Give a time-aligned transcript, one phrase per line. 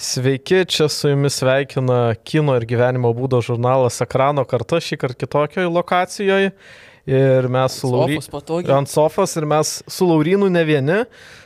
[0.00, 5.68] Sveiki, čia su jumis sveikina kino ir gyvenimo būdo žurnalas Ekrano karta, šį kartą kitokioje
[5.68, 6.54] lokacijoje.
[7.10, 8.22] Ir mes su Laurinu.
[8.72, 10.96] Ant sofos ir mes su Laurinu ne vieni.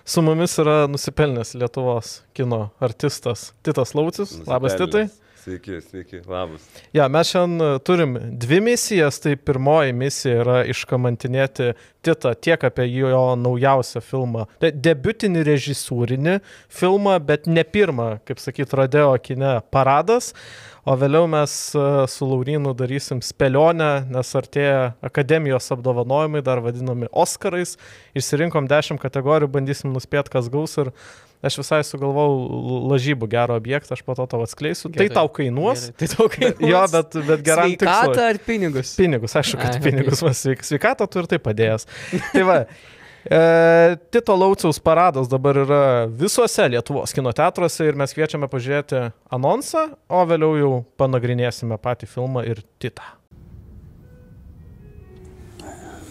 [0.07, 4.37] Su mumis yra nusipelnęs Lietuvos kino artistas Titas Laucis.
[4.47, 5.09] Labas, Titai.
[5.45, 6.63] Sveiki, sveiki, labas.
[6.97, 9.19] Ja, mes šiandien turim dvi misijas.
[9.21, 11.75] Tai pirmoji misija yra iškamantinėti
[12.05, 16.39] Titą tiek apie jo naujausią filmą, de debutinį režisūrinį
[16.73, 20.33] filmą, bet ne pirmą, kaip sakyt, Radeo kine paradas.
[20.85, 21.53] O vėliau mes
[22.13, 27.77] su Laurinu darysim spėlionę, nes artėja akademijos apdovanojimai, dar vadinami Oscarais.
[28.17, 30.93] Išsirinkom 10 kategorijų, bandysim nuspėti, kas gaus ir
[31.45, 34.89] Aš visai sugalvojau lažybų gerą objektą, aš po to tau atskleisiu.
[34.89, 35.87] Tai gerai, tai tau kainuos.
[35.91, 36.65] Gerai, tai tau kainuos.
[36.73, 37.91] Jo, bet, bet geram tikslui.
[37.91, 38.95] Sveikatą ar pinigus?
[38.97, 40.41] Pinigus, aišku, kad Ai, pinigus, okay.
[40.41, 41.89] sveik, sveikatą tu ir tai padėjęs.
[42.33, 42.59] tai va.
[43.25, 49.01] E, Tito Lauciaus paradas dabar yra visuose Lietuvos kino teatruose ir mes kviečiame pažiūrėti
[49.33, 53.07] anonsą, o vėliau jau panagrinėsime patį filmą ir Titą.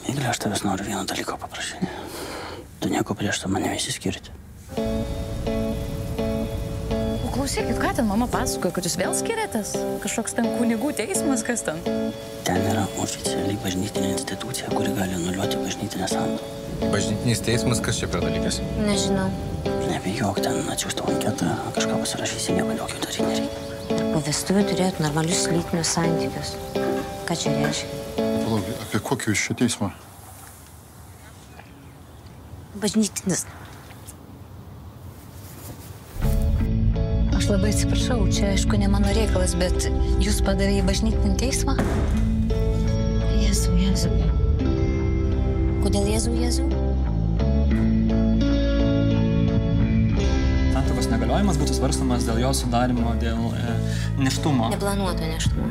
[0.07, 1.91] Miglė, aš tavęs noriu vieną dalyką paprašyti.
[2.81, 4.33] Tu nieko prieš tą mane įsiskirti.
[7.23, 9.75] O klausykit, ką ten mama pasakoja, kad jūs vėl skiriatės?
[10.03, 11.81] Kažkoks ten kunigų teismas, kas ten?
[12.47, 16.45] Ten yra oficialiai bažnytinė institucija, kuri gali anuliuoti bažnytinę sandorą.
[16.94, 18.59] Bažnytinis teismas, kas čia per dalykas?
[18.81, 19.29] Nežinau.
[19.88, 23.61] Nebijok, ten atsiųstą anketą, kažką pasirašysi, nieko daugiau daryti nereikia.
[24.13, 26.55] Po vestuvių turėtų normalius lytinius santykius.
[27.27, 28.01] Ką čia reiškia?
[28.17, 29.91] Palauk, apie kokį jūs čia teismą?
[32.83, 33.45] Bažnytinis.
[37.44, 39.89] Aš labai atsiprašau, čia aišku ne mano reikalas, bet
[40.23, 41.73] jūs padarė į bažnytinį teismą?
[43.35, 44.11] Jėzu, Jėzu.
[45.83, 46.69] Kodėl Jėzu, Jėzu?
[50.72, 53.75] Santokos negaliojimas būtų svarstamas dėl jo sudarimo, dėl e,
[54.23, 54.72] neštumo.
[54.78, 55.67] Neplanuoto neštumo.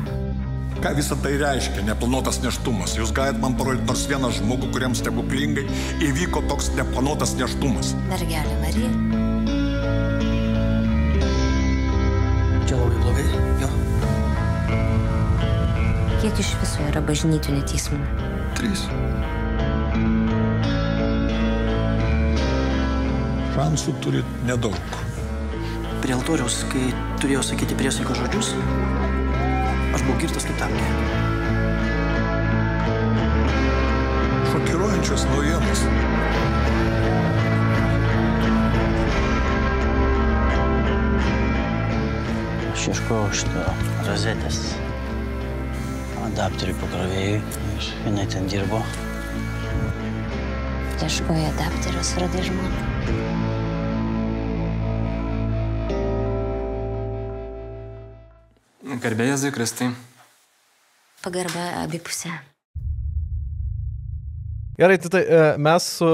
[0.77, 2.99] Ką visą tai reiškia, neplanuotas neštumas?
[3.01, 5.65] Jūs galite man parodyti nors vieną žmogų, kuriems stebuklingai
[6.05, 7.95] įvyko toks neplanuotas neštumas.
[8.13, 9.22] Mergelė Marija.
[12.93, 13.25] Labai blogai,
[13.61, 13.69] jo.
[16.21, 17.99] Kiek iš viso yra bažnytinių teismų?
[18.57, 18.85] Trys.
[23.53, 24.77] Šansų turit nedaug.
[26.03, 26.89] Prie altoriaus, kai
[27.21, 28.53] turėjau sakyti priesaiko žodžius,
[29.95, 30.87] aš buvau girtas kaip tamkė.
[34.51, 35.87] Šokiruojančios naujienos.
[42.83, 43.61] Aš ieškojau šito
[44.03, 44.57] rozetės
[46.19, 48.81] adapterių pakrovėjui ir jinai ten dirbo.
[50.99, 52.83] Ieškojo adapterius, radai žmonių.
[59.07, 59.93] Garbė Jėzui Kristai.
[61.23, 62.35] Pagarba abipusė.
[64.73, 66.07] Gerai, tai, tai e, mes su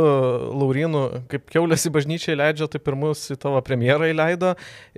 [0.60, 4.50] Laurinu, kaip keulės į bažnyčią įleidžia, tai pirmus į tavo premjerą įleido.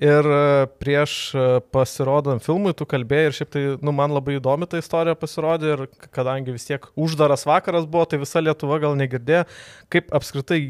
[0.01, 0.39] Ir e,
[0.81, 5.13] prieš e, pasirodant filmui tu kalbėjai ir šiaip tai, nu, man labai įdomi ta istorija
[5.13, 9.43] pasirodė ir kadangi vis tiek uždaras vakaras buvo, tai visa Lietuva gal negirdėjo,
[9.93, 10.61] kaip apskritai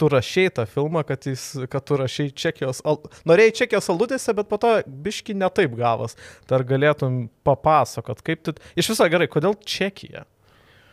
[0.00, 2.98] tu rašiai tą filmą, kad, jis, kad tu rašiai Čekijos, al...
[3.30, 4.74] norėjai Čekijos aludėse, bet po to
[5.06, 6.18] biški netaip gavas.
[6.50, 8.58] Tai ar galėtum papasakot, kaip tu...
[8.74, 10.26] Iš viso gerai, kodėl Čekija?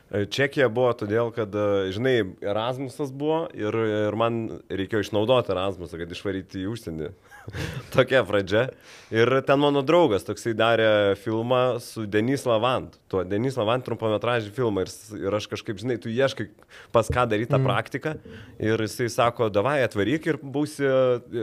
[0.07, 1.51] Čekija buvo todėl, kad,
[1.91, 7.09] žinai, Erasmusas buvo ir, ir man reikėjo išnaudoti Erasmusą, kad išvaryti į užsienį.
[7.95, 8.63] Tokia pradžia.
[9.11, 12.95] Ir ten mano draugas toksai darė filmą su Denis Lavant.
[13.11, 14.85] Tuo Denis Lavant trumpametražį filmą.
[14.87, 16.49] Ir, ir aš kažkaip, žinai, tu ieškai
[16.95, 17.67] pas ką daryti tą mm.
[17.67, 18.15] praktiką.
[18.63, 20.87] Ir jisai sako, davai atvaryk ir būsi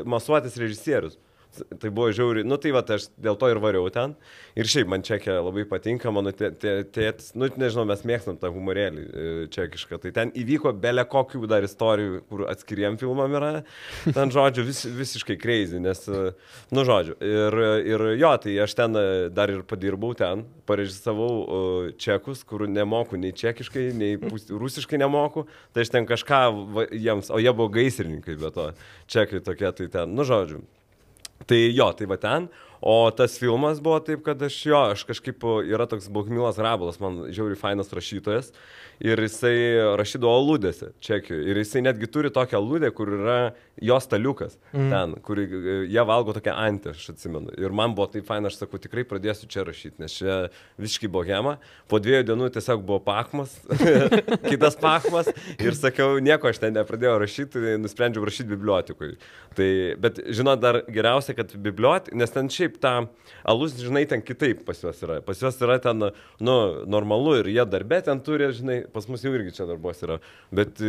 [0.08, 1.20] masuotis režisierius.
[1.81, 4.15] Tai buvo žiauri, nu tai va, aš dėl to ir variau ten.
[4.59, 9.25] Ir šiaip man čekė labai patinka, mano tėtis, nu nežinau, mes mėgstam tą humorėlį e,
[9.54, 9.98] čekišką.
[10.03, 13.53] Tai ten įvyko belė kokių dar istorijų, kur atskiriem filmam yra.
[14.06, 16.34] Ten, žodžiu, vis, visiškai crazy, nes, e,
[16.75, 17.17] nu žodžiu.
[17.25, 17.58] Ir,
[17.94, 23.34] ir jo, tai aš ten e, dar ir padirbau ten, parežisavau čekus, kur nemoku nei
[23.37, 24.19] čekiškai, nei
[24.49, 25.46] rusiškai nemoku.
[25.75, 26.44] Tai aš ten kažką
[26.94, 28.70] jiems, o jie buvo gaisrininkai, bet to
[29.11, 30.62] čekai tokie, tai ten, nu žodžiu.
[31.46, 32.48] Tai jo, tai va ten.
[32.84, 35.40] O tas filmas buvo taip, kad aš jo, aš kažkaip,
[35.72, 38.50] yra toks Bohmilas Rabalas, man žiauri fainas rašytojas.
[39.02, 39.56] Ir jisai
[39.98, 41.38] rašydavo aludėse, čekiu.
[41.48, 43.38] Ir jisai netgi turi tokią aludę, kur yra
[43.82, 44.58] jo staliukas.
[44.70, 44.90] Mm.
[44.92, 47.54] Ten, kur jie valgo tokią antį, aš atsimenu.
[47.58, 50.36] Ir man buvo taip faina, aš sakau, tikrai pradėsiu čia rašyti, nes čia
[50.78, 51.56] visiškai bohema.
[51.90, 53.56] Po dviejų dienų tiesiog buvo pakmas,
[54.52, 55.32] kitas pakmas.
[55.56, 59.14] Ir sakiau, nieko aš ten nepradėjau rašyti, tai nusprendžiau rašyti bibliotekui.
[59.58, 59.70] Tai,
[60.04, 62.94] bet žinot, dar geriausia, kad bibliotekui, nes ten šiaip ta
[63.44, 65.21] alus, žinai, ten kitaip pas juos yra.
[65.25, 66.11] Pas juos yra ten,
[66.41, 66.59] nu,
[66.91, 70.21] normalu ir jie darbė ten turi, žinai, pas mus jau irgi čia darbos yra.
[70.55, 70.82] Bet...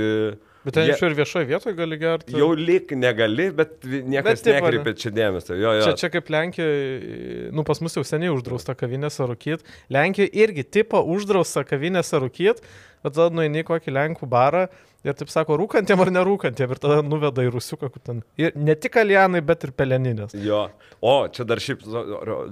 [0.66, 2.34] Bet ten iš ir viešoje vietoje gali gerti.
[2.40, 5.54] Jau lik negali, bet niekas bet nekreipia čia dėmesio.
[5.62, 5.84] Jo, jo.
[5.86, 9.76] Čia, čia kaip Lenkijoje, nu pas mus jau seniai uždrausta kavinėse rūkyti.
[9.94, 12.66] Lenkijoje irgi tipo uždrausta kavinėse rūkyti,
[13.06, 14.66] bet tada nueini kokį Lenkų barą
[15.06, 16.72] Ir taip sako, rūkantiem ar nerūkantiem.
[16.74, 18.22] Ir tada nuveda į rusiuką, kur ten.
[18.42, 20.34] Ir ne tik alienai, bet ir peleninės.
[20.42, 20.64] Jo.
[21.06, 21.84] O, čia dar šiaip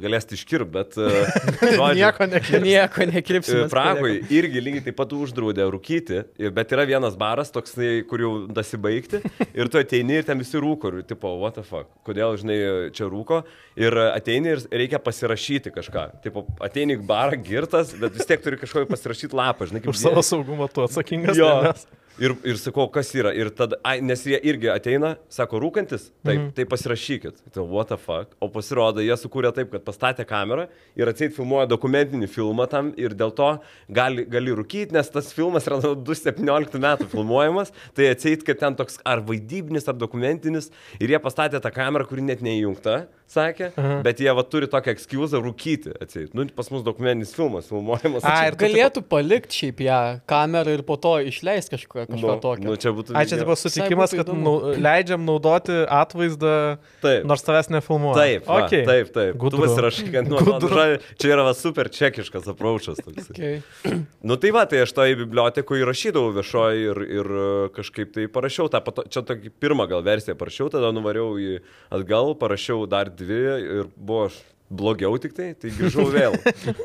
[0.03, 0.97] galėsite iškirpti, bet...
[1.79, 2.59] Žodžiu, nieko nekirpsi.
[2.61, 3.55] Nieko nekirpsi.
[3.71, 6.19] Pragoj irgi lygiai taip pat uždraudė rūkyti,
[6.53, 7.73] bet yra vienas baras, toks,
[8.11, 9.23] kur jau dasibaigti.
[9.57, 10.94] Ir tu ateini ir ten visi rūko.
[10.94, 12.59] Ir tipo, what the fuck, kodėl, žinai,
[12.94, 13.41] čia rūko.
[13.81, 16.05] Ir ateini ir reikia pasirašyti kažką.
[16.27, 19.95] Tipo, ateini į barą girtas, bet vis tiek turi kažkokį pasirašyti lapą, žinai, kaip...
[19.95, 21.41] Už savo saugumą tu atsakingas.
[21.41, 21.55] Jo.
[21.65, 21.89] Nes.
[22.21, 23.31] Ir, ir sakau, kas yra.
[23.33, 26.51] Ir tada, ai, nes jie irgi ateina, sako, rūkantis, taip, mm -hmm.
[26.54, 27.42] tai pasirašykit.
[27.54, 28.36] Tai what the fuck.
[28.39, 33.15] O pasirodo, jie sukūrė taip, kad pastatė kamerą ir atseit filmuoja dokumentinį filmą tam ir
[33.18, 38.60] dėl to gali, gali rūkyti, nes tas filmas yra 2017 metų filmuojamas, tai atseit, kad
[38.60, 40.69] ten toks ar vaidybinis, ar dokumentinis
[41.00, 44.00] ir jie pastatė tą kamerą, kuri net neįjungta sakė, Aha.
[44.06, 46.33] bet jie va turi tokią ekskuzą rūkyti atseit.
[46.38, 48.25] Nu, pas mus dokumentinis filmas filmuojamas.
[48.27, 50.00] A, ir galėtų palikti šiaip ją
[50.30, 52.68] kamerą ir po to išleisti kažko, kažko nu, tokio.
[52.68, 53.15] Nu, čia būtų...
[53.18, 56.53] A, čia tipo sutikimas, kad nu, leidžiam naudoti atvaizdą,
[57.03, 57.27] taip.
[57.30, 58.18] nors tavęs nefilmuoja.
[58.19, 58.85] Taip, va, okay.
[58.88, 59.38] taip, taip.
[59.41, 59.63] Gudru.
[59.63, 63.01] Tu pasirašai, kad nu, man, čia yra va, super čekiškas apraučas.
[63.03, 63.62] Okay.
[64.29, 67.31] nu tai va, tai aš to į bibliotekų įrašydavau viešoji ir, ir
[67.75, 71.57] kažkaip tai parašiau tą, pato, čia tokį pirmą gal versiją parašiau, tada nuvariau į
[71.94, 74.41] atgal, parašiau dar dvi ir buvo aš
[74.73, 76.35] blogiau tik tai, tai grįžau vėl.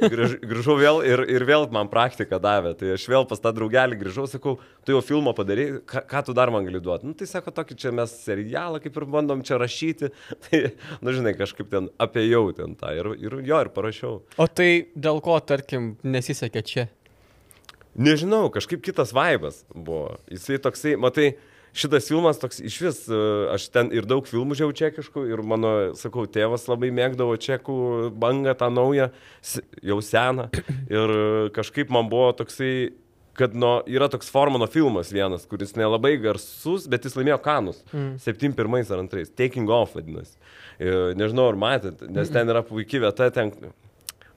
[0.02, 2.74] Grįž, grįžau vėl ir, ir vėl man praktiką davė.
[2.78, 6.34] Tai aš vėl pas tą draugelį grįžau, sakau, tu jau filmą padarai, ką, ką tu
[6.36, 7.08] dar man gali duoti?
[7.08, 10.12] Nu, tai sako, tokį čia mes serialą kaip ir bandom čia rašyti.
[10.48, 10.60] Tai,
[11.04, 14.20] nu, žinai, kažkaip ten apėjau ten tą ir, ir jo, ir parašiau.
[14.40, 16.88] O tai dėl ko, tarkim, nesisekė čia?
[17.98, 20.18] Nežinau, kažkaip kitas vaibas buvo.
[20.30, 21.32] Jisai toksai, matai,
[21.78, 25.74] šitas filmas toks iš vis, e, aš ten ir daug filmų žiau čekiškų ir mano,
[25.98, 27.78] sakau, tėvas labai mėgdavo čekų
[28.18, 29.10] bangą tą naują,
[29.86, 30.48] jau seną.
[30.90, 31.14] Ir
[31.56, 32.72] kažkaip man buvo toksai
[33.38, 37.82] kad no, yra toks Formano filmas vienas, kuris nelabai garsus, bet jis laimėjo kanus.
[37.92, 38.16] Mm.
[38.24, 39.28] 71 ar 2.
[39.38, 40.34] Taking Off vadinasi.
[40.78, 43.52] E, nežinau, ar matėt, nes ten yra puikia vieta, ten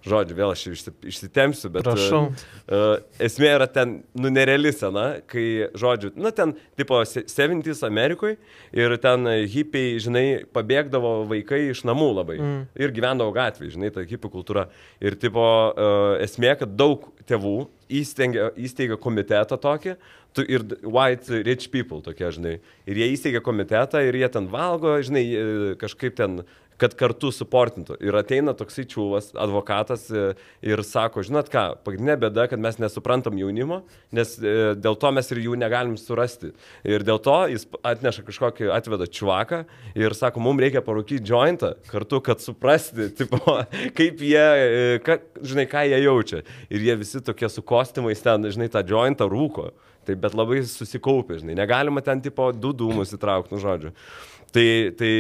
[0.06, 0.66] žodžiu, vėl aš
[1.12, 2.32] išsitempsiu, bet Prašau.
[2.66, 8.38] Uh, esmė yra ten, nu, nereali sena, kai, žodžiu, nu, ten, tipo, 70s Amerikoje
[8.76, 12.64] ir ten hipiai, žinai, pabėgdavo vaikai iš namų labai mm.
[12.82, 14.68] ir gyvendavo gatvėje, žinai, ta hipių kultūra.
[15.04, 17.58] Ir, tipo, uh, esmė, kad daug tėvų
[18.02, 19.96] įsteigia, įsteigia komitetą tokį,
[20.36, 22.58] tu, ir white rich people tokie, žinai.
[22.90, 25.26] Ir jie įsteigia komitetą ir jie ten valgo, žinai,
[25.82, 26.42] kažkaip ten
[26.82, 28.00] kad kartu suportintų.
[28.02, 30.24] Ir ateina toksai čiūvas, advokatas e,
[30.66, 33.82] ir sako, žinot ką, pagrindinė bėda, kad mes nesuprantam jaunimo,
[34.16, 36.52] nes e, dėl to mes ir jų negalim surasti.
[36.88, 39.62] Ir dėl to jis atneša kažkokį, atveda čuvaką
[40.00, 43.60] ir sako, mums reikia parūkyti jointą kartu, kad suprasti, tipo,
[43.98, 46.44] kaip jie, e, ka, žinai, ką jie jaučia.
[46.74, 49.70] Ir jie visi tokie su kostiumais ten, žinai, tą jointą rūko.
[50.02, 53.92] Tai bet labai susikaupė, žinai, negalima ten tipo du dūmus įtraukti, nu žodžiu.
[54.52, 54.68] Tai,
[55.00, 55.12] tai,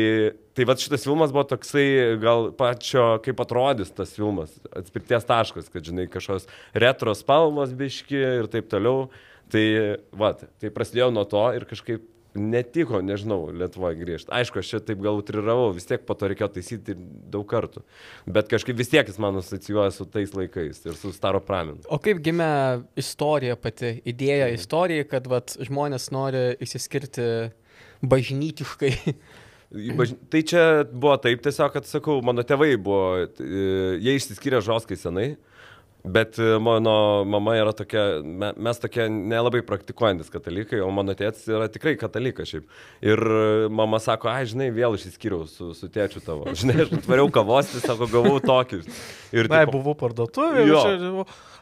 [0.58, 1.86] tai va šitas filmas buvo toksai,
[2.20, 6.50] gal pačio, kaip atrodys tas filmas, atspirties taškas, kad, žinai, kažkokios
[6.84, 9.08] retro spalvos biški ir taip toliau.
[9.52, 9.64] Tai,
[10.16, 12.04] va, tai prasidėjo nuo to ir kažkaip
[12.38, 14.32] netiko, nežinau, Lietuvoje grįžti.
[14.36, 16.96] Aišku, aš čia taip gal utriravau, vis tiek po to reikėjo taisyti
[17.32, 17.84] daug kartų.
[18.32, 21.82] Bet kažkaip vis tiek jis man asocijuoja su tais laikais ir su Staro Pramin.
[21.92, 22.52] O kaip gimė
[23.00, 24.60] istorija pati, idėja mhm.
[24.60, 27.28] istorija, kad vat, žmonės nori įsiskirti
[28.02, 28.92] bažnytiškai.
[29.96, 30.16] Baž...
[30.28, 33.62] Tai čia buvo taip tiesiog, kad sakau, mano tėvai buvo, e,
[34.04, 35.30] jie išsiskyrė žoskai senai.
[36.02, 41.46] Bet e, mano mama yra tokia, me- mes tokie nelabai praktikuojantis katalikai, o mano tėtis
[41.54, 42.66] yra tikrai katalikas šiaip.
[43.06, 46.50] Ir e, mama sako, ai, žinai, vėl išsiskyriau su, su tėčiu tavo.
[46.60, 48.82] Žinai, aš atvariau kavos, tai sako, gavau tokį.
[49.38, 50.66] Ir Na, tipo, buvau parduotuvė.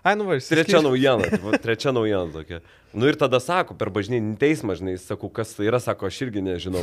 [0.04, 2.62] Ai, nu, va, Trečia naujiena, tipo, trečia naujiena tokia.
[2.94, 6.42] Nu ir tada sako, per bažnytinį teismą, žinai, sakau, kas tai yra, sako, aš irgi
[6.42, 6.82] nežinau.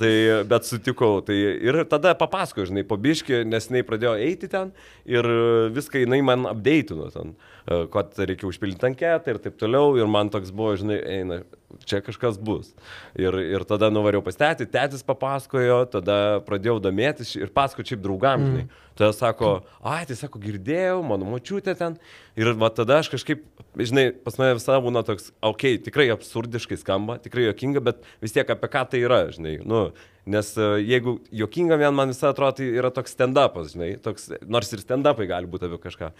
[0.00, 0.12] Tai,
[0.48, 1.18] bet sutikau.
[1.26, 4.70] Tai, ir tada papasakoju, žinai, po biški, nes jinai pradėjo eiti ten
[5.04, 5.28] ir
[5.76, 9.94] viską jinai man updateino ten, e, kad reikia užpildyti anketą ir taip toliau.
[9.98, 11.40] Ir man toks buvo, žinai, eina,
[11.88, 12.72] čia kažkas bus.
[13.18, 18.46] Ir, ir tada nuvariau pas tėtį, tėtis papasakojo, tada pradėjau domėtis ir pasakoju šiaip draugam,
[18.48, 18.68] žinai.
[18.98, 19.50] Tada sako,
[19.86, 21.96] ai, tai sako, girdėjau, mano močiutė ten.
[22.36, 23.46] Ir va tada aš kažkaip,
[23.78, 28.36] žinai, pas mane visada būna toks, okei, okay, tikrai absurdiškai skamba, tikrai jokinga, bet vis
[28.36, 29.56] tiek apie ką tai yra, žinai.
[29.64, 29.86] Nu,
[30.26, 34.72] nes e, jeigu jokinga vien man visada atrodo, tai yra toks stand-upas, žinai, toks, nors
[34.74, 36.10] ir stand-upai gali būti apie kažką.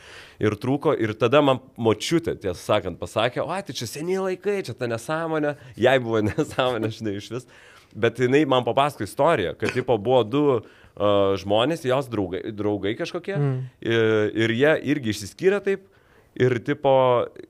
[0.42, 4.76] Ir trūko, ir tada man močiutė, tiesą sakant, pasakė, o, tai čia seniai laikai, čia
[4.78, 7.48] ta nesąmonė, jai buvo nesąmonė, žinai, iš vis.
[7.90, 13.34] Bet jinai man papasako istoriją, kad tipo buvo du uh, žmonės, jos draugai, draugai kažkokie,
[13.34, 13.56] mm.
[13.82, 14.04] ir,
[14.44, 15.88] ir jie irgi išsiskyrė taip.
[16.38, 16.92] Ir tipo,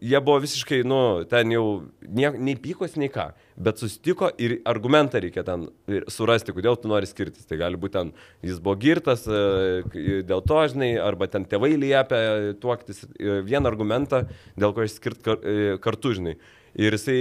[0.01, 1.65] jie buvo visiškai, nu, ten jau
[2.01, 3.27] nie, nei pykos, nei ką,
[3.61, 5.67] bet susitiko ir argumentą reikia ten
[6.09, 7.45] surasti, kodėl tu nori skirtis.
[7.45, 8.15] Tai gali būti ten,
[8.47, 14.25] jis buvo girtas e, dėl to, žinai, arba ten tėvai liepia tuoktis e, vieną argumentą,
[14.57, 16.39] dėl ko išskirt e, kartu, žinai.
[16.81, 17.21] Ir jisai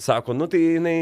[0.00, 0.98] sako, nu tai jinai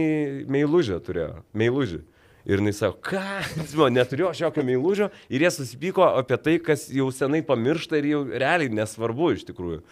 [0.50, 2.02] meilužę turėjo, meilužį.
[2.48, 3.24] Ir jis sako, ką?
[3.72, 5.10] Buvo, neturiu aš jokio meilužio.
[5.30, 9.82] Ir jie susipyko apie tai, kas jau senai pamiršta ir jau realiai nesvarbu iš tikrųjų.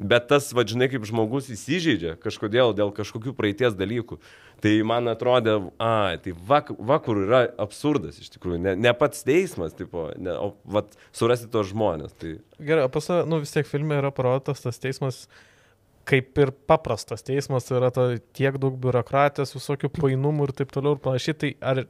[0.00, 4.16] Bet tas, vadžinai, kaip žmogus įsižeidžia kažkodėl dėl kažkokių praeities dalykų.
[4.64, 8.62] Tai man atrodė, a, tai vak, vakur yra absurdas iš tikrųjų.
[8.64, 12.16] Ne, ne pats teismas, tipo, ne, o vat, surasti tos žmonės.
[12.16, 15.26] Tai Gerai, o pas nu vis tiek filme yra parodytas tas teismas,
[16.08, 20.96] kaip ir paprastas teismas, tai yra ta, tiek daug biurokratijos, visokių painumų ir taip toliau
[20.96, 21.36] ir panašiai.
[21.40, 21.82] Tai ar,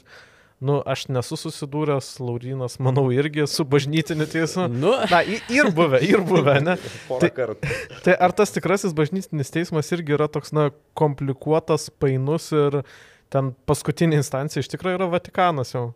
[0.60, 4.66] nu, aš nesu susidūręs, Laurinas, manau, irgi su bažnytiniu teismu.
[4.72, 6.76] Nu, Na, ir buvę, ir buvę, ne?
[7.08, 7.70] porą Tai-.
[8.04, 12.82] Tai ar tas tikrasis bažnytinis teismas irgi yra toks, na, komplikuotas, painus ir
[13.32, 15.90] ten paskutinė instancija iš tikrųjų yra Vatikanas jau?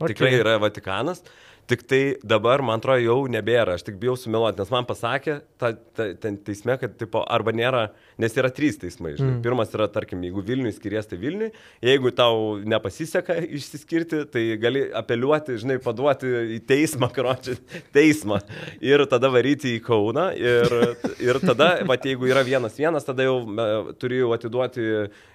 [0.00, 0.10] Okay.
[0.10, 1.22] Tikrai yra Vatikanas.
[1.64, 3.78] Tik tai dabar, man atrodo, jau nebėra.
[3.78, 7.86] Aš tik bijau sumiluoti, nes man pasakė ta, ta, ten teisme, kad tipo, arba nėra,
[8.20, 9.14] nes yra trys teismai.
[9.18, 9.36] Žinai.
[9.36, 9.42] Mm.
[9.44, 11.50] Pirmas yra, tarkim, jeigu Vilniui skiries, tai Vilniui.
[11.84, 17.56] Jeigu tau nepasiseka išsiskirti, tai gali apeliuoti, žinai, paduoti į teismą, karočią,
[17.94, 18.40] teismą.
[18.84, 20.28] Ir tada varyti į Kauną.
[20.38, 20.76] Ir,
[21.22, 23.68] ir tada, va, jeigu yra vienas vienas, tada jau e,
[24.00, 24.84] turi jau atiduoti,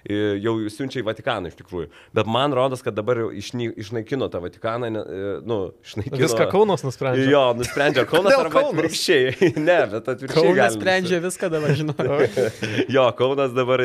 [0.04, 1.90] e, jau siunčia į Vatikaną iš tikrųjų.
[2.16, 6.20] Bet man rodos, kad dabar išny, išnaikino tą Vatikaną, e, nu, išnaikino.
[6.24, 7.28] Viską Kaunas nusprendžia.
[7.30, 9.50] Jo, nusprendžia Kaunas arba atvirkščiai.
[9.70, 10.54] Ne, bet atvirkščiai.
[10.54, 11.96] Kaunas sprendžia viską dabar, žinau.
[12.94, 13.82] Jo, Kaunas dabar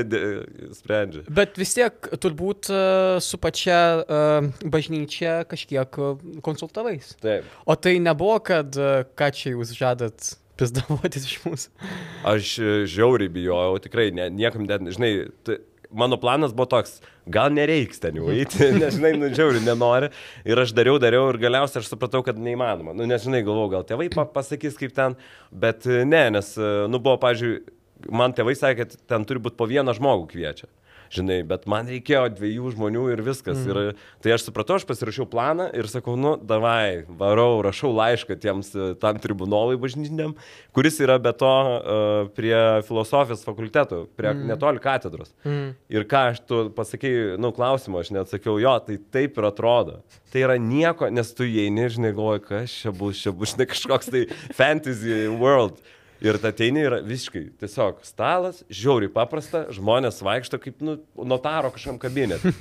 [0.75, 1.25] sprendžia.
[1.34, 2.80] Bet vis tiek turbūt e,
[3.24, 6.10] su pačia uh, bažnyčia kažkiek e,
[6.46, 7.13] konsultavais.
[7.24, 7.48] Taip.
[7.65, 8.75] O tai nebuvo, kad
[9.18, 11.88] ką čia jūs žadat pizdavotis iš mūsų.
[12.32, 12.51] Aš
[12.92, 15.12] žiauriai bijojau, tikrai, ne, niekam net, žinai,
[15.48, 15.60] t,
[15.96, 17.00] mano planas buvo toks,
[17.32, 20.12] gal nereiks ten jau eiti, nes, žinai, nu, žiauriai nenori.
[20.48, 22.96] Ir aš dariau, dariau ir galiausiai aš supratau, kad neįmanoma.
[22.98, 25.18] Nu, nes, žinai, galvojau, gal tėvai pa pasakys kaip ten,
[25.51, 26.54] bet ne, nes,
[26.92, 27.75] nu, buvo, pažiūrėjau,
[28.10, 30.70] man tėvai sakė, kad ten turi būti po vieną žmogų kviečia.
[31.14, 33.62] Žinai, bet man reikėjo dviejų žmonių ir viskas.
[33.62, 33.70] Mm.
[33.70, 38.72] Ir, tai aš supratau, aš pasirašiau planą ir sakau, nu, davai, varau, rašau laišką tiems
[38.74, 40.36] e, tam tribunolui bažnytiniam,
[40.75, 42.56] kuris yra be to uh, prie
[42.88, 44.46] filosofijos fakulteto, prie mm.
[44.52, 45.34] netoli katedros.
[45.46, 45.74] Mm.
[45.94, 50.00] Ir ką aš tu pasakėjai, nu, klausimą, aš neatsakiau, jo, tai taip ir atrodo.
[50.34, 54.12] Tai yra nieko, nes tu įeini, žinai, galvoji, kas čia bus, čia bus, žinai, kažkoks
[54.12, 54.25] tai
[54.58, 55.80] fantasy world.
[56.24, 60.96] Ir ta teini yra visiškai tiesiog stalas, žiauriai paprasta, žmonės vaikšto kaip nu,
[61.28, 62.54] notaro kažkam kabinete.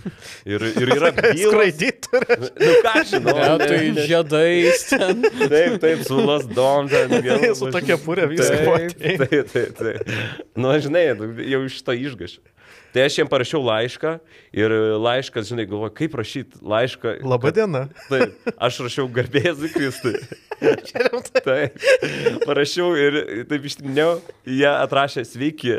[0.48, 1.44] Ir, ir yra bylos.
[1.52, 2.22] Skraidytų.
[2.58, 3.36] Nu ką žinau.
[3.38, 5.22] Ne, tai ne- žiedais ten.
[5.44, 6.90] Taip, taip, su lasdom.
[6.90, 8.58] ten vėl Su tokia purė viską
[8.98, 10.12] Taip, taip, taip, taip.
[10.58, 11.06] Nu, žinai,
[11.54, 12.42] jau iš to išgašiu.
[12.94, 14.10] Tai aš jiem parašiau laišką
[14.54, 14.72] ir
[15.02, 17.16] laiškas, žinai, galvoju, kaip rašyti laišką.
[17.26, 17.88] Labą dieną.
[18.12, 20.14] Taip, aš rašiau garbėzui Kristui.
[21.48, 21.80] Taip,
[22.46, 23.18] parašiau ir
[23.50, 24.12] taip ištinėjau,
[24.46, 25.74] jie atrašė sveiki.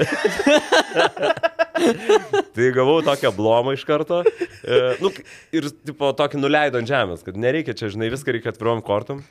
[2.58, 4.20] tai gavau tokią blomą iš karto.
[4.28, 5.14] E, nu,
[5.56, 9.24] ir tipo, tokį nuleido ant žemės, kad nereikia čia, žinai, viską reikia atvirom kortom.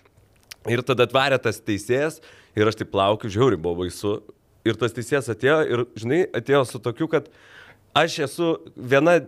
[0.72, 2.22] Ir tada atvarė tas teisėjas
[2.56, 4.22] ir aš taip laukiu, žiauri buvo baisu.
[4.64, 7.28] Ir tas teisėjas atėjo ir, žinai, atėjo su tokiu, kad
[7.94, 9.18] aš esu viena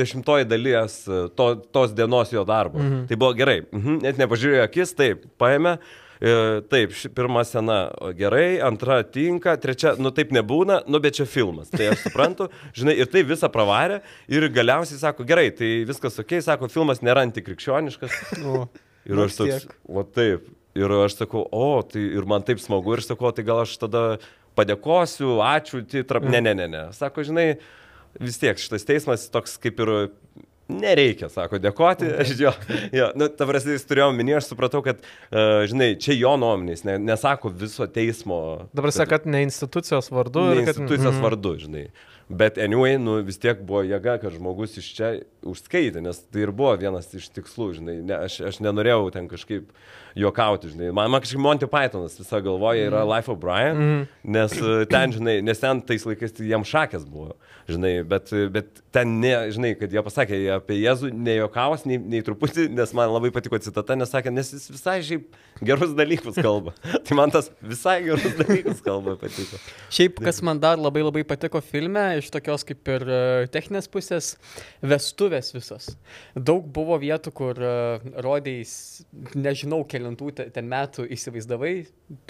[0.00, 2.78] dešimtoji dalies e, to, tos dienos jo darbo.
[2.78, 3.06] Mhm.
[3.10, 3.62] Tai buvo gerai.
[3.72, 4.02] Mhm.
[4.06, 5.78] Net nepažiūrėjo akis, taip, paėmė.
[6.18, 6.32] E,
[6.66, 11.28] taip, ši pirma scena o, gerai, antra tinka, trečia, nu taip nebūna, nu bet čia
[11.30, 11.70] filmas.
[11.70, 16.40] Tai aš suprantu, žinai, ir tai visą pravarė ir galiausiai sako, gerai, tai viskas ok,
[16.42, 18.18] sako, filmas nėra antikrikščioniškas.
[18.42, 18.66] Nu,
[19.08, 20.48] Ir Nors aš toks, o taip.
[20.78, 24.02] Ir aš sakau, o, tai ir man taip smagu, ir sakau, tai gal aš tada
[24.58, 26.26] padėkosiu, ačiū, tai trap...
[26.28, 26.82] Ne, ne, ne, ne.
[26.94, 27.46] Sako, žinai,
[28.20, 29.92] vis tiek šitas teismas toks kaip ir
[30.68, 32.10] nereikia, sako, dėkoti.
[32.20, 32.52] Aš jo,
[32.92, 35.00] jo, nu, ta prasme, jis turėjo minį, aš supratau, kad,
[35.32, 38.68] uh, žinai, čia jo nuomonės, ne, nesako viso teismo.
[38.76, 40.44] Dabar sakė, kad ne institucijos vardu.
[40.52, 41.24] Ne kad- institucijos Mhm.
[41.24, 41.86] vardu, žinai.
[42.28, 45.14] Bet anyway, nu, vis tiek buvo jėga, kad žmogus iš čia
[45.48, 47.94] užskaitė, nes tai ir buvo vienas iš tikslų, žinai.
[48.04, 49.70] Ne, aš, aš nenorėjau ten kažkaip
[50.18, 50.88] juokauti, žinai.
[50.94, 54.06] Man, man kažkaip Monty Pythonas visą galvoje yra Life of Brian, Mhm.
[54.34, 57.36] nes e, ten, žinai, nes ten tais laikais tai jam šakės buvo,
[57.70, 62.22] žinai, bet, bet ten, ne, žinai, kad jie pasakė jie apie Jėzų, nejokavos nei, nei
[62.26, 65.28] truputį, nes man labai patiko citata, nes sakė, nes jis visai šiaip
[65.62, 66.74] gerus dalykus kalba.
[67.06, 69.58] tai man tas visai gerus dalykus kalba patiko.
[69.94, 73.22] Šiaip, kas man dar labai labai patiko filme, iš tokios kaip ir e,
[73.54, 74.34] techninės pusės,
[74.82, 75.92] vestuvės visos.
[76.34, 77.58] Daug buvo vietų, kur
[78.24, 78.72] rodėjais,
[79.34, 81.72] nežinau, kelintų te- ten metų įsivaizdavai,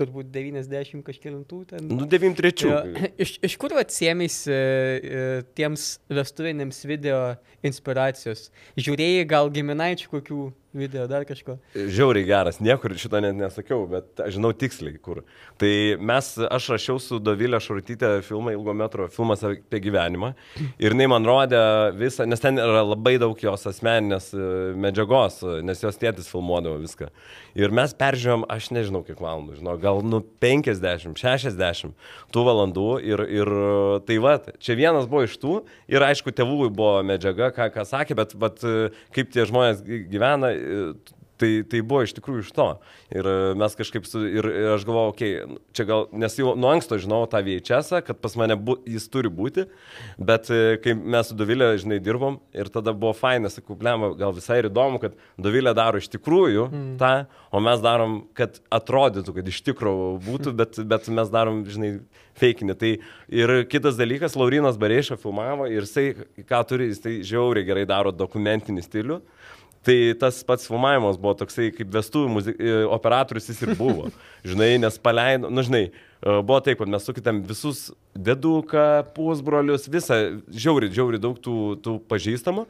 [0.01, 1.87] turbūt 90 kažkelintų ten.
[1.91, 2.67] Nu, 93.
[2.67, 2.81] Jo,
[3.25, 5.23] Iš, iš kur atsiemėsi e,
[5.59, 7.21] tiems vestuviniams video
[7.63, 8.49] inspiracijos?
[8.79, 10.41] Žiūrėjai gal giminaičių kokių
[10.75, 11.57] video, dar kažko?
[11.75, 15.23] Žiauriai geras, niekur šito net nesakiau, bet aš žinau tiksliai kur.
[15.59, 15.71] Tai
[16.05, 20.35] mes, aš rašiau su Dovilė Šurtytė filmą, ilgo metro filmas apie gyvenimą.
[20.79, 21.63] Ir jinai man rodė
[21.99, 24.49] visą, nes ten yra labai daug jos asmeninės e,
[24.79, 27.09] medžiagos, nes jos tėtis filmuodavo viską.
[27.59, 31.97] Ir mes peržiūrėjom, aš nežinau kiek valandų, žinau, gal nu 50, 60
[32.35, 32.87] tų valandų.
[33.09, 33.53] Ir, ir
[34.07, 35.57] tai va, čia vienas buvo iš tų.
[35.91, 38.63] Ir aišku, tėvų buvo medžiaga, ką, ką sakė, bet, bet
[39.17, 40.53] kaip tie žmonės gy- gyvena,
[41.39, 42.67] Tai, tai buvo iš tikrųjų iš to.
[43.15, 46.55] Ir e, mes kažkaip, su, ir, ir aš galvojau, okei, okay, čia gal, nes jau
[46.59, 49.69] nuo anksto žinau tą VHS, kad pas mane bu, jis turi būti,
[50.19, 54.35] bet e, kai mes su Dovilė, žinai, dirbom ir tada buvo fainas, sakau, blema, gal
[54.35, 56.93] visai ir įdomu, kad Dovilė daro iš tikrųjų mm.
[56.99, 57.13] tą,
[57.55, 61.99] o mes darom, kad atrodytų, kad iš tikrųjų būtų, bet, bet mes darom, žinai,
[62.39, 62.75] feikinį.
[62.79, 62.93] Tai
[63.35, 66.11] ir kitas dalykas, Laurinas Bareiša filmavo ir jisai,
[66.49, 69.23] ką turi, jis tai žiauriai gerai daro dokumentinį stilių.
[69.89, 72.59] Tai tas pats filmavimas buvo toksai kaip vestuvių muzik...
[72.61, 74.11] e, operatorius jis ir buvo.
[74.49, 78.85] Žinai, nes paleido, nu žinai, e, buvo taip, kad mes sukitėm visus deduką,
[79.17, 80.19] pusbrolius, visą,
[80.53, 82.67] žiauri, žiauri daug tų, tų pažįstamų.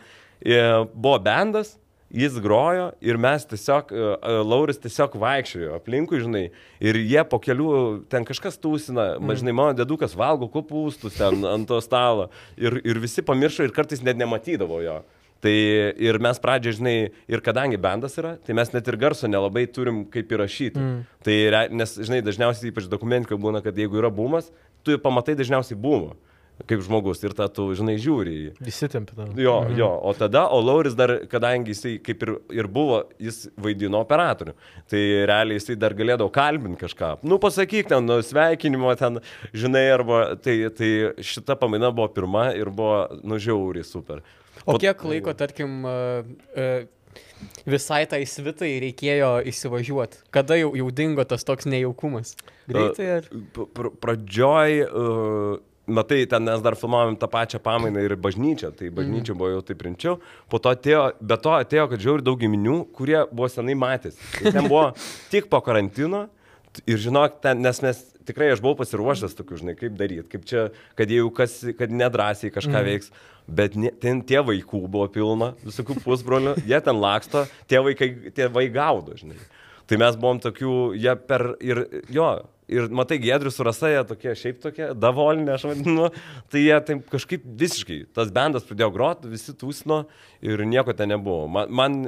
[0.47, 0.63] E,
[0.95, 1.75] Buvo bendas,
[2.15, 3.91] jis grojo ir mes tiesiog,
[4.47, 6.47] Lauris tiesiog vaikščiojo aplinkui, žinai,
[6.79, 7.69] ir jie po kelių,
[8.15, 9.37] ten kažkas tūsina, mm.
[9.43, 14.07] žinai, mano dedukas valgo kopūstus ten ant to stalo ir, ir visi pamiršo ir kartais
[14.07, 15.01] net nematydavo jo.
[15.45, 15.55] Tai
[16.03, 16.95] ir mes pradžioje, žinai,
[17.31, 20.83] ir kadangi bendas yra, tai mes net ir garso nelabai turim kaip įrašyti.
[20.83, 21.05] Mm.
[21.27, 21.37] Tai,
[21.79, 24.51] nes, žinai, dažniausiai, ypač dokumentika būna, kad jeigu yra bumas,
[24.83, 26.17] tu pamatai dažniausiai bumą
[26.67, 28.53] kaip žmogus ir tą tu, žinai, žiūri į jį.
[28.71, 29.29] Įsitempė.
[29.39, 34.01] Jo, jo, o tada, o Lauris dar, kadangi jisai kaip ir, ir buvo, jis vaidino
[34.03, 34.57] operatorių,
[34.91, 37.13] tai realiai jisai dar galėdavo kalbinti kažką.
[37.23, 39.23] Nu, pasakyk ten, nu, sveikinimo ten,
[39.55, 40.91] žinai, arba tai, tai
[41.23, 44.25] šita pamaina buvo pirma ir buvo, nu, žiauriai super.
[44.69, 45.81] O Po- kiek laiko, tarkim,
[47.69, 50.21] visai tai svitai reikėjo įsivažiuoti?
[50.35, 52.35] Kada jau, jau dingo tas toks nejaukumas?
[52.69, 53.31] Greitai ar?
[53.57, 55.57] Pr pradžioj, uh,
[55.89, 59.85] matai, ten mes dar filmavom tą pačią pamainą ir bažnyčią, tai bažnyčia buvo jau taip
[59.87, 60.19] rimčiau,
[60.53, 64.21] po to atėjo, be to atėjo, kad žiauri daug giminių, kurie buvo senai matęs.
[64.43, 64.91] Ir ten buvo
[65.33, 66.27] tik po karantino
[66.87, 70.69] ir žinok, ten, nes mes tikrai aš buvau pasiruošęs tokių, žinai, kaip daryti, kaip čia,
[70.99, 73.13] kad jau kas, kad nedrasiai kažką veiks.
[73.49, 78.51] Bet ne, ten tie vaikų buvo pilna, visokių pusbrolių, jie ten laksto, tie vaikai, tie
[78.53, 79.39] vaikai gaudo, žinai.
[79.89, 81.81] Tai mes buvom tokių, jie per ir
[82.13, 82.29] jo,
[82.69, 86.11] ir matai, Gedrius su Rasa, jie tokie, šiaip tokie, davolinė, aš vadinu,
[86.53, 90.03] tai jie taip kažkaip visiškai, tas bendas pradėjo groti, visi tūsino
[90.45, 91.49] ir nieko ten nebuvo.
[91.57, 91.99] Man, man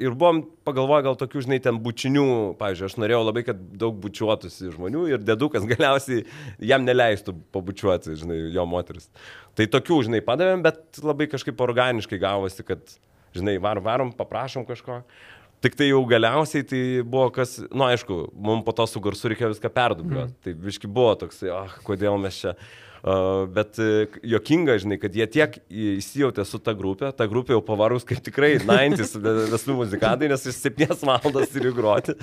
[0.00, 2.26] ir buvom pagalvoję gal tokių, žinai, ten bučinių,
[2.60, 6.24] pavyzdžiui, aš norėjau labai, kad daug bučiuotųsi žmonių ir dedukas galiausiai
[6.72, 9.10] jam neleistų pabučiuoti, žinai, jo moteris.
[9.58, 12.96] Tai tokių, žinai, padavėm, bet labai kažkaip organiškai gavosi, kad,
[13.36, 15.02] žinai, var, varom, paprašom kažko.
[15.60, 19.28] Tik tai jau galiausiai tai buvo kas, na, nu, aišku, mums po to su garsu
[19.28, 20.32] reikėjo viską perdubliuoti.
[20.32, 20.44] Mm.
[20.46, 22.54] Tai viški buvo toks, ah, kodėl mes čia.
[23.00, 28.04] Bet uh, jokinga, žinai, kad jie tiek įsijautė su ta grupė, ta grupė jau pavarus
[28.08, 32.16] kaip tikrai 90 vestų muzikantai, nes jis 7 valandas turi groti.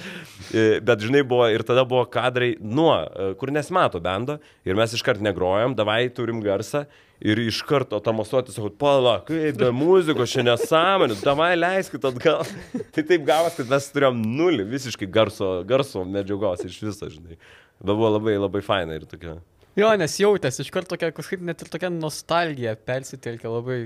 [0.53, 4.37] E, Bet, žinai, buvo ir tada buvo kadrai nuo, e, kur nesimato bendo
[4.67, 6.85] ir mes iškart negrojam, davai turim garsą
[7.19, 12.45] ir iš karto tamasuoti, sakau, pala, kaip be muzikos, čia nesąmonė, davai leiskit atgal.
[12.93, 17.39] tai taip gavas, kad mes turėjom nulį visiškai garso, garso medžiagos iš viso, žinai.
[17.81, 19.39] Bet buvo labai, labai faina ir tokia.
[19.77, 23.83] Jo, nes jautėsi iš karto tokia, kažkaip net ir tokia nostalgija persitelkia labai.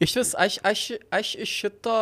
[0.00, 1.96] Iš vis, aš, aš, aš iš šito,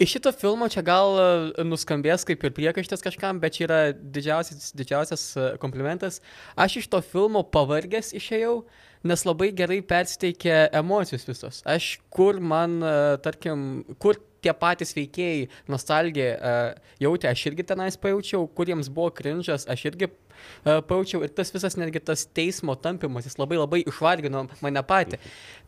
[0.00, 1.26] iš šito filmo čia gal e,
[1.68, 6.22] nuskambės kaip ir priekaištas kažkam, bet čia yra didžiausias, didžiausias e, komplimentas.
[6.56, 8.62] Aš iš to filmo pavargęs išėjau,
[9.04, 11.60] nes labai gerai persiteikė emocijos visos.
[11.68, 12.96] Aš kur man, e,
[13.28, 19.66] tarkim, kur tie patys veikėjai nostalgiją uh, jautė, aš irgi tenais pajaučiau, kuriems buvo krinžas,
[19.70, 24.46] aš irgi uh, pajaučiau ir tas visas netgi tas teismo tampimas, jis labai labai išvargino
[24.64, 25.20] mane patį.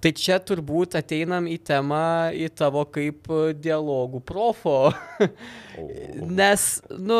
[0.02, 4.76] Tai čia turbūt ateinam į temą, į tavo kaip e, dialogų profo.
[6.40, 7.18] Nes, nu,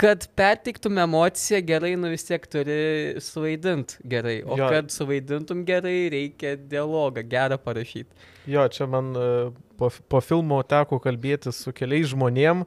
[0.00, 2.80] kad perteiktum emociją gerai, nu vis tiek turi
[3.24, 4.38] suvaidinti gerai.
[4.44, 4.70] O Jo.
[4.72, 8.32] kad suvaidintum gerai, reikia dialogą gerą parašyti.
[8.46, 9.30] Jo, čia man e,
[9.78, 12.64] po, po filmo teko kalbėti su keliais žmonėm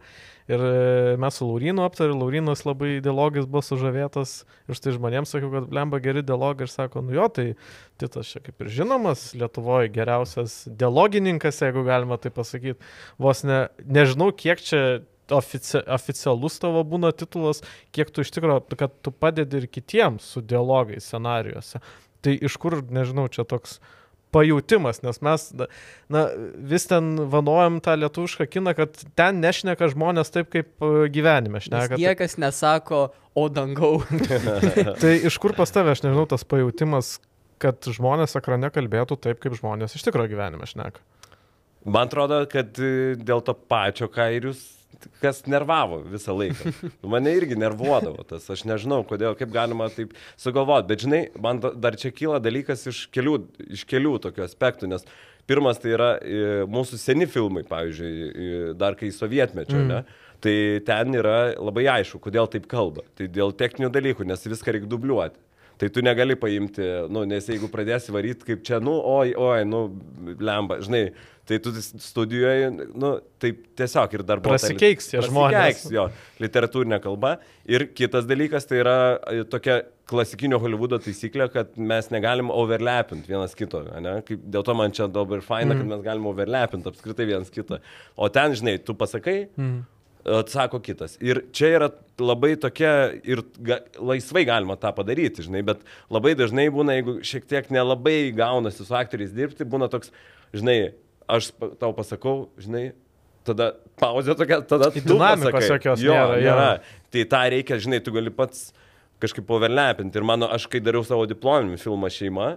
[0.50, 5.52] ir e, mes su Laurinu aptarėm, Laurinas labai dialogais buvo sužavėtas ir štai žmonėms sakiau,
[5.54, 7.48] kad blemba geri dialogai ir sako, nu jo, tai
[8.00, 12.80] Titas čia kaip ir žinomas, Lietuvoje geriausias dialogininkas, jeigu galima tai pasakyti.
[13.20, 14.84] Vos ne, nežinau, kiek čia
[15.36, 17.60] ofici oficialus tavo būna titulas,
[17.96, 21.84] kiek tu iš tikrųjų, kad tu padedi ir kitiems su dialogais scenarijuose.
[22.24, 23.78] Tai iš kur, nežinau, čia toks
[24.36, 25.46] pajūtimas, nes mes,
[26.12, 26.24] na,
[26.72, 31.68] vis ten vanojam tą lietuvišką kiną, kad ten nešneka žmonės taip, kaip e, gyvenime Nes
[31.68, 32.00] šneka.
[32.02, 34.02] niekas nesako, o dangau.
[35.02, 37.18] Tai iš kur pas tave, aš nežinau, tas pajūtimas,
[37.62, 41.04] kad žmonės ekrane kalbėtų taip, kaip žmonės iš tikrųjų gyvenime šneka.
[41.88, 44.62] Man atrodo, kad e, dėl to pačio kairius,
[45.22, 46.74] kas nervavo visą laiką.
[47.14, 51.74] Mane irgi nervuodavo tas, aš nežinau, kodėl, kaip galima taip sugalvoti, bet žinai, man da-
[51.76, 53.36] dar čia kyla dalykas iš kelių,
[53.80, 55.06] iš kelių tokių aspektų, nes
[55.50, 59.94] pirmas tai yra e, mūsų seni filmai, pavyzdžiui, e, dar kai sovietmečio, mm.
[59.94, 60.28] ne?
[60.40, 60.56] Tai
[60.88, 63.04] ten yra labai aišku, kodėl taip kalba.
[63.20, 65.36] Tai dėl techninių dalykų, nes viską reikia dubliuoti.
[65.80, 69.86] Tai tu negali paimti, nu, nes jeigu pradėsi varyti kaip čia, nu, oi, oi, nu,
[70.44, 71.06] lemba, žinai,
[71.48, 75.56] tai tu studijuoji, nu, taip tiesiog ir dar buvo ta li- Prasikeiks tie žmonės.
[75.56, 76.04] prasikeiks, jo,
[76.44, 77.38] literatūrinė kalba.
[77.70, 78.98] Ir kitas dalykas tai yra
[79.32, 84.18] e, tokia klasikinio Hollywoodo taisyklė, kad mes negalim overlapinti vienas kito, ne?
[84.28, 85.80] Kaip, dėl to man čia dabar faina, mm.
[85.80, 87.80] kad mes galim overlapinti apskritai vienas kitą.
[88.20, 89.80] O ten, žinai, tu pasakai, mm.
[90.26, 91.16] Atsako kitas.
[91.24, 96.68] Ir čia yra labai tokia, ir ga, laisvai galima tą padaryti, žinai, bet labai dažnai
[96.74, 100.12] būna, jeigu šiek tiek nelabai gaunasi su aktoriais dirbti, būna toks,
[100.56, 100.94] žinai,
[101.30, 102.90] aš tau pasakau, žinai,
[103.48, 106.68] tada pauzė tokia, tada tu dinamikos jokios jo, nėra, nėra.
[107.14, 108.70] Tai tą reikia, žinai, tu gali pats
[109.24, 110.20] kažkaip overlepinti.
[110.20, 112.50] Ir mano, aš kai dariau savo diplominį filmą šeima,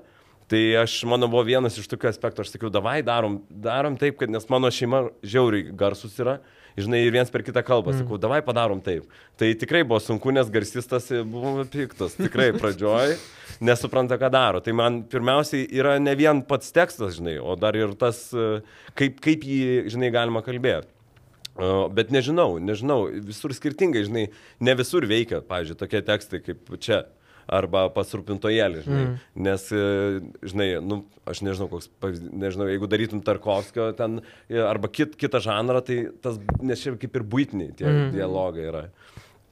[0.50, 4.32] tai aš, mano buvo vienas iš tokių aspektų, aš sakiau, davai darom, darom taip, kad
[4.32, 6.40] nes mano šeima žiauriai garsus yra.
[6.78, 9.04] Žinai, ir viens per kitą kalbą, sakau, davai padarom taip.
[9.40, 13.16] Tai tikrai buvo sunku, nes garsistas buvo piktas, tikrai pradžioj,
[13.60, 14.62] nesupranta, ką daro.
[14.64, 18.62] Tai man pirmiausiai yra ne vien pats tekstas, žinai, o dar ir tas, e,
[18.98, 20.88] kaip, kaip jį, žinai, galima kalbėti.
[21.92, 24.22] Bet nežinau, nežinau, visur skirtingai, žinai,
[24.64, 27.02] ne visur veikia, pavyzdžiui, tokie tekstai kaip čia.
[27.50, 29.04] Arba pasirūpintojėlį, žinai.
[29.06, 29.16] Mm.
[29.46, 30.20] Nes, e,
[30.52, 35.42] žinai, nu, aš nežinau, koks, pavyzdys, nežinau, jeigu darytum Tarkovskio ten, e, arba kit, kitą
[35.42, 38.12] žanrą, tai tas, nes čia kaip ir būtiniai tie mm.
[38.14, 38.86] dialogai yra.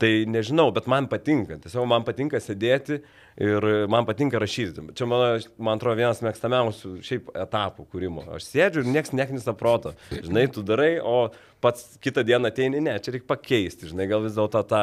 [0.00, 1.58] Tai nežinau, bet man patinka.
[1.60, 3.02] Tiesiog man patinka sėdėti
[3.44, 4.86] ir man patinka rašyti.
[4.96, 8.24] Čia mano, man atrodo, vienas mėgstamiausių šiaip etapų kūrimo.
[8.38, 9.92] Aš sėdžiu ir niekas neknisa proto.
[10.14, 11.28] Žinai, tu darai, o
[11.60, 14.82] pats kitą dieną ateini, ne, čia reikia pakeisti, žinai, gal vis dėlto tą,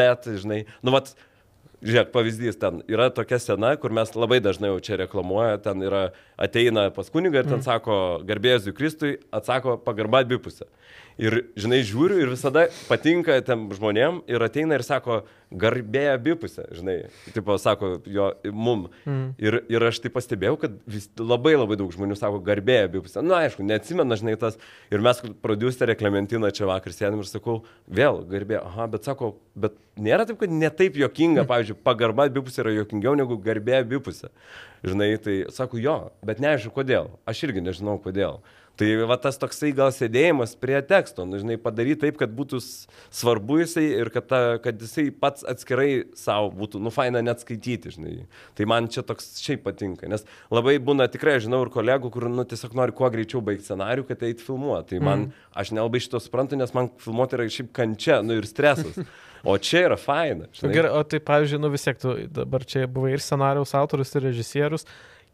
[0.00, 1.12] bet, žinai, nu, vat,
[1.84, 6.06] Žiūrėk, pavyzdys, ten yra tokia scena, kur mes labai dažnai jau čia reklamuoja, ten yra,
[6.40, 7.66] ateina pas kunigą ir ten mm.
[7.66, 10.64] sako, garbėjus Kristui, atsako pagarba abipusė.
[11.20, 15.20] Ir, žinai, žiūriu ir visada patinka tiem žmonėm ir ateina ir sako,
[15.54, 16.96] garbė abipusė, žinai,
[17.30, 18.88] taip sako jo mum.
[19.06, 19.28] Mm.
[19.38, 23.22] Ir, ir aš tai pastebėjau, kad vis, labai labai daug žmonių sako, garbė abipusė.
[23.22, 24.58] Na, aišku, neatsimena, žinai, tas.
[24.90, 29.78] Ir mes, producerė Klementina čia vakar sėdim ir sakau, vėl garbė, aha, bet sako, bet
[29.94, 34.30] nėra taip, kad netaip jokinga, pavyzdžiui, pagarba abipusė yra jokingiau negu garbė abipusė.
[34.84, 37.10] Žinai, tai sako, jo, bet neaišku, kodėl.
[37.28, 38.42] Aš irgi nežinau, kodėl.
[38.80, 42.58] Tai va tas toksai gal sėdėjimas prie teksto, nu, žinai, padaryti taip, kad būtų
[43.14, 47.92] svarbu jisai ir kad, ta, kad jisai pats atskirai savo būtų, nu, faina net skaityti,
[47.94, 48.14] žinai.
[48.58, 52.46] Tai man čia toks šiaip patinka, nes labai būna tikrai, žinau, ir kolegų, kur, nu,
[52.50, 54.96] tiesiog nori kuo greičiau baigti scenarių, kad eit filmuoti.
[54.96, 55.46] Tai man, mm.
[55.62, 59.04] aš nelabai šito suprantu, nes man filmuoti yra šiaip kančia, nu, ir stresas.
[59.44, 60.46] O čia yra faina.
[60.56, 64.24] Gerai, o tai, pavyzdžiui, nu vis tiek tu dabar čia buvai ir scenarijaus autorius, ir
[64.24, 64.86] režisierius,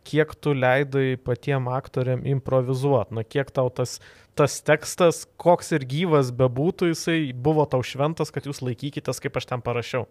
[0.07, 3.99] kiek tu leidai patiem aktoriam improvizuoti, na kiek tau tas,
[4.39, 9.51] tas tekstas, koks ir gyvas bebūtų, jisai buvo tau šventas, kad jūs laikykitės, kaip aš
[9.53, 10.09] ten parašiau.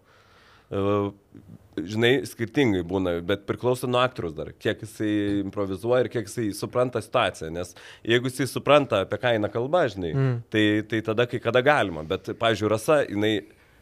[0.70, 0.86] E,
[1.80, 5.12] Žinai, skirtingai būna, bet priklauso nuo aktorius dar, kiek jisai
[5.46, 7.52] improvizuoja ir kiek jisai supranta situaciją.
[7.56, 7.72] Nes
[8.04, 10.34] jeigu jisai supranta, apie ką eina kalba, žinai, mm.
[10.52, 12.04] tai, tai tada kai kada galima.
[12.08, 13.34] Bet, pavyzdžiui, Rasa, jinai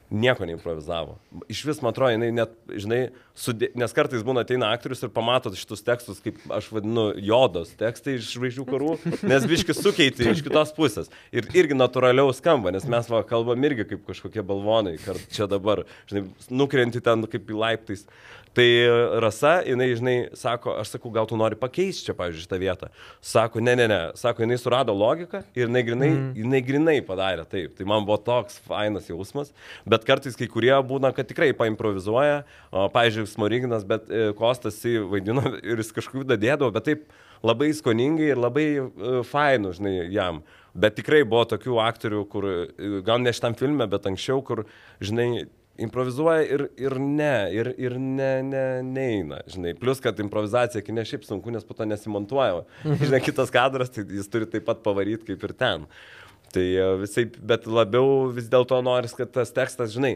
[0.09, 1.17] nieko neimprovizavo.
[1.51, 2.99] Iš vis, man atrodo, jinai net, žinai,
[3.37, 3.69] sudė...
[3.77, 8.29] nes kartais būna ateina aktorius ir pamato šitus tekstus, kaip aš vadinu, jodos tekstai iš
[8.35, 8.93] žvaigždžių karų,
[9.27, 11.11] nes biški sukeiti iš kitos pusės.
[11.35, 15.83] Ir irgi natūraliau skamba, nes mes va, kalbam irgi kaip kažkokie balvonai, kar čia dabar,
[16.09, 16.27] žinai,
[16.63, 18.07] nukrenti ten kaip į laiptais.
[18.57, 18.65] Tai
[19.21, 22.87] Rasa, jinai, žinai, sako, aš sakau, gal tu nori pakeisti čia, pavyzdžiui, šitą vietą.
[23.21, 26.31] Sako, ne, ne, ne, sako, jinai surado logiką ir jinai grinai, mm.
[26.41, 27.75] jinai grinai padarė taip.
[27.77, 29.53] Tai man buvo toks fainas jausmas,
[29.85, 32.41] bet kartais kai kurie būna, kad tikrai paimprovizuoja,
[32.71, 37.05] o, pavyzdžiui, Smoriginas, bet e, Kostas jį vaidino ir jis kažkokiu dadėdavo, bet taip
[37.45, 40.41] labai skoningai ir labai e, fainų, žinai, jam.
[40.77, 44.65] Bet tikrai buvo tokių aktorių, kur, e, gal ne šitam filme, bet anksčiau, kur,
[44.97, 45.45] žinai,
[45.77, 49.75] improvizuoja ir, ir ne, ir, ir ne, ne, neina, žinai.
[49.77, 52.63] Plus, kad improvizacija kine šiaip sunku, nes po to nesimontuoja.
[53.03, 55.85] Žinai, kitas kadras, tai jis turi taip pat pavaryti kaip ir ten.
[56.53, 60.15] Tai e, visai, bet labiau vis dėlto noris, kad tas tekstas, žinai,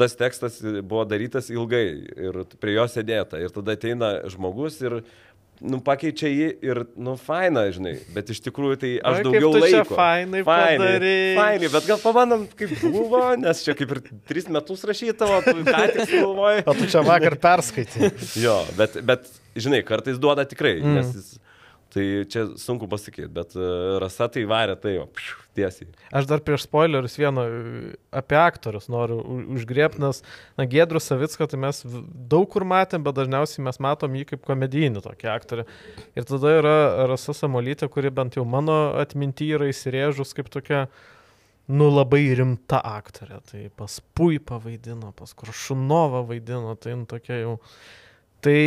[0.00, 1.84] tas tekstas buvo darytas ilgai
[2.28, 3.40] ir prie jo sėdėta.
[3.42, 5.02] Ir tada ateina žmogus ir,
[5.62, 7.94] nu, pakeičia jį ir, nu, faina, žinai.
[8.14, 9.98] Bet iš tikrųjų tai aš kaip daugiau laiko.
[9.98, 11.36] fainai padarei.
[11.38, 15.84] Fainai, bet gal pabandom, kaip buvo, nes čia kaip ir tris metus rašytavo, tu ką
[15.92, 16.64] tik sugalvojai.
[16.66, 18.12] O tu čia vakar perskaitai.
[18.42, 20.98] Jo, bet, bet, žinai, kartais duoda tikrai, mm.
[20.98, 21.30] nes jis,
[21.92, 25.90] tai čia sunku pasakyti, bet uh, rasa tai varė tai jo, pšiu, tiesiai.
[26.16, 27.72] Aš dar prieš spoilerius vieną e,
[28.16, 29.18] apie aktorius noriu
[29.52, 30.22] užgriebti, nes,
[30.56, 31.82] na, Gedrų Savicką tai mes
[32.32, 35.66] daug kur matėm, bet dažniausiai mes matom jį kaip komedijinį tokį aktorių.
[36.16, 36.76] Ir tada yra
[37.12, 40.86] Rasa Samolytė, kuri bent jau mano atminty yra įsirėžus kaip tokia,
[41.72, 43.42] nu, labai rimta aktorė.
[43.50, 47.58] Tai pas Pui pavaidino, pas Kuršunovą vaidino, tai nu, tokia jau.
[48.42, 48.58] Tai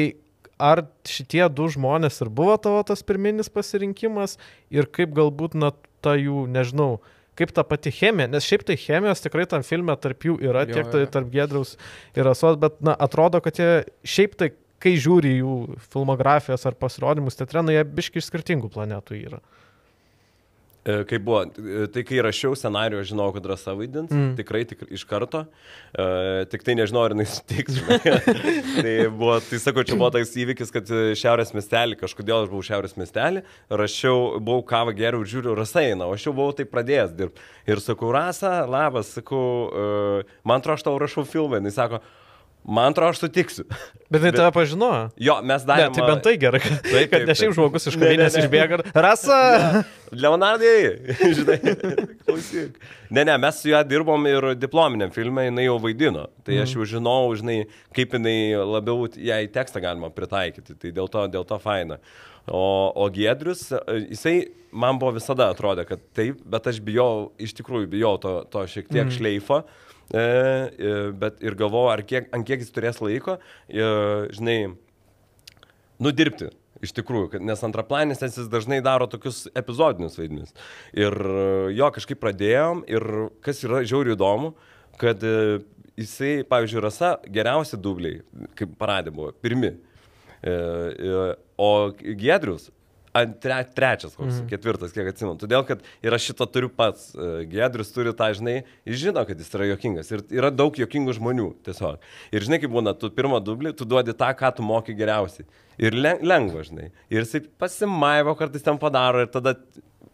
[0.61, 4.37] ar šitie du žmonės ir buvo tavo tas pirminis pasirinkimas
[4.73, 5.73] ir kaip galbūt, na,
[6.05, 6.99] ta jų, nežinau,
[7.35, 10.77] kaip ta pati chemija, nes šiaip tai chemijos tikrai tam filme tarp jų yra, Jo,
[10.77, 11.75] tiek tai tarp Gedraus
[12.15, 15.55] ir Asos, bet, na, atrodo, kad jie šiaip tai, kai žiūri jų
[15.91, 19.41] filmografijas ar pasirodymus teatre, na, jie biški iš skirtingų planetų yra.
[20.85, 24.35] E, Kaip buvo, e, tai kai rašiau scenarijų, aš žinojau, kad rasa vaidins, mm.
[24.37, 25.41] tikrai tik, iš karto,
[25.97, 27.79] e, tik tai nežinau, ar sutiks.
[27.79, 28.19] žinai.
[28.85, 32.93] tai buvo, tai sakau, čia buvo toks įvykis, kad Šiaurės miestelį, kažkodėl aš buvau Šiaurės
[33.01, 33.41] miestelį,
[33.81, 37.49] rašiau, buvau kavą geriau, žiūriu, rasa eina, o aš jau buvau tai pradėjęs dirbti.
[37.65, 42.03] Ir sakau, rasa, labas, sakau, e, man atrodo, aš tau rašau filmą, jis sako,
[42.67, 43.65] man atrodo, aš sutiksiu.
[44.11, 45.09] Bet tai tave pažinojo.
[45.21, 45.95] Jo, mes Ne, darėme.
[45.95, 48.37] tai bent tai gerai, kad, Taip, kad taip, ne šiaip žmogus iš Ne, ne, kavinės
[48.37, 48.43] ne.
[48.43, 48.79] išbėga.
[49.05, 49.39] Rasa!
[50.13, 50.75] Leonardai,
[51.39, 51.57] žinai,
[52.25, 52.77] klausyk.
[53.09, 56.27] Ne, ne, mes su juo dirbom ir diplominiam filmė, jinai jau vaidino.
[56.45, 57.63] Tai aš jau žinau, žinai,
[57.97, 60.77] kaip jinai labiau ją į tekstą galima pritaikyti.
[60.81, 61.97] Tai dėl to, dėl to faina.
[62.45, 62.61] O,
[62.93, 63.71] o Giedrius,
[64.05, 64.35] jisai
[64.69, 68.85] man buvo visada atrodė, kad taip, bet aš bijau, iš tikrųjų bijau to, to šiek
[68.91, 69.15] tiek mm.
[69.17, 69.63] šleifo.
[69.65, 73.39] E, bet ir galvoju, ar kiek, ant kiek jis turės laiko,
[73.69, 73.87] e,
[74.35, 74.59] žinai,
[76.01, 76.51] nudirbti.
[76.83, 80.51] Iš tikrųjų, nes antraplanis jis dažnai daro tokius epizodinius vaidmenis.
[80.93, 81.45] Ir e,
[81.77, 83.05] jo kažkaip pradėjom ir
[83.45, 84.51] kas yra žiauriai įdomu,
[85.01, 85.61] kad e,
[85.97, 88.19] jisai, pavyzdžiui, rasa geriausi dubliai,
[88.59, 89.71] kaip paradė buvo, pirmi.
[90.43, 92.67] E, e, o Gedrius
[93.15, 94.49] ant tre, trečias, koks, mm.
[94.51, 95.37] ketvirtas, kiek atsimenu.
[95.39, 97.07] Todėl, kad ir aš šitą turiu pats.
[97.15, 100.11] E, Gedrius turi tą, žinai, jis žino, kad jis yra jokingas.
[100.11, 102.03] Ir yra daug jokingų žmonių tiesiog.
[102.35, 105.47] Ir žinai, kaip būna, tu pirmą dublį, tu duodi tą, ką tu moki geriausiai.
[105.81, 106.91] Ir len- lengva, žinai.
[107.09, 109.55] Ir jisai pasimaivo, kartais ten padaro ir tada,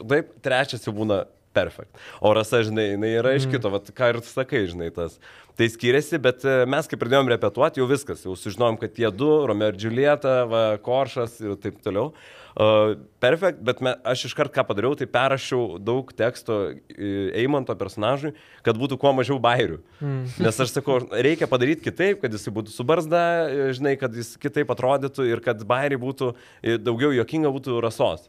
[0.02, 2.00] taip, trečias jau būna perfekt.
[2.22, 5.18] O rasa, žinai, jinai yra iš kito, vat, ką ir sakai, žinai, tas.
[5.60, 9.32] Tai skiriasi, bet e, mes, kai pradėjom repetuoti, jau viskas, jau sužinojom, kad tie du,
[9.50, 12.14] Romeo ir Džiulieta, va, Koršas ir taip toliau.
[12.52, 18.34] Uh, perfekt, bet me, aš iškart ką padariau, tai perrašiau daug teksto e, Eimanto personažui,
[18.66, 19.78] kad būtų kuo mažiau bairių.
[20.02, 20.26] Mm.
[20.44, 24.34] Nes aš sakau, reikia padaryti kitaip, kad jis būtų su barzda, e, žinai, kad jis
[24.42, 28.28] kitaip atrodytų ir kad bairiai būtų e, daugiau jokinga būtų rasos.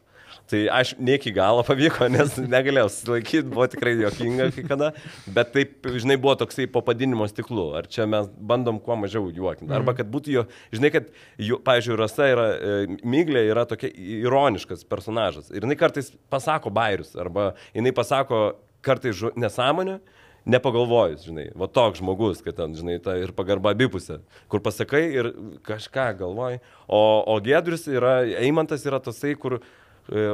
[0.50, 4.90] Tai aš ne iki galo pavyko, nes negalėjau susilaikyti, buvo tikrai jokinga kai kada,
[5.32, 7.70] bet taip, žinai, buvo toksai po padinimo stiklu.
[7.78, 9.72] Ar čia mes bandom kuo mažiau juokinti.
[9.72, 11.08] Arba kad būtų jo, žinai, kad,
[11.40, 15.48] jo, pavyzdžiui, Rasa yra, e, Myglė yra tokia ironiškas personažas.
[15.54, 18.42] Ir jinai kartais pasako bairius, arba jinai pasako
[18.84, 20.00] kartais žu- nesąmonę.
[20.42, 24.16] Nepagalvojus, žinai, va toks žmogus, kad ten, žinai, ta ir pagarba abipusė,
[24.50, 25.28] kur pasakai ir
[25.62, 26.58] kažką galvoji.
[26.90, 26.98] O,
[27.30, 29.60] o Gedrius yra, Eimantas yra tasai, kur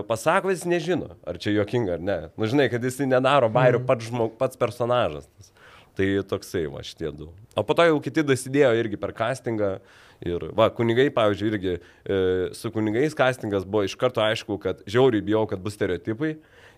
[0.09, 2.19] pasako, jis nežino, ar čia juokinga ar ne.
[2.37, 5.29] Nu, žinai, kad jis nedaro bairių pats, žmog, pats personažas.
[5.99, 7.33] Tai toksai, va šitie du.
[7.59, 9.79] O po to jau kiti dasidėjo irgi per castingą.
[10.27, 12.17] Ir, va, kunigai, pavyzdžiui, irgi e,
[12.59, 16.33] su kunigais castingas buvo iš karto aišku, kad žiauriai bijau, kad bus stereotipai.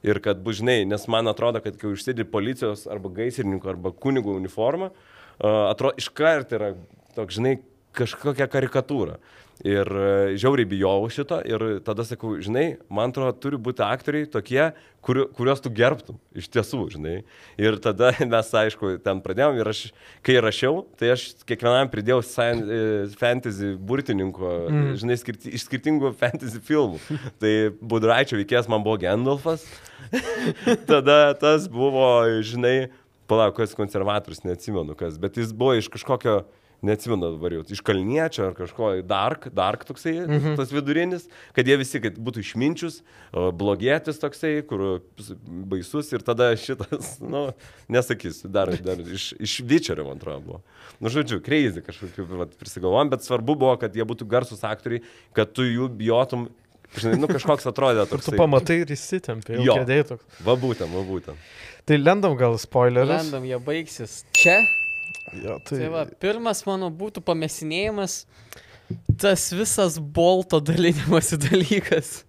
[0.05, 4.37] Ir kad bus, žinai, nes man atrodo, kad kai užsidedi policijos arba gaisrininko arba kunigų
[4.40, 4.90] uniformą,
[5.40, 6.70] atrodo, iš karto yra
[7.16, 7.59] toks, žinai,
[7.96, 9.18] kažkokia karikatūra.
[9.66, 14.62] Ir e, žiauriai bijau šito ir tada sakau, žinai, man atrodo, turi būti aktoriai tokie,
[15.05, 17.16] kuriu, kuriuos tu gerbtum, iš tiesų, žinai.
[17.61, 19.83] Ir tada mes, aišku, ten pradėjom ir aš,
[20.25, 24.94] kai rašiau, tai aš kiekvienam pridėjau science, e, fantasy burtininko, mm.
[25.03, 27.03] žinai, skirti, iš skirtingų fantasy filmų.
[27.42, 29.66] tai Budraičio veikėjas man buvo Gandalfas,
[30.90, 32.09] tada tas buvo,
[32.46, 32.88] žinai,
[33.29, 36.40] palauk, kas konservatorius, neatsimenu kas, bet jis buvo iš kažkokio
[36.87, 40.57] neatsimenu dabar jau, iš kalniečio ar kažko, dark, dark toksai, mm -hmm.
[40.57, 45.03] tas vidurinis, kad jie visi, kad būtų išminčius, o, blogietis toksai, kur
[45.73, 47.51] baisus ir tada šitas, nu,
[47.88, 50.62] nesakysiu, dar, dar iš, iš Vičerio, man atrodo, buvo.
[51.01, 55.53] Nu, žodžiu, crazy kažkokiu vat, prisigalvom, bet svarbu buvo, kad jie būtų garsus aktoriai, kad
[55.53, 56.49] tu jų bijotum.
[56.90, 58.25] Žinai, nu kažkoks atrodė Ir toks.
[58.27, 60.25] tu pamatai ir įsitempė, jau kėdėjai toks.
[60.43, 61.38] Va būtent, va būtent.
[61.87, 63.14] Tai lendam gal spoilerius.
[63.14, 64.25] Randam, jie baigsis.
[64.33, 64.59] Čia.
[65.40, 68.25] Jo, Tai tai va, pirmas mano būtų pamesinėjimas,
[69.20, 72.20] tas visas bolto dalinimosi dalykas.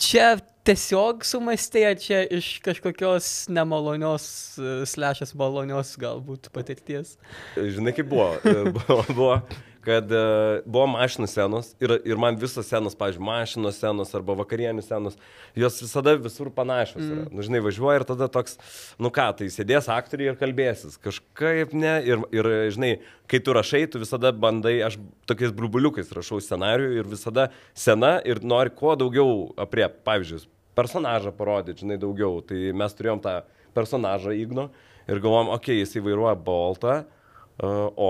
[0.00, 7.18] Čia tiesiog sumastė, čia iš kažkokios nemalonios, e, slešas malonios galbūt patirties.
[7.58, 8.30] Žinai, kaip buvo?
[8.40, 9.36] E, buvo, buvo
[9.84, 10.20] kad e,
[10.64, 15.18] buvo mašinų senos ir, ir man visos senos, pavyzdžiui, mašinų senos arba vakarienių senos,
[15.58, 17.02] jos visada visur panašios.
[17.04, 17.26] Mm.
[17.34, 18.56] Nu, žinai, važiuoja ir tada toks,
[19.02, 20.96] nu ką, tai sėdės aktoriai ir kalbėsis.
[21.04, 21.94] Kažkaip ne.
[22.04, 22.92] Ir, ir žinai,
[23.30, 24.98] kai tu rašai, tu visada bandai, aš
[25.30, 30.46] tokiais brubuliukais rašau scenarių ir visada sena ir nori kuo daugiau apie, pavyzdžiui,
[30.78, 32.40] personažą parodyti, žinai, daugiau.
[32.46, 33.42] Tai mes turėjom tą
[33.76, 34.70] personažą Igno
[35.08, 37.02] ir galvom, okei, okay, jisai vairuoja Boltą.
[37.04, 37.20] Uh,
[37.62, 38.08] o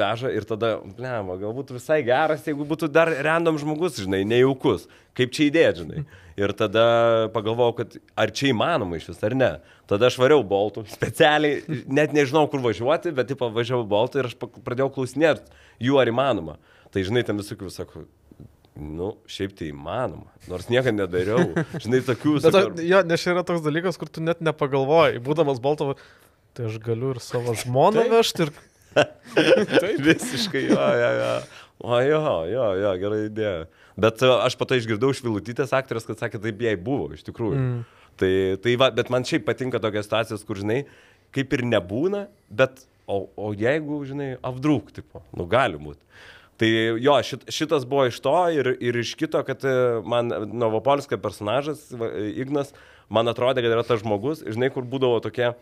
[0.00, 4.86] veža ir tada, blema, galbūt visai geras, jeigu būtų dar random žmogus, žinai, nejaukus.
[5.18, 6.04] Kaip čia įdėti, žinai.
[6.40, 6.84] Ir tada
[7.34, 9.50] pagalvojau, kad ar čia įmanoma iš vis, ar ne.
[9.90, 11.60] Tada aš variau boltų, specialiai,
[11.92, 15.44] net nežinau, kur važiuoti, bet taip važiavau boltų ir aš pradėjau klausinėti
[15.84, 16.56] jų, ar įmanoma.
[16.94, 18.06] Tai žinai, ten visokių sako,
[18.80, 20.30] nu, šiaip tai įmanoma.
[20.48, 21.50] Nors niekada nedariau.
[21.76, 25.20] Žinai, tokių Bet, sakau, a- jo, nes čia yra toks dalykas, kur tu net nepagalvoji,
[25.26, 25.98] būdamas Baltovo,
[26.56, 28.54] tai aš galiu ir savo žmoną vežti ir...
[30.08, 31.34] Visiškai, jo, jo, jo.
[31.80, 33.60] O jo, jo, jo, gera idėja.
[34.00, 37.60] Bet uh, aš pato išgirdau iš Vilutytės aktorės, kad sakė, taip jai buvo, iš tikrųjų.
[37.60, 37.80] Mm.
[38.20, 40.82] Tai, tai va, bet man šiaip patinka tokios situacijos, kur, žinai,
[41.34, 46.02] kaip ir nebūna, bet, o, o jeigu, žinai, apdrūk, tipo, nu gali būti.
[46.60, 46.68] Tai
[47.00, 49.74] jo, šit, šitas buvo iš to ir, ir iš kito, kad e,
[50.04, 52.10] man Novopolskio personažas, e,
[52.42, 52.74] Ignas,
[53.08, 55.54] man atrodė, kad yra tas žmogus, žinai, kur būdavo tokie,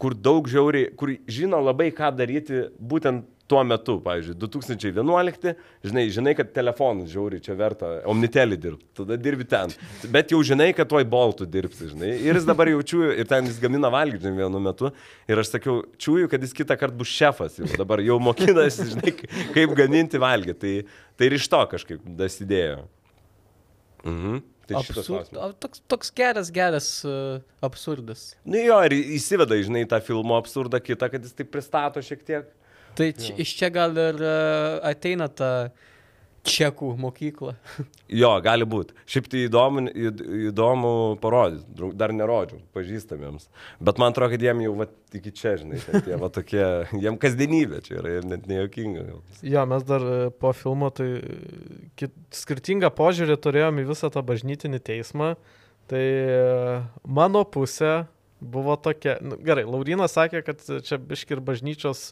[0.00, 5.52] kur daug žiauriai, kur žino labai ką daryti būtent tuo metu, pavyzdžiui, 2011,
[5.86, 9.70] žinai, žinai, kad telefonus žiauriai čia verta omnitelį dirbti, tada dirbi ten.
[10.12, 12.10] Bet jau žinai, kad tuoj boltų dirbsi, žinai.
[12.26, 14.90] Ir jis dabar jaučiu, ir ten jis gamina valgyti, vienu metu.
[15.30, 19.14] Ir aš sakiau, čiūju, kad jis kitą kartą bus šefas, jau dabar jau mokinasi, žinai,
[19.54, 20.58] kaip gaminti valgyti.
[20.66, 22.82] Tai, tai ir iš to kažkaip dasidėjo.
[24.06, 24.42] Mhm.
[24.66, 25.42] Tai šitas Absurd, klausimas.
[25.46, 28.32] a, toks, toks geras, geras uh, absurdas.
[28.42, 32.48] Nu jo, ir įsiveda, žinai, tą filmo absurdą kitą, kad jis taip pristato šiek tiek.
[32.98, 35.50] Tai čia, iš čia gal ir uh, ateina ta
[36.46, 37.54] čekų mokykla.
[38.12, 38.94] Jo, gali būti.
[39.10, 41.90] Šiaip tai įdomu, įd- įdomu parodyti.
[41.98, 43.48] Dar nerodžiau pažįstamiems.
[43.82, 46.62] Bet man atrodo, kad jiem jau va, iki čia, žinai, jie va tokie,
[47.04, 49.06] jiem kasdienybė čia yra ir net nejuokinga.
[49.42, 51.36] Jo, mes dar e, po filmo tai e,
[51.98, 55.34] kit, skirtingą požiūrį turėjom į visą tą bažnytinį teismą.
[55.90, 58.06] Tai e, mano pusė
[58.40, 62.10] buvo tokia, nu, gerai, Laurinas sakė, kad čia biški ir bažnyčios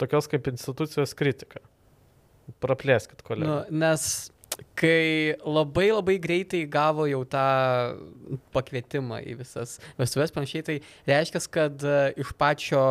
[0.00, 1.62] tokios kaip institucijos kritika.
[2.62, 3.58] Praplėskit, Nu, kolega.
[3.70, 4.30] nes
[4.78, 7.42] kai labai labai greitai gavo jau tą
[8.54, 10.76] pakvietimą į visas vestuvės panašiai, tai
[11.08, 12.82] reiškia, kad e, iš pačio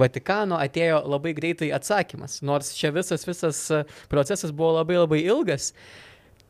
[0.00, 2.40] Vatikano atėjo labai greitai atsakymas.
[2.46, 5.72] Nors čia visas visas e, procesas buvo labai labai ilgas,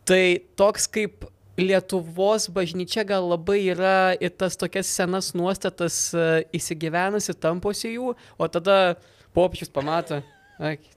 [0.08, 1.26] tai toks kaip
[1.58, 8.46] Lietuvos bažnyčia gal labai yra į tas tokias senas nuostatas e, įsigyvenusi, tamposi jų, o
[8.46, 8.94] tada
[9.34, 10.20] popiežius pamato,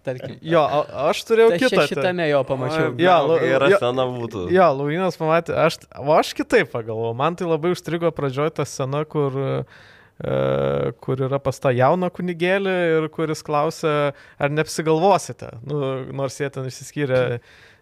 [0.03, 0.39] tarkim.
[0.41, 1.75] Jo, a- aš turėjau Tai aš kitą.
[1.85, 2.95] čia šitame jo pamačiau.
[2.97, 4.47] Jo, lu- yra jo- sena būtų.
[4.51, 9.05] Jo, Lauinas pamatė, aš, o aš kitaip pagalvojau, man tai labai užstrigo pradžioj ta scena,
[9.05, 9.31] kur,
[10.23, 16.49] e, kur yra pas tą jauną kunigėlį ir kuris klausia, ar neapsigalvosite, nu, nors jie
[16.53, 17.39] ten išsiskyrė e,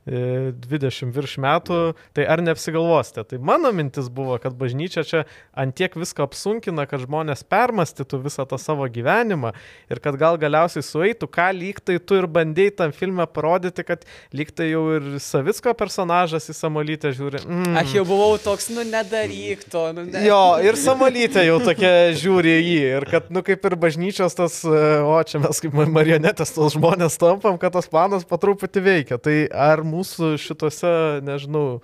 [0.08, 1.80] 20 virš metų,
[2.18, 3.26] tai ar neapsigalvosite.
[3.30, 8.60] Tai mano mintis buvo, kad bažnyčia čia antiek viską apsunkina, kad žmonės permastytų visą tą
[8.62, 9.54] savo gyvenimą
[9.92, 14.06] ir kad gal galiausiai sueitų, ką lyg tai tu ir bandėjai tam filmę parodyti, kad
[14.36, 17.44] lyg tai jau ir Savicko personažas į Samolytę žiūri.
[17.46, 17.78] Mm.
[17.82, 19.86] Aš jau buvau toks, nu nedaryk to.
[19.96, 20.24] Nu, ne.
[20.26, 22.80] Jo, ir Samolytė jau tokia žiūri į jį.
[23.00, 27.20] Ir kad, nu, kaip ir bažnyčios tas, e, o čia mes kaip marionetės tos žmonės
[27.22, 29.20] tampam, kad tas planas patruputį veikia.
[29.22, 30.92] Tai ar mūsų šitose,
[31.26, 31.82] nežinau,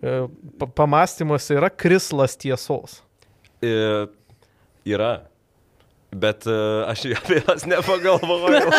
[0.00, 0.14] e,
[0.60, 3.00] pa- pamastymuose yra krislas tiesos?
[3.62, 4.06] E,
[4.88, 5.12] Yra.
[6.10, 6.54] Bet e,
[6.90, 8.70] aš apie jas nepagalvojau.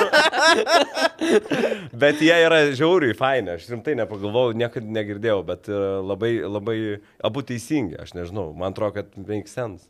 [2.02, 6.78] bet jie yra žiauriai faini, aš rimtai nepagalvojau, niekada negirdėjau, bet labai, labai
[7.24, 9.88] abu teisingi, aš nežinau, man atrodo, kad make sense.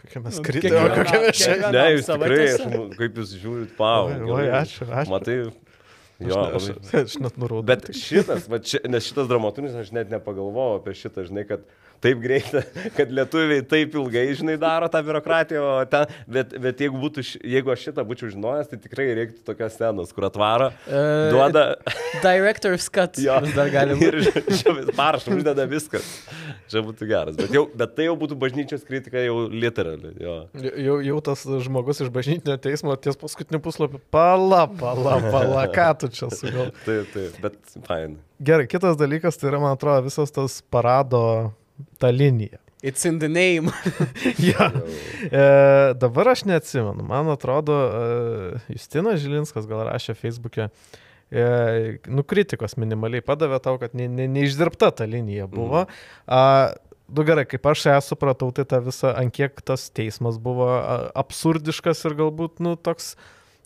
[0.00, 4.08] Kokia mes Nu, kritika, kokia mes kiekviena- Ne, jūs tikrai, aš, kaip jūs žiūrit, pau.
[4.10, 5.10] Oi, oi, ačiū, ačiū.
[5.12, 5.36] Matai,
[6.20, 6.76] jo, Aš, labai.
[6.84, 7.66] aš, aš net nurodau.
[7.70, 11.64] Bet šitas, va, ši, nes šitas dramatinis, aš net nepagalvojau apie šitą, žinai, kad
[12.00, 12.62] taip greitai,
[12.96, 17.72] kad lietuviai taip ilgai, žinai, daro tą biurokratiją, o ten, bet, bet jeigu, būtų, jeigu
[17.74, 21.02] aš šitą būčiau žinojęs, tai tikrai reiktų tokios scenos, kur atvaro, E,
[21.34, 21.64] duoda
[22.22, 23.18] Director's cut.
[23.20, 24.32] jo dar gali būti.
[24.70, 26.06] ir parašą, uždeda viskas.
[26.70, 27.36] Čia būtų geras.
[27.38, 30.12] Bet, jau, bet tai jau būtų bažnyčios kritika jau literali.
[30.22, 30.34] Jo.
[30.56, 34.00] Jau, jau tas žmogus iš bažnytinio teismo ties paskutiniu puslapiu.
[34.14, 36.70] Pala, pala, pala, ką tu čia sugal.
[36.86, 38.18] Taip, taip, bet fain.
[38.40, 41.50] Gerai, kitas dalykas tai yra, man atrodo, visas tas parado
[41.98, 42.60] ta linija.
[42.82, 43.68] It's in the name.
[44.50, 44.70] ja.
[45.28, 50.70] e, dabar aš neatsimenu, man atrodo, e, Justinas Žilinskas gal rašė Facebook'e,
[51.28, 51.44] e,
[52.08, 55.84] nu kritikos minimaliai padavė tau, kad ne, ne, neišdirbta ta linija buvo.
[55.84, 55.98] Mm.
[56.26, 56.44] A,
[57.10, 60.68] Nu gerai, kaip aš ją supratau, tai ta visa, ant kiek tas teismas buvo
[61.18, 63.16] absurdiškas ir galbūt, nu, toks,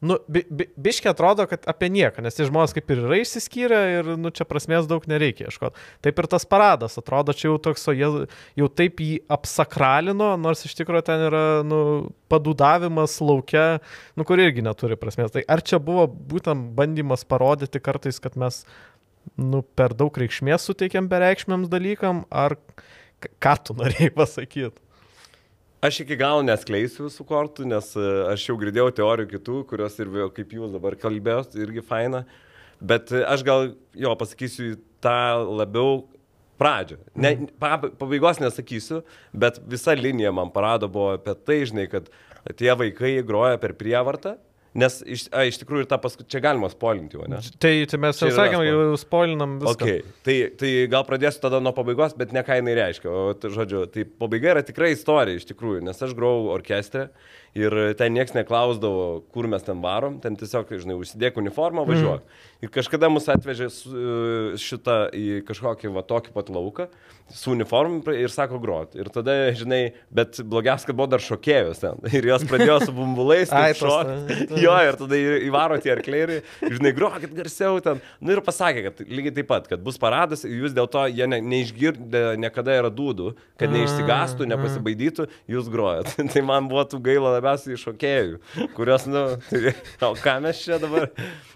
[0.04, 3.80] nu, bi, bi, biškiai atrodo, kad apie nieką, nes tie žmonės kaip ir yra išsiskyrę
[3.94, 5.80] ir, nu, čia prasmės daug nereikia ieškoti.
[6.04, 8.10] Taip ir tas paradas, atrodo, čia jau toks, o jie
[8.60, 11.80] jau taip jį apsakralino, nors iš tikrųjų ten yra, nu,
[12.32, 13.66] padudavimas laukia,
[14.18, 15.32] nu, kur irgi neturi prasmės.
[15.34, 18.62] Tai ar čia buvo būtent bandymas parodyti kartais, kad mes,
[19.40, 22.58] nu, per daug reikšmės suteikėm bereikšmiams dalykam, ar
[23.40, 24.83] ką tu norėjai pasakyti?
[25.84, 30.08] Aš iki galo neskleisiu visų kortų, nes e, aš jau girdėjau teorijų kitų, kurios ir
[30.32, 32.22] kaip jūs dabar kalbėjot, irgi faina.
[32.80, 35.16] Bet e, aš gal jo pasakysiu tą
[35.60, 36.06] labiau
[36.56, 36.96] pradžią.
[37.20, 39.02] Ne, pa- pabaigos nesakysiu,
[39.36, 42.08] bet visa linija man parado buvo apie tai, žinai, kad
[42.56, 44.38] tie vaikai groja per prievartą.
[44.74, 47.38] Nes iš, a, iš tikrųjų ir tą paskui, čia galima spoilinti, o ne?
[47.62, 49.86] Tai, tai mes jau sakėm, jau spoilinam viską.
[49.86, 50.00] Okay.
[50.26, 53.12] Tai, tai gal pradėsiu tada nuo pabaigos, bet ne ką jinai reiškia.
[53.12, 57.06] O, tai, žodžiu, tai pabaiga yra tikrai istorija iš tikrųjų, nes aš grojau orkestre
[57.54, 62.24] ir ten niekas neklausdavo, kur mes ten varom, ten tiesiog, žinai, užsidėk uniformą, važiuok.
[62.24, 62.42] Mm.
[62.64, 64.04] Ir kažkada mus atvežė e,
[64.60, 66.88] šitą į kažkokį va tokį pat lauką
[67.32, 68.94] su uniformu ir sako grot.
[68.98, 72.02] Ir tada, žinai, bet blogiausia, kad buvo dar šokėjus ten.
[72.16, 74.38] Ir jos pradėjo su bumbulais Ai, šokti.
[74.64, 78.00] Jo, ir tada įvaro tie arkliai žinai, grokit garsiau ten.
[78.20, 81.40] Nu ir pasakė, kad lygiai taip pat, kad bus paradas, jūs dėl to jie ne,
[81.44, 86.14] neišgirdė niekada yra dūdų, kad neišsigastų, nepasibaidytų, jūs grojat.
[86.32, 88.40] tai man buvo tų gaila labiausiai iš šokėjų,
[88.78, 89.76] kurios, nu, tai,
[90.08, 91.10] o ką mes čia dabar,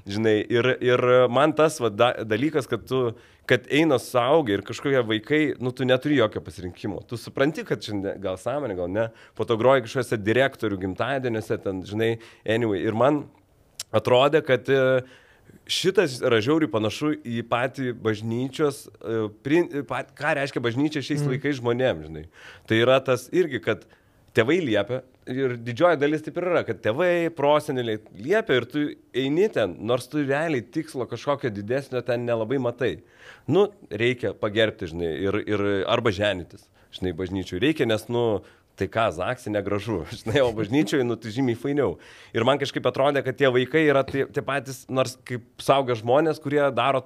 [0.07, 3.09] žinai, ir, ir man tas va, da, dalykas, kad tu
[3.49, 7.01] kad eina suaugę ir kažkokie vaikai, nu tu neturi jokio pasirinkimo.
[7.09, 9.07] Tu supranti, kad šiandien gal sąmonė, gal ne,
[9.39, 12.11] po to groji kažkokiuose direktorių gimtadieniuose, ten, žinai,
[12.45, 12.82] anyway.
[12.84, 13.22] Ir man
[13.95, 14.82] atrodė, kad e,
[15.64, 21.32] šitas yra žiauriai panašu į patį bažnyčios, e, pat, ką reiškia bažnyčia šiais mm.
[21.32, 22.26] laikais žmonėms, žinai.
[22.68, 23.89] Tai yra tas irgi, kad
[24.36, 28.85] tėvai liepia ir didžioji dalis taip ir yra, kad tėvai, proseneliai liepia ir tu
[29.16, 32.93] eini ten, nors tu realiai tikslo kažkokio didesnio ten nelabai matai.
[33.49, 36.66] Nu, reikia pagerbti, žinai, ir, ir arba ženytis,
[36.97, 38.24] žinai, bažnyčiui reikia, nes, nu,
[38.79, 41.97] tai ką, zaksi negražu, žinai, o bažnyčioje, nu, tai žymiai fainiau.
[42.37, 46.41] Ir man kažkaip atrodė, kad tie vaikai yra tie, tie patys, nors kaip saugia žmonės,
[46.43, 47.05] kurie daro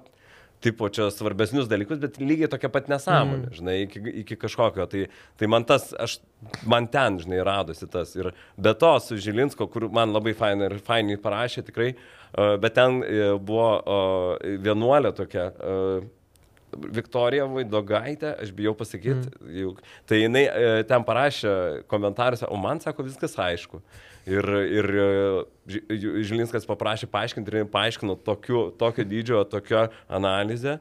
[0.62, 3.56] tipo čia svarbesnius dalykus, bet lygiai tokia pat nesąmonė, mm.
[3.58, 4.86] žinai, iki, iki kažkokio.
[4.90, 5.04] Tai,
[5.40, 6.18] tai man tas, aš,
[6.68, 8.14] man ten, žinai, radosi tas.
[8.18, 12.78] Ir be to su Žilinsko, kur man labai fainai ir fainai parašė tikrai, uh, bet
[12.78, 15.50] ten uh, buvo uh, vienuolė tokia.
[16.72, 19.50] Viktorija Vaidogaitė, aš bijau pasakyti, mm.
[19.60, 21.50] juk, tai jinai e, ten parašė
[21.90, 23.82] komentaruose, o man sako viskas aišku.
[24.26, 25.06] Ir, ir e,
[25.66, 30.78] Ži- Ži- Žilinskas paprašė paaiškinti ir paaiškino tokiu, tokio dydžio, tokią analizę.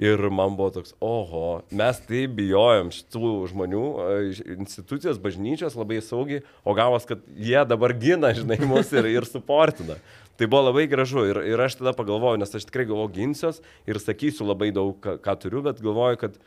[0.00, 6.40] Ir man buvo toks, oho, mes tai bijojom šitų žmonių, e, institucijos, bažnyčios labai saugiai,
[6.64, 9.98] o gavos, kad jie dabar gina, žinai, mus ir, ir suportina.
[10.40, 14.00] Tai buvo labai gražu ir, ir aš tada pagalvojau, nes aš tikrai galvoju ginsiuos ir
[14.00, 16.40] sakysiu labai daug, ką, ką turiu, bet galvoju, kad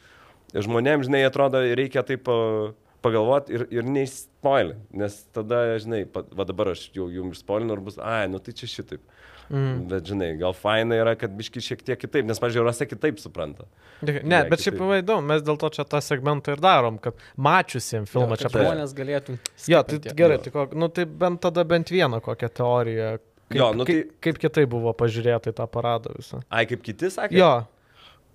[0.58, 2.26] žmonėms, žinai, atrodo, reikia taip
[3.06, 7.84] pagalvoti ir, ir neįspoilin, nes tada, žinai, pa, va dabar aš jau jums išspoilinu ir
[7.86, 9.04] bus, ai, nu tai čia šitaip.
[9.46, 9.84] Mm.
[9.92, 13.68] Bet, žinai, gal faina yra, kad biški šiek tiek kitaip, nes, pažiūrėjau, Rasa kitaip supranta.
[14.02, 14.82] Ne, Ne, bet šiaip kitaip.
[14.82, 18.50] labai įdomu, mes dėl to čia tą segmentą ir darom, kad mačiusiem filmą Jo, čia
[18.50, 19.36] pra- žmonės galėtų.
[19.70, 20.16] Jo, tai skipinti.
[20.18, 23.12] gerai, tai, kok, nu, tai bent tada bent vieną kokią teoriją.
[23.46, 26.42] Kaip, Jo, nu tai- kaip, kaip kitai buvo pažiūrėta į tą paradą visą.
[26.50, 27.38] Ai, kaip kiti sakė?
[27.38, 27.52] Jo,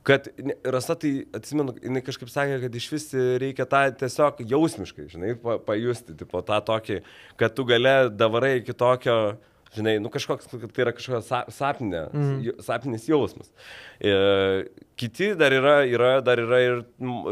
[0.07, 0.31] Kad
[0.65, 3.07] Rasa, tai atsimenu, jinai kažkaip sakė, kad iš vis
[3.43, 7.03] reikia tą tiesiog jausmiškai, žinai, pa, pajusti, tipo tą tokį,
[7.41, 9.17] kad tu gale davarai iki tokio,
[9.77, 12.63] žinai, nu kažkoks, tai yra kažkoks sa, sapnė, mm.
[12.65, 13.53] sapnis jausmas.
[14.01, 14.15] E,
[15.01, 16.81] kiti dar yra, yra, dar yra ir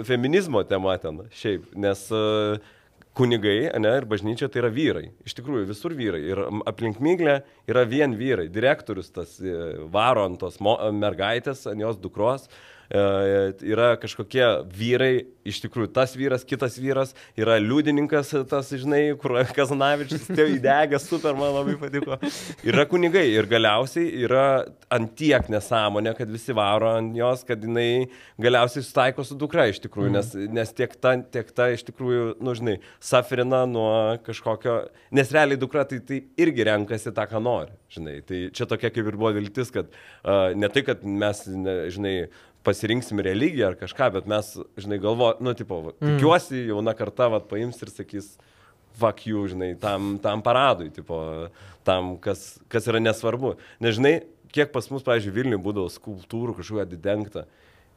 [0.09, 2.23] feminizmo tema ten, šiaip, nes e,
[3.19, 5.09] kunigai, ne, ir bažnyčia tai yra vyrai.
[5.27, 6.23] Iš tikrųjų, visur vyrai.
[6.31, 6.41] Ir
[6.71, 7.41] aplink myglę
[7.71, 8.47] yra vien vyrai.
[8.53, 9.55] Direktorius tas e,
[9.93, 12.47] varo ant tos mergaitės, ant jos dukros.
[12.89, 13.01] E,
[13.68, 20.24] yra kažkokie vyrai, iš tikrųjų, tas vyras, kitas vyras, yra liudininkas, tas, žinai, kur Kazanavičius,
[20.30, 22.16] tai įdegęs, super, man labai patiko.
[22.64, 24.47] Yra kunigai ir galiausiai yra
[24.93, 28.09] ant tiek nesąmonė, kad visi varo ant jos, kad jinai
[28.41, 32.57] galiausiai sutaiko su dukra iš tikrųjų, nes, nes tiek ta, tiek ta iš tikrųjų, nu,
[32.57, 34.78] žinai, safrina nuo kažkokio,
[35.16, 38.18] nes realiai dukra tai, tai irgi renkasi tą, ką nori, žinai.
[38.28, 42.16] Tai čia tokia kaip ir buvo viltis, kad uh, ne tai, kad mes, ne, žinai,
[42.69, 47.41] pasirinksim religiją ar kažką, bet mes, žinai, galvo, nu, tipo, va, tikiuosi, jauna karta, va,
[47.41, 48.35] paims ir sakys,
[48.99, 51.19] fuck you, žinai, tam, tam paradui, tipo,
[51.87, 53.55] tam, kas, kas yra nesvarbu.
[53.85, 54.19] Nežinai,
[54.55, 57.47] kiek pas mus, pavyzdžiui, Vilniuje būdavo skulptūrų kažkokia atidengta,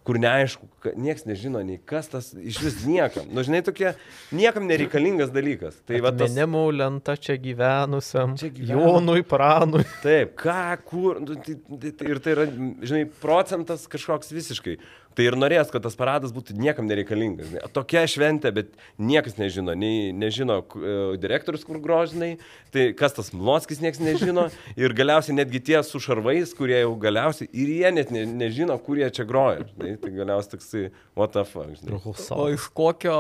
[0.08, 3.28] kur neaišku, ka- nieks nežino, nei kas tas iš vis niekam.
[3.30, 3.92] Nu, žinai, tokie
[4.34, 5.78] niekam nereikalingas dalykas.
[5.86, 6.32] Tai va tas...
[6.32, 8.34] Minimų lenta čia gyvenusiam.
[8.40, 8.82] Čia Čia gyvenu.
[8.82, 9.86] Jonui Pranui.
[10.02, 12.48] Taip, ką, kur, nu, tai, tai, tai, ir tai yra,
[12.82, 14.80] žinai, procentas kažkoks visiškai.
[15.18, 17.52] Tai ir norės, kad tas paradas būtų niekam nereikalingas.
[17.76, 22.38] Tokia šventė, bet niekas nežino, nei nežino e, direktorius, kur grožinai,
[22.72, 24.48] tai kas tas Mlotskis niekas nežino.
[24.80, 29.02] Ir galiausiai netgi tie su šarvais, kurie jau galiausiai, ir jie net ne, nežino, kur
[29.02, 29.68] jie čia groja.
[29.74, 29.98] žinai.
[30.02, 30.86] Tai galiausiai toksai,
[31.20, 32.00] what the fuck, žinai.
[32.38, 33.18] O iš kokio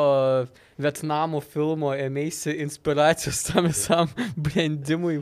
[0.82, 5.20] Vietnamo filmo ėmėsi inspiracijos tam visam brandimui?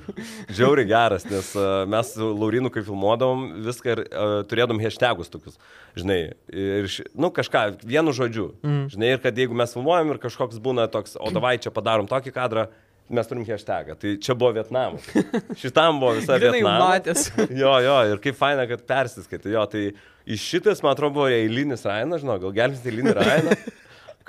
[0.55, 5.59] Žiauri geras, nes uh, mes su Laurinu, kai filmuodavom, viską ir uh, turėdom hashtagus tokius,
[5.99, 6.19] žinai,
[6.53, 8.83] ir, nu, kažką, vienu žodžiu, mm.
[8.95, 12.35] žinai, ir kad jeigu mes filmuojam ir kažkoks būna toks, o davai čia padarom tokį
[12.35, 12.69] kadrą,
[13.09, 13.95] mes turim hashtagą.
[13.99, 15.05] Tai čia buvo Vietnamas.
[15.57, 16.79] Šitam buvo visa Vietnamas.
[16.83, 17.25] matęs.
[17.61, 19.53] Jo, jo, ir kaip faina, kad persiskaitė.
[19.55, 19.89] Jo, tai
[20.29, 23.57] iš šitas, man atrodo, buvo eilinis Rainas, žinau, gal gelbės eilinį Rainą.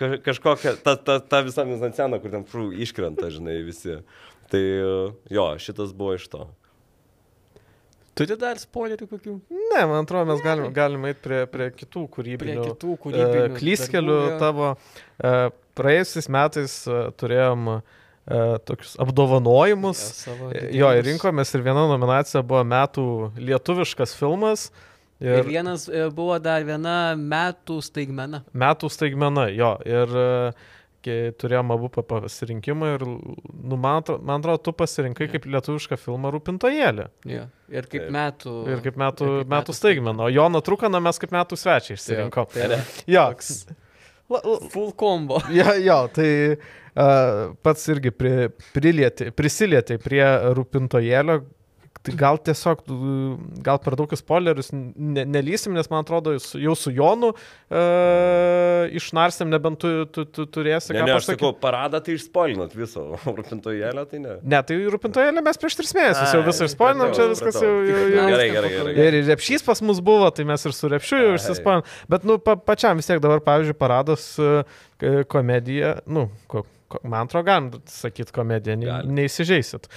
[0.01, 3.98] Ka kažkokia, ta, ta, ta visa mizancena, kur ten prū, iškrenta, žinai, visi.
[4.51, 4.62] Tai
[5.30, 6.46] jo, šitas buvo iš to.
[8.18, 9.34] Turi dar spoilerių kokių?
[9.55, 12.64] Ne, man atrodo, mes galime galim eiti prie, prie kitų Prie kūrybinių.
[12.72, 13.57] kitų e, kūrybinių.
[13.61, 14.38] Klyskelių darbų, jo.
[14.42, 14.70] tavo.
[15.22, 15.34] e,
[15.80, 17.78] Praėjusiais metais e, turėjom e,
[18.68, 20.03] tokius apdovanojimus.
[20.51, 23.07] E, Jo, ir rinkomės ir viena nominacija buvo metų
[23.38, 24.66] lietuviškas filmas.
[25.20, 28.42] Ir Ir vienas e, buvo dar viena metų staigmena.
[28.56, 29.74] metų staigmena, jo.
[29.84, 30.30] Ir e,
[31.40, 36.32] turėjom abu pa- pasirinkimą ir, nu, man atrodo, man atrodo, tu pasirinkai kaip lietuvišką filmą
[36.34, 37.06] Rūpintojėlį.
[37.32, 37.44] Jo.
[37.72, 38.10] Ir kaip Taip.
[38.16, 38.54] metų.
[38.72, 40.26] Ir kaip metų, ir kaip metų staigmena.
[40.26, 42.50] O Joną Trukaną mes kaip metų svečiai išsirinkom.
[42.52, 42.80] Tai yra
[43.16, 43.28] Jo.
[43.32, 43.52] toks
[44.30, 45.40] La, la, full combo.
[45.58, 48.34] jo, jo, tai uh, pats irgi pri,
[48.76, 50.22] prilieti, prisilietė prie
[50.54, 51.40] rūpintojėlio.
[52.01, 52.86] Tai gal tiesiog,
[53.61, 59.51] gal per daug į spoilerius ne, nelysim, nes man atrodo, jau su Jonu uh, išnarsim,
[59.53, 64.07] nebent tu, tu, tu turėsi Ne, ne, aš sakau, paradą tai išspoilinat viso, o rūpintojėlio
[64.09, 64.38] tai ne.
[64.40, 67.76] Ne, tai rūpintojėlį mes prieš tris mėnesius jau visą išspoilinam, čia viskas jau...
[67.90, 68.96] jau, jau Gerai, gerai, gerai.
[69.05, 71.84] Ir repšys pas mus buvo, tai mes ir su repšiu jau išsispanom.
[72.09, 74.53] Bet, nu, pa, pačiam vis tiek dabar, pavyzdžiui, paradas e,
[75.28, 79.88] komedija, nu, ko, ko, man atrodo, galim sakyti komediją, ne, neįsižeisit.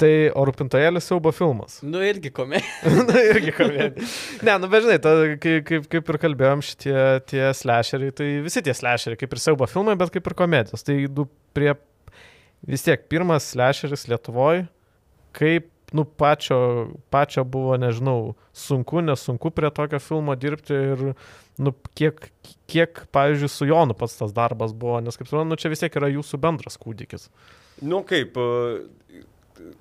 [0.00, 1.78] Tai o rūpintojėlis siaubo filmas.
[1.86, 2.94] Nu irgi komedija.
[3.08, 4.08] Na, irgi komedija.
[4.46, 6.96] Ne, nu, bet žinai, ta, kaip, kaip, kaip ir kalbėjom, šitie
[7.30, 10.86] tie slasheriai, tai visi tie slasheriai, kaip ir siaubo filmai, bet kaip ir komedijos.
[10.86, 11.26] Tai du
[11.56, 11.74] prie
[12.68, 14.66] vis tiek pirmas slasheris Lietuvoje,
[15.36, 16.58] kaip nu, pačio,
[17.10, 21.02] pačio buvo, nežinau, sunku, nesunku prie tokio filmo dirbti ir,
[21.60, 22.28] nu, kiek,
[22.70, 25.96] kiek, pavyzdžiui, su Jonu pats tas darbas buvo, nes, kaip suprantu, nu, čia vis tiek
[26.00, 27.28] yra jūsų bendras kūdikis.
[27.82, 28.36] Nu kaip,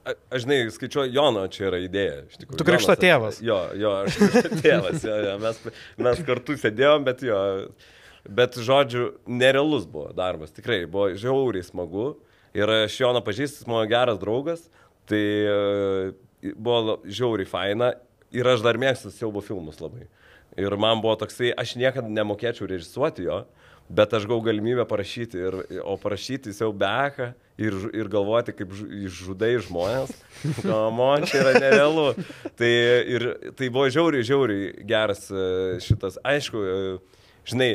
[0.06, 2.18] a- aš žinai, skaičiuoju, Jono čia yra idėja.
[2.30, 2.58] iš tikrųjų.
[2.60, 3.40] Tu krikšto tėvas.
[3.44, 5.62] Jo, jo, aš krikšto tėvas, jo, jo, mes,
[5.98, 7.40] mes kartu sėdėjom, bet jo,
[8.28, 12.12] bet žodžiu, nerealus buvo darbas, tikrai buvo žiauriai smagu.
[12.58, 14.64] Ir aš Joną pažįstu, jis mano geras draugas,
[15.10, 17.94] tai e, buvo žiauriai faina
[18.32, 20.08] ir aš dar mėgstu siaubo filmus labai.
[20.60, 23.44] Ir man buvo toksai, aš niekada nemokėčiau režisuoti jo,
[23.90, 29.10] bet aš gavau galimybę parašyti, ir, o parašyti jau beką ir, ir galvoti, kaip žu-
[29.20, 30.14] žudai žmonės.
[30.98, 32.08] Man čia yra nerealu.
[32.60, 32.72] Tai,
[33.16, 35.46] ir, tai buvo žiauriai, žiauriai geras e,
[35.86, 37.70] šitas, aišku, e, žinai,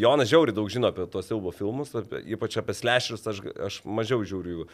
[0.00, 4.24] Jonas žiauriai daug žino apie tos siaubo filmus, apie, ypač apie slashers, aš, aš mažiau
[4.24, 4.68] žiūriu jų.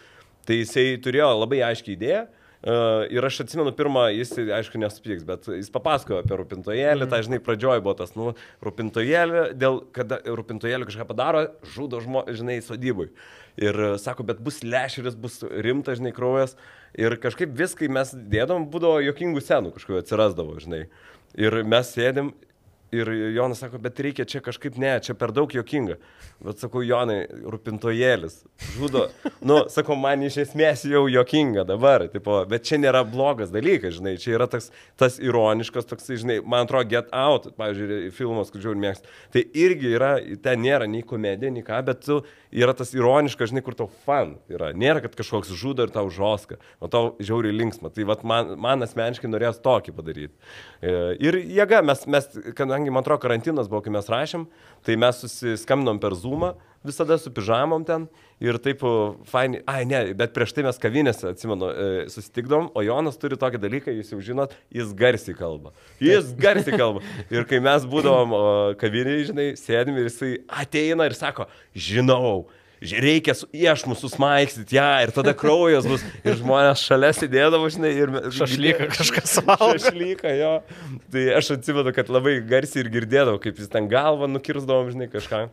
[0.48, 2.24] Tai jisai turėjo labai aiškiai idėją.
[2.64, 7.10] Uh, ir aš atsimenu pirmą, jis, aišku, nesupyks, bet jis papasakojo apie rūpintojėlį, mm.
[7.12, 8.30] tai žinai, pradžioj buvo tas, nu,
[8.64, 11.42] rūpintojėlį, dėl, kada rūpintojėlį kažką padaro,
[11.74, 13.10] žudo žmonės, žinai, sodybui.
[13.60, 16.56] Ir uh, sako, bet bus lešeris, bus rimtas, žinai, kraujas.
[16.96, 20.86] Ir kažkaip viskai mes dėdom, būdavo jokingų senų kažkokiu atsirasdavo, žinai.
[21.36, 22.32] Ir mes sėdėm
[22.94, 25.96] Ir Jonas sako, bet reikia čia kažkaip, ne, čia per daug jokinga.
[26.44, 28.40] Bet sakau, Jonai, rūpintojėlis,
[28.74, 29.06] žudo.
[29.44, 34.16] Nu, sakau, man iš esmės jau jokinga dabar, tipo, bet čia nėra blogas dalykas, žinai,
[34.20, 34.70] čia yra tas,
[35.00, 39.08] tas ironiškas, toks, žinai, man atrodo, Get Out, pavyzdžiui, filmas, kur žiūri mėgst.
[39.34, 40.14] Tai irgi yra,
[40.44, 42.20] ten nėra nei komedija, nei ką, bet tu
[42.54, 44.70] yra tas ironiškas, žinai, kur tau fan yra.
[44.76, 47.90] Nėra, kad kažkoks žudo ir tau žoska, o tau žiauriai linksma.
[47.94, 50.34] Tai vat, man, man asmeniškai norės tokį padaryti.
[50.80, 50.94] E,
[51.24, 54.46] Ir jėga, mes, mes, kadangi man atrodo karantinas buvo, kai mes rašėm,
[54.86, 58.06] tai mes susiskambinom per Zoomą, visada su pižamom ten
[58.44, 58.92] ir taip o,
[59.30, 63.60] fainai, ai ne, bet prieš tai mes kavinėse, atsimenu, e, susitikdom, o Jonas turi tokį
[63.62, 65.72] dalyką, jūs jau žinot, jis garsiai kalba.
[66.04, 67.00] Jis garsiai kalba.
[67.34, 68.36] Ir kai mes būdavom
[68.80, 72.44] kavinėje, žinai, sėdim ir jisai ateina ir sako, žinau.
[72.84, 76.02] ži- Reikia su iešmu susmaikstyti, ja, ir tada kraujas bus.
[76.26, 78.12] Ir žmonės šalia sėdėdavo, žinai, ir...
[78.34, 79.70] Šašlyką kažkas valgo.
[79.78, 80.50] Šašlyką, jo.
[81.14, 85.46] Tai aš atsimenu, kad labai garsiai ir girdėdavau, kaip jis ten galvą nukirsdavom, žinai, kažką.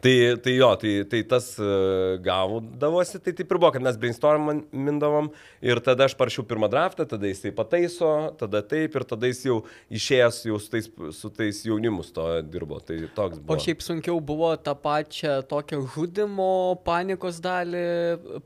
[0.00, 5.28] Tai, tai jo, tai, tai tas uh, gaudavosi, tai taip ir buvo, kad mes brainstormindavom
[5.60, 9.42] ir tada aš parašiau pirmą draftą, tada jis tai pataiso, tada taip ir tada jis
[9.44, 9.58] jau
[9.92, 10.88] išėjęs jau su tais,
[11.18, 12.80] su tais jaunimus to dirbo.
[12.80, 13.58] Tai toks buvo.
[13.58, 16.50] O šiaip sunkiau buvo tą pačią tokią žudimo
[16.86, 17.86] panikos dalį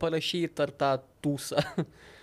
[0.03, 0.95] parašyti ar tą
[1.25, 1.65] tūsą.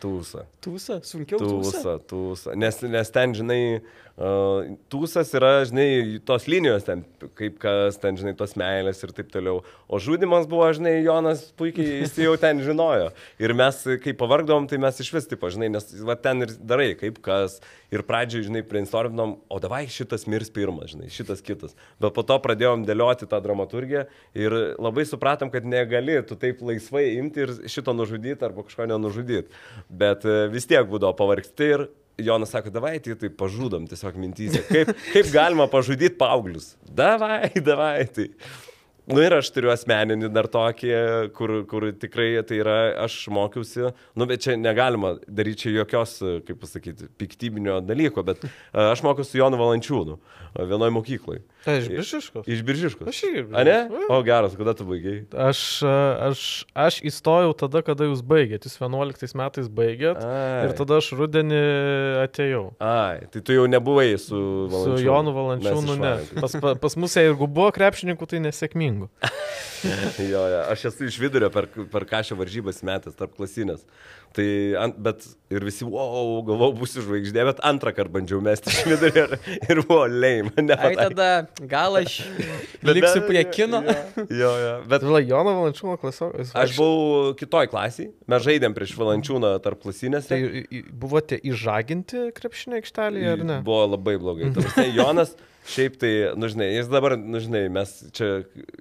[0.01, 0.45] Tūsa.
[0.65, 0.97] Tūsą?
[1.05, 1.73] Sunkiau tūsą?
[1.77, 2.55] Tūsa, tūsa.
[2.57, 7.03] Nes, nes ten, žinai, uh, tūsas yra, žinai, tos linijos ten,
[7.37, 9.61] kaip kas ten, žinai, tos meilės ir taip toliau.
[9.85, 13.11] O žudimas buvo, žinai, Jonas puikiai, jis jau ten žinojo.
[13.41, 16.91] Ir mes, kai pavargdavom, tai mes iš vis, taip, žinai, nes va, ten ir darai,
[16.99, 17.59] kaip kas.
[17.91, 21.75] Ir pradžioj, žinai, brainstorminom, o davai šitas mirs pirmas, žinai, šitas kitas.
[21.99, 24.05] Bet po to pradėjom dėlioti tą dramaturgiją
[24.37, 29.51] ir labai supratom, kad negali tu taip laisvai imti ir šito nužudyti arba kažko nenužudyti.
[29.89, 31.87] Bet e, vis tiek būdavo pavargsti ir
[32.21, 34.61] Jonas sako, davai, tai tai pažudom tiesiog mintysė.
[34.67, 36.75] Kaip, kaip galima pažudyti paauglius?
[36.85, 38.05] Davai, davai.
[38.13, 38.27] Tai.
[39.11, 40.91] Nu ir aš turiu asmeninį dar tokį,
[41.35, 46.59] kur, kur tikrai tai yra, aš mokiausi, nu bet čia negalima daryti čia jokios, kaip
[46.61, 48.51] pasakyti, piktybinio dalyko, bet e,
[48.91, 51.43] aš mokiausi su Jonu Valančiūnu e, vienoje mokykloje.
[51.65, 52.47] Tai iš Biržiškos.
[52.49, 53.09] Iš Biržiškos.
[53.11, 53.75] Aš irgi A ne?
[54.09, 55.19] O geras, kada tu baigiai?
[55.49, 55.97] Aš, a,
[56.31, 58.65] aš, aš įstojau tada, kada jūs baigėt.
[58.65, 60.17] Jūs 11 metais baigėt.
[60.25, 60.63] Ai.
[60.69, 61.61] Ir tada aš rudenį
[62.23, 62.63] atėjau.
[62.81, 64.39] Ai, tai tu jau nebuvai su
[64.71, 64.97] Valančiūnu.
[64.97, 66.13] Su Jonu Valančiūnu, ne.
[66.41, 68.41] Pas, pa- pas mus, jeigu buvo krepšininkų, tai
[69.01, 69.09] nesėkmingų.
[70.31, 73.85] jo, jo, aš esu iš vidurio per, per kažką varžybas metęs, tarp klasinės.
[74.31, 74.45] Tai,
[74.79, 79.25] ant, bet ir visi, wow, galvau, bus žvaigždė, bet antrą kartą bandžiau mesti iš vidurio
[79.25, 79.33] ir,
[79.67, 80.53] ir buvo leim.
[80.77, 81.27] Ai tada
[81.67, 82.21] gal aš
[82.87, 83.81] liksiu prie kino.
[83.83, 84.71] Jo, jo, jo.
[84.85, 86.55] bet Bet Jono Valančiūno klasiokas.
[86.55, 90.31] aš buvau kitoj klasiai, mes žaidėm prieš valančiūną tarp klasinės.
[90.31, 90.39] Tai
[90.95, 93.61] buvote įžaginti krepšinio aikštelėje ar ne?
[93.67, 94.53] Buvo labai blogai.
[94.55, 95.35] Ta prasme, Jonas,
[95.67, 98.29] šiaip tai, nu žinai, jis dabar, nu žinai, mes čia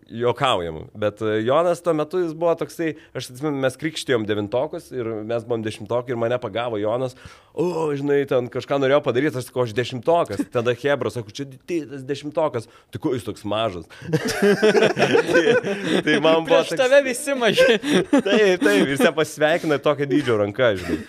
[0.09, 5.11] juokaujam, bet e, Jonas tuo metu jis buvo toksai, aš atsimenu, mes krikštėjom devintokus ir
[5.29, 7.17] mes buvom dešimtokai ir mane pagavo Jonas,
[7.53, 10.45] o, žinai, ten kažką norėjo padaryti, aš sakau, aš dešimtokas.
[10.55, 13.89] Tada Hebra, sakau, čia tas dešimtokas, kuo jis toks mažas.
[15.33, 15.45] tai,
[16.07, 16.63] tai man buvo...
[16.63, 17.77] Prieš tave visi maži.
[18.31, 21.01] Taip, taip, ir jis pasveikina tokią dydžio ranką, žinai.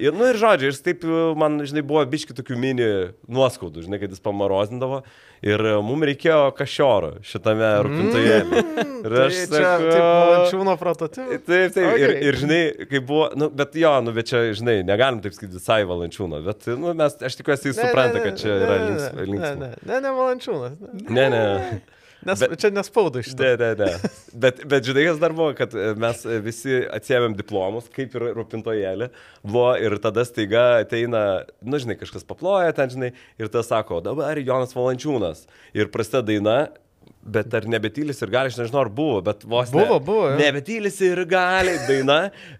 [0.00, 2.86] Ir, nu ir žodžiu, ir taip, e, man, žinai, buvo biški tokių mini
[3.28, 5.02] nuoskaudų, žinai, kad jis pamarozindavo.
[5.44, 8.36] Ir e, mums reikėjo kašioro šitame rūpintoje.
[9.02, 11.44] Ir Tai aš čia sakau, taip valančiūno prototipas.
[11.48, 11.88] Taip, taip.
[11.98, 12.20] Ir, Okay.
[12.30, 15.80] ir žinai, kai buvo, nu, bet jo, nu, bet čia, žinai, negalim taip sakyti visai
[15.90, 20.00] valančiūno, bet, nu, mes, aš tikiuosi, jis supranta, kad čia yra links- Ne, ne, ne,
[20.06, 20.78] ne valančiūnas.
[20.78, 21.08] ne.
[21.10, 21.80] Ne, ne.
[22.22, 23.42] Nes, Bet- čia nespauda iš to.
[23.42, 24.10] Ne, ne, ne.
[24.32, 28.28] Bet, bet žinai, kas dar buvo, kad e, mes e, visi atsiemėm diplomus, kaip ir
[28.38, 29.08] rūpintojėlė.
[29.42, 31.22] Buvo ir tada staiga ateina,
[31.66, 33.10] nu, žinai, kažkas paploja ten, žinai,
[33.42, 35.46] ir tas sako, "O dabar Jonas Valančiūnas.
[35.74, 36.56] Ir prasideda daina.
[37.22, 39.70] Bet ar nebetylis ir gali, aš nežinau, ar buvo, bet vos.
[39.70, 40.38] Buvo, ne, buvo, jo.
[40.40, 42.16] Nebetylis ir gali, daina.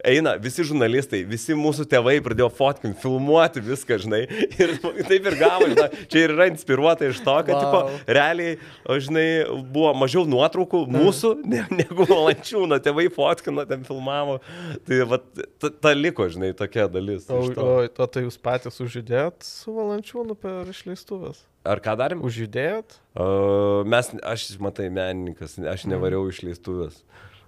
[0.06, 4.22] Eina, visi žurnalistai, visi mūsų tėvai pradėjo fotkinti, filmuoti viską, žinai.
[4.62, 4.76] Ir
[5.08, 5.88] taip ir gavo, žinai.
[6.06, 7.64] Čia ir yra inspiruota iš to, kad, Vau.
[7.90, 8.54] tipo, realiai,
[9.02, 9.26] žinai,
[9.74, 14.38] buvo mažiau nuotraukų mūsų ne, negu valančiūno, tėvai fotkino, ten filmavo.
[14.86, 15.18] Tai va,
[15.58, 17.26] ta, ta liko, žinai, tokia dalis.
[17.26, 21.48] O, o, o tai jūs patys užjudėjot su valančiūnu per išleistuvės?
[21.62, 22.22] Ar ką darėm?
[22.26, 22.96] Užjudėjot?
[23.14, 26.96] Uh, mes, aš, matai, menininkas, aš nevariau išleistuvės.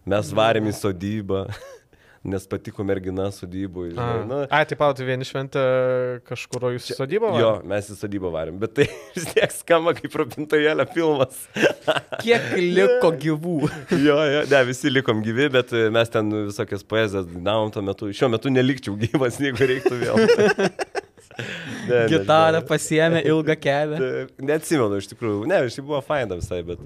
[0.06, 1.40] Mes varėm į sodybą,
[2.34, 3.88] nes patiko mergina sodybui.
[3.96, 5.64] Žinai, nu, Ai, taip pat vieni šventė
[6.30, 7.32] kažkur, jūs į sodybą?
[7.40, 7.68] Jo, varėt?
[7.74, 8.86] mes į sodybą varėm, bet tai
[9.16, 11.42] vis tiek skamba kaip rūpintojėlė filmas.
[12.22, 13.58] Kiek liko gyvų?
[13.98, 18.14] jo, jo, ne, visi likom gyvi, bet mes ten visokias poezijas dainavom tuo metu.
[18.14, 20.28] Šiuo metu nelikčiau gyvas, jeigu reiktų vėl.
[21.38, 22.68] Ne, Gitarą nežinau.
[22.68, 23.98] pasiemė ilgą kelią.
[24.00, 25.42] Taip, Neatsimenu iš tikrųjų.
[25.50, 26.82] Ne, iš tikrųjų buvo faina visai, bet...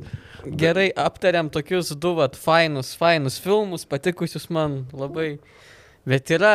[0.58, 5.34] Gerai, aptariam tokius du, vat, fainus, fainus filmus, patikusius man labai.
[6.08, 6.54] Bet yra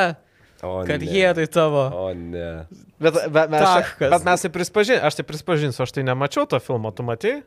[0.64, 0.88] O, ne.
[0.88, 1.84] karjerai tavo.
[1.92, 2.64] O ne.
[3.04, 4.10] Bet, bet, mes, Taškas.
[4.16, 7.42] bet mes tai prispažin, aš tai prispažinsiu, aš tai nemačiau to filmo, tu matai?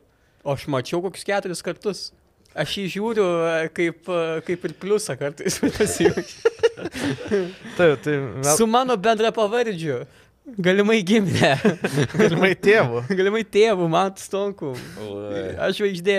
[0.45, 2.05] O aš mačiau kokius keturis kartus.
[2.57, 6.53] Aš jį žiūriu e, kaip, e, kaip ir pliusą kartais pasijungiu.
[7.77, 10.05] Taip, tai mes Su mano bendra pavardžiu.
[10.63, 11.53] Galimai gimė.
[12.15, 13.01] galimai tėvų.
[13.19, 14.75] Galimai tėvų, man stonku.
[15.59, 16.19] Aš žvaigždė.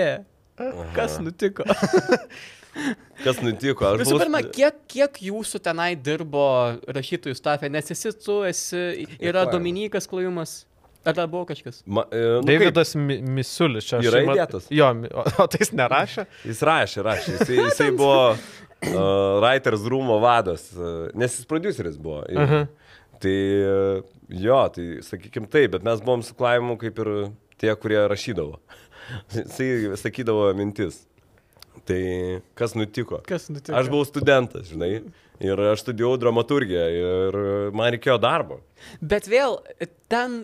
[0.96, 1.64] Kas nutiko?
[3.24, 3.86] Kas nutiko?
[3.88, 6.44] Aš Visų pirma, kiek, kiek jūsų tenai dirbo
[6.94, 7.70] rašytojų stafė?
[7.72, 8.82] Nes esi tu, esi,
[9.18, 9.46] yra.
[9.50, 10.60] Dominikas Klojumas.
[11.08, 11.80] Ar dar buvo kažkas?
[11.88, 12.60] Ma, e, nu, kaip?
[12.60, 14.00] Davidas Mi- Misiulis čia.
[14.04, 14.66] Yra mat- įdėtas?
[14.74, 16.26] Jo, o, o tai jis nerašė?
[16.50, 17.34] Jis rašė, rašė.
[17.38, 22.26] Jisai, jisai buvo uh, Writers Roomo vadas, uh, nes jis produceris buvo.
[22.28, 22.68] Ir, Mhm.
[23.22, 23.36] Tai
[24.28, 27.12] jo, tai sakykim taip, bet mes buvom su Klaimu kaip ir
[27.58, 28.58] tie, kurie rašydavo.
[29.34, 31.02] Jisai sakydavo mintis.
[31.88, 32.00] Tai
[32.58, 33.22] kas nutiko?
[33.28, 33.76] Kas nutiko?
[33.78, 34.98] Aš buvau studentas, žinai,
[35.40, 37.38] ir aš studijavau dramaturgiją ir
[37.76, 38.60] man reikėjo darbo.
[39.00, 39.56] Bet vėl,
[40.12, 40.42] ten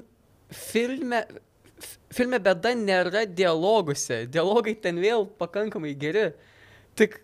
[0.54, 1.24] filme,
[2.14, 4.24] filme bėda nėra dialoguose.
[4.32, 6.30] Dialogai ten vėl pakankamai geri.
[6.94, 7.18] Tik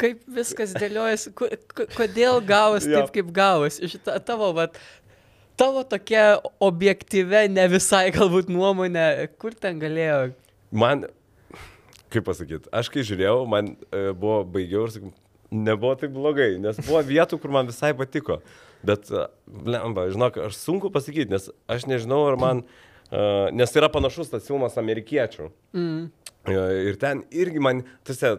[0.00, 3.00] kaip viskas dėliojasi, ko- ko- kodėl gavus Jo.
[3.02, 3.78] taip, kaip gavus.
[3.82, 4.78] Iš ta, tavo, vat,
[5.58, 10.32] tavo tokia objektyve, ne visai galbūt nuomonė, kur ten galėjo.
[10.70, 11.06] Man,
[12.12, 15.12] kaip pasakyti, aš kai žiūrėjau, man e, buvo baigiau ir sakiau,
[15.50, 18.40] nebuvo taip blogai, nes buvo vietų, kur man visai patiko.
[18.86, 19.24] Bet, e,
[19.66, 22.62] lemba, žinok, aš sunku pasakyti, nes aš nežinau, ar man,
[23.10, 23.24] e,
[23.56, 25.50] nes yra panašus tas filmas amerikiečių.
[25.74, 26.06] Mm.
[26.48, 28.36] E, Ir ten irgi man, tose,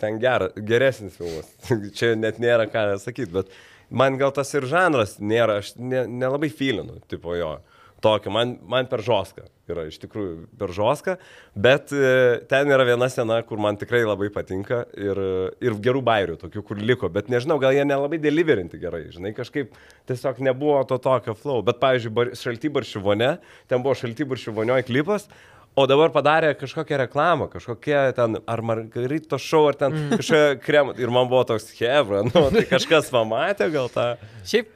[0.00, 1.50] ten gera, geresnis filmas.
[1.98, 3.52] Čia net nėra ką sakyti, bet
[3.90, 7.58] man gal tas ir žanras nėra, aš ne- nelabai ne filinu, tipo jo.
[8.02, 11.14] Tokio, man, man per žoską yra iš tikrųjų per žoską,
[11.54, 15.20] bet e, ten yra viena scena, kur man tikrai labai patinka ir,
[15.62, 19.74] ir gerų bairių, tokių, kur liko, bet nežinau, gal jie nelabai deliverinti gerai, žinai, kažkaip
[20.10, 23.32] tiesiog nebuvo to tokio flow, bet pavyzdžiui, bar, šaltybaršių vonė,
[23.70, 25.28] ten buvo šaltybaršių vonioje klipas,
[25.72, 30.18] O dabar padarė kažkokią reklamą, kažkokie ten, ar margarito šou, ar ten mm.
[30.20, 30.92] kažkokia krema.
[31.00, 34.04] Ir man buvo toks hebra, nu, tai kažkas pamatė gal tą.
[34.44, 34.68] Šiaip,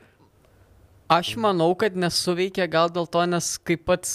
[1.12, 4.14] aš manau, kad nesuveikė gal dėl to, nes kaip pats,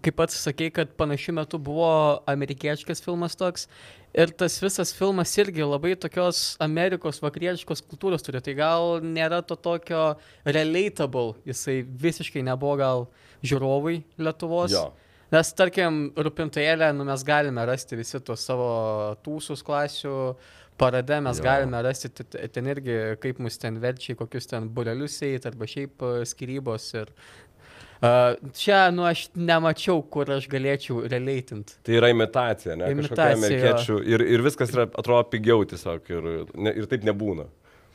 [0.00, 1.92] kaip pats sakei, kad panašiu metu buvo
[2.32, 3.68] amerikiečikas filmas toks.
[4.16, 8.40] Ir tas visas filmas irgi labai tokios Amerikos vakarietiškos kultūros turi.
[8.42, 10.16] Tai gal nėra to tokio
[10.48, 11.36] relatable.
[11.46, 13.06] Jisai visiškai nebuvo gal
[13.44, 14.74] žiūrovai Lietuvos.
[14.74, 14.88] Jo.
[15.30, 18.70] Nes, tarkim, rūpintojėlę, nu, mes galime rasti visi tuos savo
[19.22, 20.14] tūsus klasių,
[20.80, 21.44] parade mes Jo.
[21.44, 26.10] galime rasti ten irgi, kaip mus ten verčia, kokius ten burelius eit, arba šiaip e,
[26.26, 26.88] skirybos.
[26.98, 27.14] Ir,
[28.02, 31.76] uh, čia, nu, aš nemačiau, kur aš galėčiau relatint.
[31.86, 32.90] Tai yra imitacija, ne?
[32.96, 34.02] Imitacija, amerikiečių.
[34.10, 36.10] Ir, ir viskas yra, atrodo pigiau tiesiog.
[36.10, 37.46] Ir, ne, ir taip nebūna.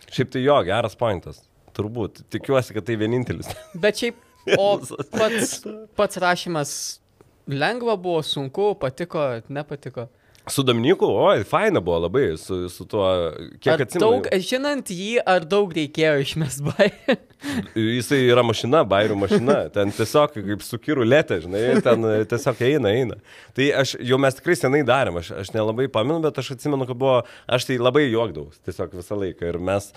[0.07, 1.43] Šiaip tai jo, geras pointas.
[1.75, 2.23] Turbūt.
[2.31, 3.51] Tikiuosi, kad tai vienintelis.
[3.75, 4.21] Bet šiaip,
[4.55, 4.77] o
[5.19, 5.57] pats,
[5.99, 6.77] pats rašymas
[7.47, 10.09] lengva buvo, sunku, patiko, nepatiko.
[10.47, 13.05] Su Dominiku, oi, faina buvo labai, su, su tuo,
[13.59, 14.05] kiek atsimenu.
[14.05, 17.17] daug, žinant jį, ar daug reikėjo išmest bairį?
[17.75, 23.17] Jisai yra mašina, bairių mašina, ten tiesiog kaip su kirulėte, žinai, ten tiesiog eina, eina.
[23.57, 26.99] Tai aš, jau mes tikrai senai darėm, aš, aš nelabai pamenu, bet aš atsimenu, kad
[27.01, 27.17] buvo,
[27.57, 29.49] aš tai labai juokdavau, tiesiog visą laiką.
[29.51, 29.89] Ir mes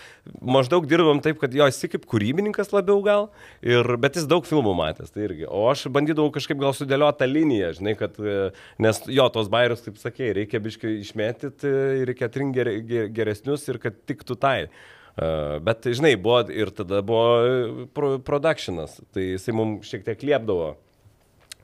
[0.56, 3.28] maždaug dirbom taip, kad jo esi kaip kūrybininkas labiau gal,
[3.64, 5.48] ir, bet jis daug filmų matęs, tai irgi.
[5.48, 8.50] O aš bandydavau kažkaip gal sudėlioti tą liniją, žinai, kad, e,
[8.82, 11.72] nes jo, tos bairius, kaip sakėjai, reikia biškai išmėtyti,
[12.08, 14.58] reikia atrinkti ger, ger, geresnius ir kad tiktų tai.
[14.68, 20.72] Uh, bet, žinai, buvo ir tada buvo pro, productionas, tai jisai mums šiek tiek liepdavo,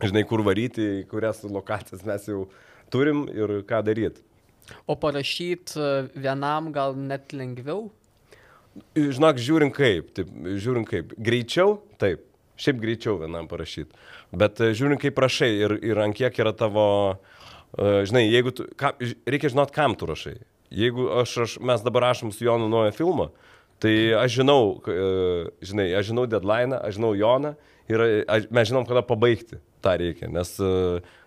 [0.03, 2.45] žinai, kur varyti, kurias lokacijas mes jau
[2.91, 4.25] turim ir ką daryti.
[4.91, 7.91] O parašyti vienam gal net lengviau?
[8.97, 11.13] Žinok, žiūrint kaip, taip, žiūrint kaip.
[11.23, 12.25] Greičiau, taip,
[12.59, 13.95] šiaip greičiau vienam parašyti.
[14.35, 17.34] Bet e, žiūrint kaip prašai ir, ir ant kiek yra tavo, uh,
[17.79, 18.93] žinai, jeigu tu, ka,
[19.27, 20.37] reikia žinot, kam tu rašai.
[20.75, 23.29] Jeigu aš, aš, mes dabar rašom su Jonu naują filmą,
[23.83, 27.55] tai aš žinau, uh, žinai, aš žinau deadline, aš žinau Joną
[27.91, 30.31] ir aš, mes žinom, kada pabaigti tą reikia.
[30.33, 30.55] Nes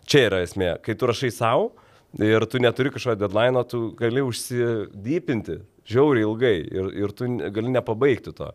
[0.07, 0.75] čia yra esmė.
[0.83, 1.71] Kai tu rašai savo
[2.17, 8.33] ir tu neturi kažkokio deadline, tu gali užsidypinti žiauriai ilgai ir, ir tu gali nepabaigti
[8.35, 8.49] to.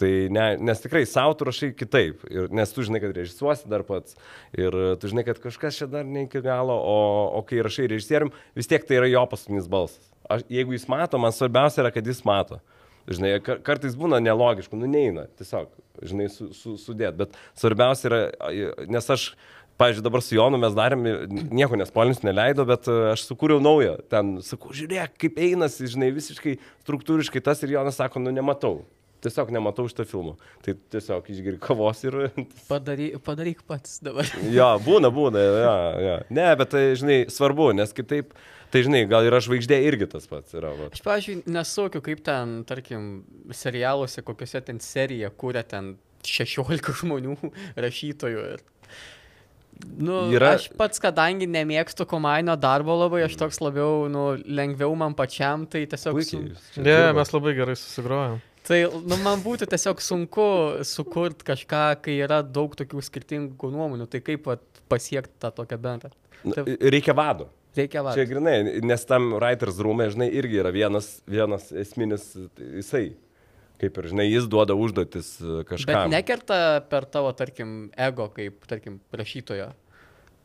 [0.00, 3.84] Tai ne, nes tikrai savo tu rašai kitaip, ir, nes tu žinai, kad režisuosi dar
[3.86, 4.16] pats
[4.58, 6.96] ir tu žinai, kad kažkas čia dar ne iki galo, o,
[7.38, 10.10] o kai rašai režisierium, vis tiek tai yra jo paskutinis balsas.
[10.26, 12.58] Aš, jeigu jis mato, man svarbiausia yra, kad jis mato.
[13.06, 15.68] Žinai, kartais būna nelogiškų, nu neina, tiesiog,
[16.08, 18.22] žinai, su, su, sudėt, bet svarbiausia yra,
[18.90, 19.34] nes aš
[19.74, 21.00] Pavyzdžiui, dabar su Jonu mes darėm,
[21.50, 23.96] nieko nespolinis neleido, bet e, aš sukūriau naują.
[24.06, 28.84] Ten sakau, žiūrėk, kaip einasi, žinai, visiškai struktūriškai tas ir Jonas sako, nu nematau.
[29.24, 30.34] Tiesiog nematau šitą filmą.
[30.64, 32.18] Tai tiesiog išgiri kavos ir...
[32.68, 34.28] Padaryk, padaryk pats dabar.
[34.58, 36.18] jo, būna, būna, jo, jo.
[36.36, 38.34] Ne, bet tai, žinai, svarbu, nes kitaip,
[38.74, 40.74] tai, žinai, gal yra žvaigždė irgi tas pats yra.
[40.76, 40.90] Va.
[40.92, 43.08] Aš, pavyzdžiui, nesuokiu, kaip ten, tarkim,
[43.56, 45.94] serialuose, kokiuose ten serija kūrė ten
[46.28, 47.38] 16 žmonių
[47.80, 48.46] rašytojų.
[48.54, 48.68] Ir
[49.98, 50.54] Nu, yra...
[50.54, 55.84] Aš pats, kadangi nemėgstu komainio darbo labai, aš toks labiau, nu, lengviau man pačiam, tai
[55.90, 56.20] tiesiog...
[56.78, 58.38] Ne, yeah, mes labai gerai susigrojom.
[58.64, 60.46] Tai nu, man būtų tiesiog sunku
[60.88, 64.48] sukurti kažką, kai yra daug tokių skirtingų nuomonių, tai kaip
[64.88, 66.14] pasiekti tą tokią bendrą.
[66.46, 66.64] Tai...
[66.94, 67.50] Reikia vado.
[67.76, 68.16] Reikia vado.
[68.16, 68.56] Čia grinai,
[68.86, 73.10] nes tam Writers Room, žinai, irgi yra vienas, vienas esminis, jisai
[73.82, 75.36] kaip ir, žinai, jis duoda užduotis
[75.68, 75.90] kažką.
[75.90, 76.58] Bet nekerta
[76.90, 79.72] per tavo, tarkim, ego kaip, tarkim, rašytojo?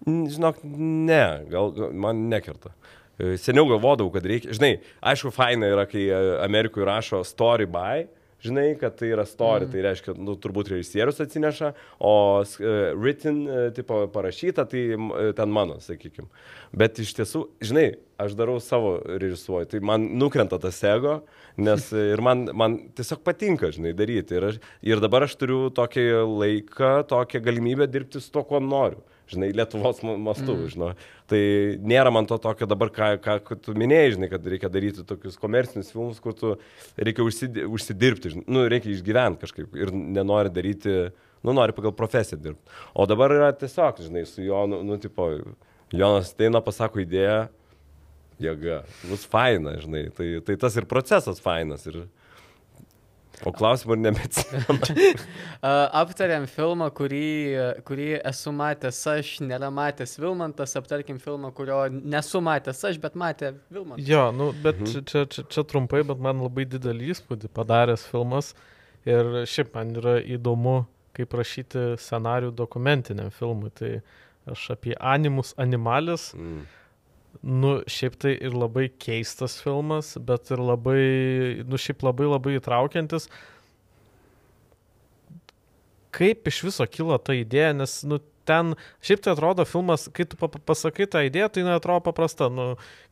[0.08, 2.74] Žinok, ne, gal man nekerta.
[3.20, 4.78] Seniau galvodavau, kad reikia, žinai,
[5.12, 6.06] aišku, faina yra, kai
[6.46, 8.08] Amerikoje rašo story by,
[8.44, 9.72] žinai, kad tai yra story, mm.
[9.74, 15.52] tai reiškia, nu, turbūt režisierius atsineša, o uh, written, uh, tipo, parašyta, tai uh, ten
[15.54, 16.30] mano, sakykime.
[16.80, 17.88] Bet iš tiesų, žinai,
[18.20, 21.20] aš darau savo režisuoju, tai man nukrenta tas ego,
[21.60, 24.40] nes ir man, man tiesiog patinka, žinai, daryti.
[24.40, 29.04] Ir, aš, ir dabar aš turiu tokį laiką, tokią galimybę dirbti su to, ko noriu
[29.30, 30.70] žinai, Lietuvos mastu, mm.
[30.74, 30.90] žinai.
[31.30, 31.42] Tai
[31.92, 35.92] nėra man to tokio dabar, ką, ką tu minėjai, žinai, kad reikia daryti tokius komercinius
[35.94, 36.56] filmus, kur tu
[36.98, 40.98] reikia užsidirbti, žinai, nu, reikia išgyventi kažkaip ir nenori daryti,
[41.46, 42.78] nu, nori pagal profesiją dirbti.
[42.94, 45.30] O dabar yra tiesiog, žinai, su Jonu, nu, tipo,
[45.96, 47.48] Jonas Teina pasako idėją,
[48.40, 51.86] jėga, bus faina, žinai, tai, tai tas ir procesas fainas.
[51.90, 52.04] Ir,
[53.48, 54.76] O klausimų ir nebeatsimenu.
[56.02, 57.30] Aptarėm filmą, kurį,
[57.88, 63.54] kurį esu matęs aš, nėra matęs Vilmantas, aptarkim filmą, kurio nesu matęs aš, bet matė
[63.72, 64.08] Vilmantas.
[64.10, 65.06] Jo, nu, bet mhm.
[65.08, 68.54] čia, čia, čia trumpai, bet man labai didelį įspūdį padaręs filmas.
[69.08, 70.82] Ir šiaip man yra įdomu,
[71.16, 73.72] kaip rašyti scenarių dokumentiniam filmui.
[73.72, 73.94] Tai
[74.52, 76.34] aš apie animus animalis.
[76.36, 76.68] Mm
[77.44, 81.04] nu, šiaip tai ir labai keistas filmas, bet ir labai,
[81.68, 83.30] nu, šiaip labai labai įtraukiantis.
[86.16, 88.18] Kaip iš viso kilo ta idėja, nes, nu,
[88.50, 88.74] ten,
[89.06, 92.50] šiaip tai atrodo filmas, kai tu pasakai tą idėją, tai neatrodo paprasta.
[92.52, 92.66] Nu,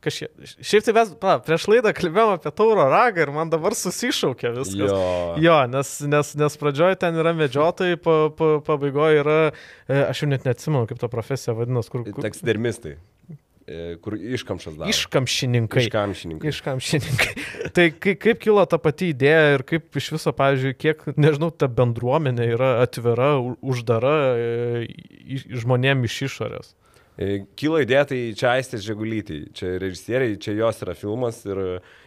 [0.04, 4.52] kažkiek, šiaip tai mes, pa, prieš laidą kalbėjome apie tauro ragą ir man dabar susišaukė
[4.58, 4.90] viskas.
[4.90, 5.02] Jo,
[5.44, 9.38] jo nes, nes, nes pradžioje ten yra medžiotojai, pa, pa, pabaigoje yra,
[9.86, 12.04] e, aš jau net neatsimenu, kaip ta profesija vadinasi, kur...
[12.18, 12.98] Taksidermistai.
[13.68, 14.88] E, kur iškamšas daro.
[14.88, 15.82] Iškamšininkai.
[15.84, 16.48] Iškamšininkai.
[16.48, 17.32] Iškamšininkai.
[17.76, 21.68] tai kaip, kaip kilo ta pati idėja ir kaip iš viso, pavyzdžiui, kiek, nežinau, ta
[21.68, 24.86] bendruomenė yra atvira, uždara e,
[25.60, 26.70] žmonėm iš išorės.
[27.20, 31.60] E, kilo idėja, tai čia Aistės Žegulytė, čia režisieriai, čia jos yra filmas ir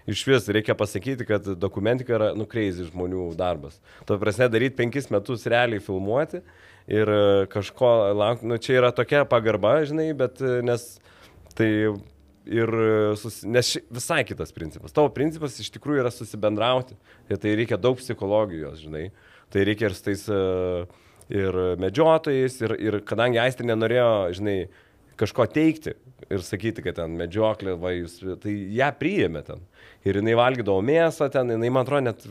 [0.10, 3.78] iš vis reikia pasakyti, kad dokumentika yra nukreizį žmonių darbas.
[4.10, 6.42] Tuo prasme, daryti penkis metus realiai filmuoti
[6.90, 7.14] ir
[7.54, 10.90] kažko laukti, nu čia yra tokia pagarba, žinai, bet nes
[11.58, 11.70] Tai
[12.52, 12.74] ir
[13.22, 13.48] susi...
[13.52, 13.84] nes ši...
[13.94, 14.94] visai kitas principas.
[14.96, 16.98] Tavo principas iš tikrųjų yra susibendrauti.
[17.30, 19.10] Ir tai reikia daug psichologijos, žinai.
[19.52, 20.88] Tai reikia ir su tais uh,
[21.32, 24.56] ir medžiotojais, ir, ir kadangi Aistė nenorėjo, žinai,
[25.20, 25.94] kažko teikti
[26.32, 29.62] ir sakyti, kad ten medžioklė, va, jūs, tai ją priėmė ten.
[30.08, 32.26] Ir jinai valgydavo mėsą ten, jinai, man atrodo, net,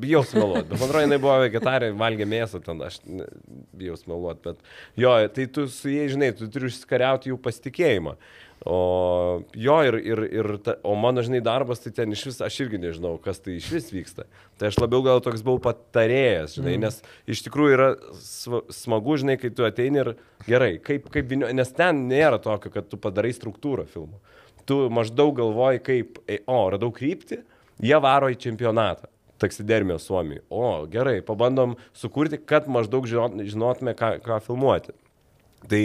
[0.00, 3.28] bijau smeluoti, bet man atrodo, jinai buvo vegetarė, valgė mėsą ten, aš ne-
[3.78, 8.16] bijau smeluoti, bet jo, tai tu su jais, žinai, tu turi išskariauti jų pasitikėjimą.
[8.64, 12.62] O jo ir, ir, ir ta, o mano, žinai, darbas, tai ten iš vis, aš
[12.64, 14.24] irgi nežinau, kas tai iš vis vyksta.
[14.56, 16.86] Tai aš labiau gal toks buvau patarėjas, žinai, mm.
[16.86, 17.88] nes iš tikrųjų yra
[18.72, 20.10] smagu, žinai, kai tu ateini ir
[20.48, 24.22] gerai, kaip, kaip vinio, nes ten nėra tokio, kad tu padarai struktūrą filmo.
[24.64, 27.42] Tu maždaug galvoji, kaip, ei, o, radau kryptį,
[27.84, 29.10] jie varo į čempionatą.
[29.44, 30.40] Taksidermijos Suomijai.
[30.48, 34.94] O, gerai, pabandom sukurti, kad maždaug žinot- žinotume, ką, ką filmuoti.
[35.68, 35.82] Tai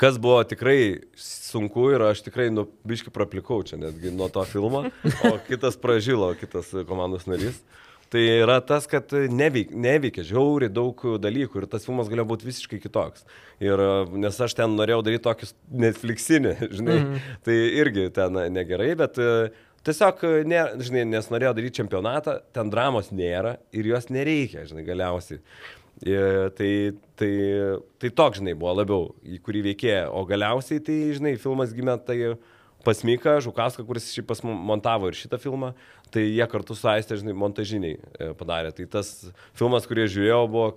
[0.00, 4.86] kas buvo tikrai sunku ir aš tikrai, nu, biški praplikau čia netgi nuo to filmo,
[5.28, 7.62] o kitas pražilo, kitas komandos narys.
[8.06, 12.78] Tai yra tas, kad neveik, neveikia žiauriai daug dalykų ir tas filmas galėjo būti visiškai
[12.84, 13.24] kitoks.
[13.62, 13.82] Ir
[14.14, 17.24] nes aš ten norėjau daryti tokius Netflixinį, žinai, mm.
[17.46, 19.32] tai irgi ten negerai, bet e,
[19.88, 25.42] tiesiog, ne, žinai, nes norėjau daryti čempionatą, ten dramos nėra ir jos nereikia, žinai, galiausiai.
[26.04, 27.30] Ir tai, tai,
[27.96, 29.94] tai toks, žinai, buvo labiau, į kurį veikė.
[30.12, 32.18] O galiausiai, tai, žinai, filmas gimė tai
[32.84, 35.72] pas Miką Žukauską, kuris šiaip pas mus montavo ir šitą filmą,
[36.14, 38.74] tai jie kartu su Aistė, žinai, montažiniai e, padarė.
[38.76, 39.10] Tai tas
[39.56, 40.68] filmas, kurį žiūrėjau, buvo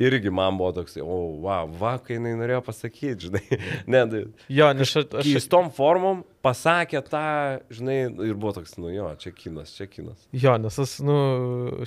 [0.00, 3.42] irgi man buvo toks, o, wow, va, kai jinai norėjo pasakyti, žinai.
[3.90, 4.22] Ne, tai,
[4.52, 7.24] Jo, nes aš, aš keistom formom pasakė tą,
[7.74, 7.98] žinai,
[8.28, 10.24] ir buvo toks, nu jo, čia kinas, čia kinas.
[10.32, 11.18] Jo, nes aš, nu,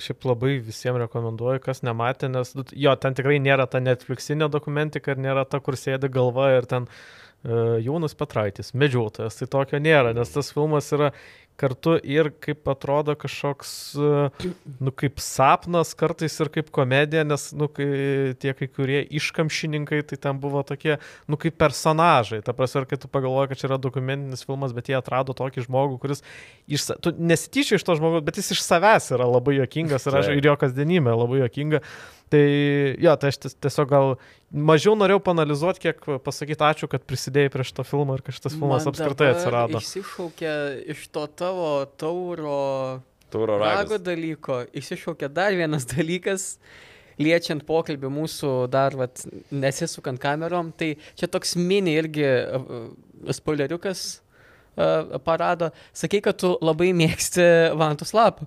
[0.02, 5.14] šiaip labai visiems rekomenduoju, kas nematė, nes, nu, jo, ten tikrai nėra ta Netflixinė dokumentika
[5.14, 10.14] ir nėra ta, kur sėdi galva ir ten uh, Jonas Petraitis, medžiotojas, tai tokio nėra,
[10.16, 11.10] nes tas filmas yra
[11.60, 14.46] kartu ir kaip atrodo kažkoks, uh,
[14.82, 20.18] nu, kaip sapnas kartais ir kaip komedija, nes, nu, kai, tie kai kurie iškamšininkai, tai
[20.26, 20.96] ten buvo tokie,
[21.30, 22.42] nu, kaip personažai.
[22.44, 25.68] Ta prasme, ir kai tu pagalvoji, kad čia yra dokumentinis filmas, bet jie atrado tokį
[25.68, 26.24] žmogų, kuris,
[26.66, 30.34] iš, tu nesityčia iš to žmogaus, bet jis iš savęs yra labai jokingas ir, aš,
[30.34, 31.84] ir jo kasdienybė labai jokinga.
[32.32, 32.40] Tai
[33.04, 34.14] jo, tai aš ties- tiesiog gal
[34.50, 38.86] mažiau norėjau panalizuoti, kiek pasakyti ačiū, kad prisidėjai prie šito filmo ir kad šitas filmas
[38.86, 39.78] Man apskritai atsirado.
[39.82, 40.54] Išsišaukė
[40.94, 41.68] iš to tavo
[42.00, 43.02] tauro
[43.34, 44.02] Tauro rago ragas.
[44.06, 46.58] dalyko, išsišaukė dar vienas dalykas,
[47.18, 52.88] liečiant pokalbį mūsų dar, vat, nesisukant kamerom, tai čia toks mini irgi uh,
[53.30, 54.04] spoileriukas
[54.78, 55.70] uh, parado.
[55.94, 58.46] Sakai, kad tu labai mėgsti vantus lapą.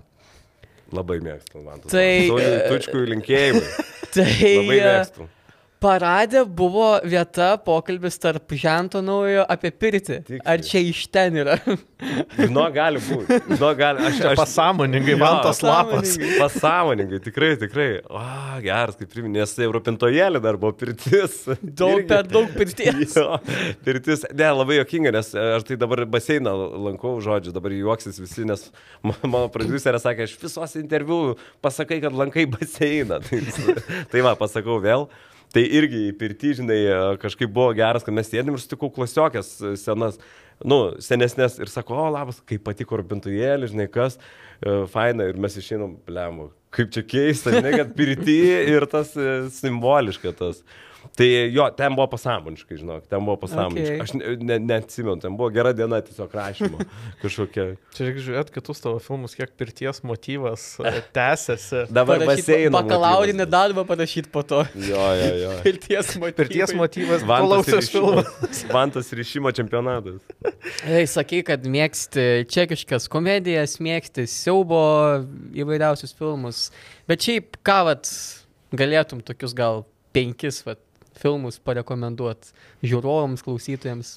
[0.96, 1.92] Labai mėgstu Vantus.
[1.92, 2.04] Tai,
[2.40, 3.64] e, Tučkui linkėjimai.
[4.14, 5.28] Tai Labai uh, mėgstu.
[5.82, 10.16] Paradė buvo vieta pokalbis tarp žento naujo apie pirtį.
[10.26, 10.42] Tiksliai.
[10.48, 11.54] Ar čia iš ten yra?
[12.38, 13.38] Žinau, gali būti.
[13.52, 14.02] Žinau, gali.
[14.08, 16.16] Aš, Čia aš pasąmoningai Jo, vantos lapas.
[16.38, 17.20] pasąmoningai.
[17.24, 17.88] Tikrai, tikrai.
[18.10, 18.22] O,
[18.64, 21.40] geras, kaip priminė, nes Europintojėlė dar buvo pirtis.
[21.62, 22.08] Daug Irgi.
[22.10, 23.16] per daug pirties.
[23.18, 23.38] Jo,
[23.86, 24.26] pirtis.
[24.34, 26.52] Ne, labai jokinga, nes aš tai dabar baseiną
[26.88, 28.68] lankau, žodžiu, dabar juoksis visi, nes
[29.06, 33.18] ma- mano producerė sakė, aš visos interviu pasakai, kad lankai baseiną.
[33.28, 33.40] Tai,
[34.12, 35.08] tai va, pasakau vėl.
[35.54, 36.78] Tai irgi į pirtį, žinai,
[37.22, 40.18] kažkaip buvo geras, kad mes sėdėm ir sutikau klasiokės senas,
[40.60, 44.18] nu, senesnės ir sako, o labas, kaip patiko rūpintujėlį, žinai, kas,
[44.60, 48.38] e, faina ir mes išeinam, blemu, kaip čia keista, žinai, kad pirtį
[48.74, 50.60] ir tas e, simboliška tas.
[51.18, 53.96] Tai jo, ten buvo pasąmoniškai, žinok, ten buvo pasąmoniškai.
[53.96, 54.02] Okay.
[54.04, 56.78] Aš ne- ne- neatsimenu, ten buvo gera diena tiesiog rašymo
[57.24, 57.64] kažkokia.
[57.96, 61.88] Čia reikia žiūrėti kitus tavo filmus, kiek pirties motyvas e, tęsiasi.
[61.90, 62.70] Dabar baseino.
[62.76, 63.50] Bakalaurinį motyvas.
[63.56, 64.62] darbą parašyti po to.
[64.78, 65.50] Jo, jo, jo.
[65.66, 66.32] Pirties motyvai.
[66.38, 68.62] Pirties motyvas, Vantos palausias filmas.
[68.70, 70.22] Vantos ryšimo čempionatas.
[70.86, 74.84] Ei, sakai, kad mėgsti čekiškas komedijas, mėgsti siaubo
[75.58, 76.68] įvairiausius filmus.
[77.10, 78.06] Bet šiaip, ką vat,
[78.78, 79.82] galėtum tokius gal
[80.14, 80.78] penkis vat,
[81.18, 82.54] filmus parekomenduoti
[82.86, 84.14] žiūrovams, klausytojams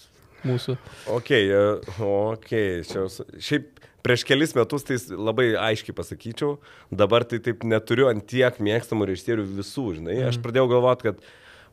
[0.47, 0.77] mūsų.
[1.13, 1.61] Ok, e,
[2.07, 2.51] ok.
[2.87, 3.05] Čia,
[3.41, 6.57] šiaip prieš kelis metus tai labai aiškiai pasakyčiau,
[7.03, 10.17] dabar tai taip neturiu ant tiek mėgstamų režisierių visų, žinai.
[10.29, 11.21] Aš pradėjau galvoti, kad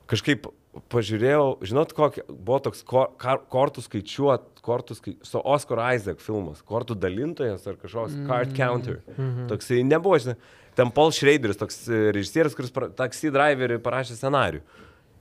[0.08, 0.48] kažkaip
[0.92, 6.60] pažiūrėjau, žinot, kokia buvo toks kor, kar, kortų skaičiuot, kortų skaičiuot, su Oscar Isaac filmas,
[6.66, 8.28] kortų dalintojas ar kažkoks mm.
[8.28, 9.00] card counter.
[9.16, 9.48] Mm -hmm.
[9.50, 10.36] Toksai nebuvo, žinai,
[10.76, 14.60] ten Paul Schraderis, toks e, režisierius, kuris taksi driverį parašė scenarių.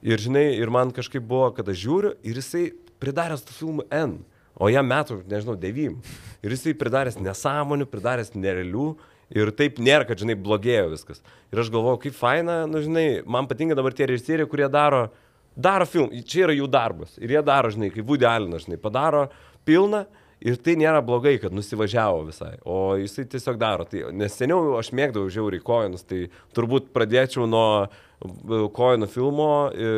[0.06, 2.66] Ir žinai, ir man kažkaip buvo, kad aš žiūriu ir jisai
[3.02, 4.18] pridaręs tų filmų N,
[4.58, 5.98] o jam metų, nežinau, devym.
[6.46, 8.92] Ir jisai pridaręs nesąmonių, pridaręs nerealių.
[9.36, 11.20] Ir taip nėra, kad, žinai, blogėjo viskas.
[11.52, 15.10] Ir aš galvoju, kaip faina, nu, žinai, man patinka dabar tie režisieriai, kurie daro,
[15.52, 17.18] daro filmą, čia yra jų darbas.
[17.20, 19.26] Ir jie daro, žinai, kaip Woody Allen, žinai, padaro
[19.68, 20.06] pilną
[20.46, 23.88] Ir tai nėra blogai, kad nusivažiavo visai, o jisai tiesiog daro.
[23.90, 29.90] Tai, nes seniau aš mėgdavau žiauriai koinus, tai turbūt pradėčiau nuo e, koinų filmo e,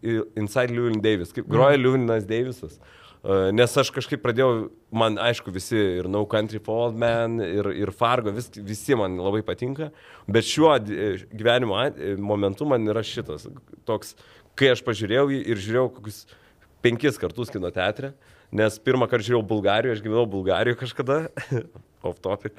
[0.00, 2.78] e, Inside Llewyn Davis, kaip groja Llewynas Davisas.
[2.80, 7.68] E, Nes aš kažkaip pradėjau, man aišku, visi ir No Country for Old Men, ir,
[7.84, 9.90] ir Fargo, vis, visi man labai patinka,
[10.24, 11.84] bet šiuo gyvenimo
[12.24, 13.50] momentu man yra šitas
[13.84, 14.16] toks,
[14.56, 16.24] kai aš pažiūrėjau jį ir žiūrėjau kokius
[16.84, 18.14] penkis kartus kino teatre,
[18.52, 21.18] nes pirmą kartą žiūrėjau Bulgarijoje, aš gyvenau Bulgarijoje kažkada,
[22.08, 22.52] off topic,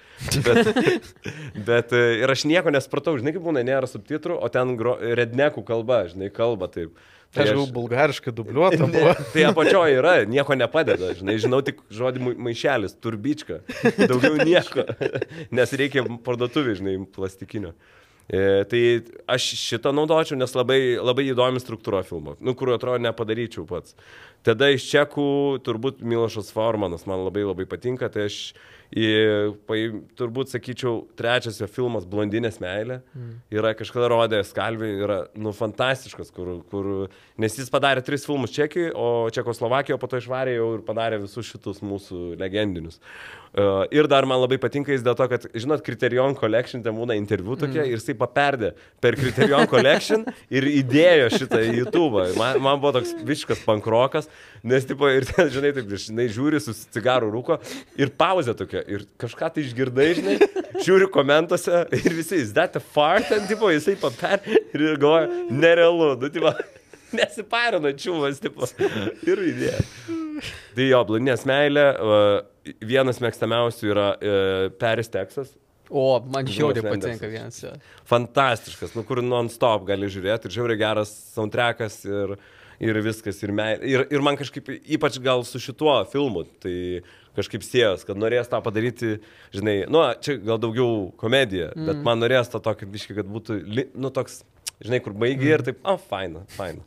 [0.46, 0.72] bet,
[1.70, 6.06] bet ir aš nieko nespratau, žinai, kaip būna, nėra subtitrų, o ten gro, rednekų kalba,
[6.12, 6.96] žinai, kalba taip.
[7.36, 9.12] Tai aš jau bulgariškai dubliuota buvo.
[9.12, 13.60] Ne, tai apačioje yra, nieko nepadeda, žinai, žinau tik žodį mai- maišelis, turbička,
[14.00, 14.88] daugiau nieko,
[15.56, 17.74] nes reikia parduotuvį, žinai, plastikinio.
[18.26, 18.80] E, tai
[19.30, 23.94] aš šitą naudočiau, nes labai, labai įdomi struktūra filmo, nu, kur atrodo nepadaryčiau pats.
[24.46, 25.28] Tada iš čekų
[25.66, 28.40] turbūt Milošas Formanas man labai labai patinka, tai aš
[28.94, 29.08] į,
[29.68, 33.32] paim, turbūt sakyčiau, trečias jo filmas Blondinės meilė mm.
[33.56, 36.90] yra kažkada rodė Skalvį, yra, nu, fantastiškas, kur, kur,
[37.42, 41.50] nes jis padarė tris filmus Čekijai, o Čekoslovakijoje po to išvarė jau ir padarė visus
[41.50, 43.02] šitus mūsų legendinius.
[43.56, 47.16] Uh, ir dar man labai patinka jis dėl to, kad, žinot, Criterion Collection ten būna
[47.16, 47.92] interviu tokie mm.
[47.92, 48.74] ir jisai paperdė
[49.04, 52.26] per Criterion Collection ir įdėjo šitą į YouTube.
[52.36, 54.28] Man, man buvo toks visiškas pankrokas,
[54.66, 57.60] nes, tipo, ir ten, žinai, taip, žinai, žiūri su cigarų rūko
[58.02, 58.82] ir pauzė tokia.
[58.90, 60.38] Ir kažką tai išgirdai, žinai,
[60.86, 66.14] žiūri komentuose ir visi, is that a fart, ten, tipo, jisai paperdė ir galvoja, nerealu,
[66.22, 66.54] nu, tipo,
[67.20, 68.68] nesiparino čiūvas, tipo,
[69.28, 69.84] ir įdėjo.
[70.76, 75.54] Tai jo, blandinės meilė, uh, vienas mėgstamiausių yra uh, Paris, Teksas.
[75.90, 77.62] O, man žiauriai patinka vienas.
[78.10, 82.34] Fantastiškas, nu kur non-stop gali žiūrėti ir žiauriai geras soundtrackas ir,
[82.80, 83.42] ir viskas.
[83.44, 87.04] Ir, me, ir, ir man kažkaip, ypač gal su šituo filmu, tai
[87.36, 89.18] kažkaip siejas, kad norės tą padaryti,
[89.56, 91.88] žinai, nu, čia gal daugiau komedija, mm.
[91.90, 93.60] bet man norės to tokio biški, kad būtų,
[93.92, 94.44] nu, toks,
[94.80, 95.52] žinai, kur baigi mm.
[95.52, 96.86] ir taip, o, faina, faina.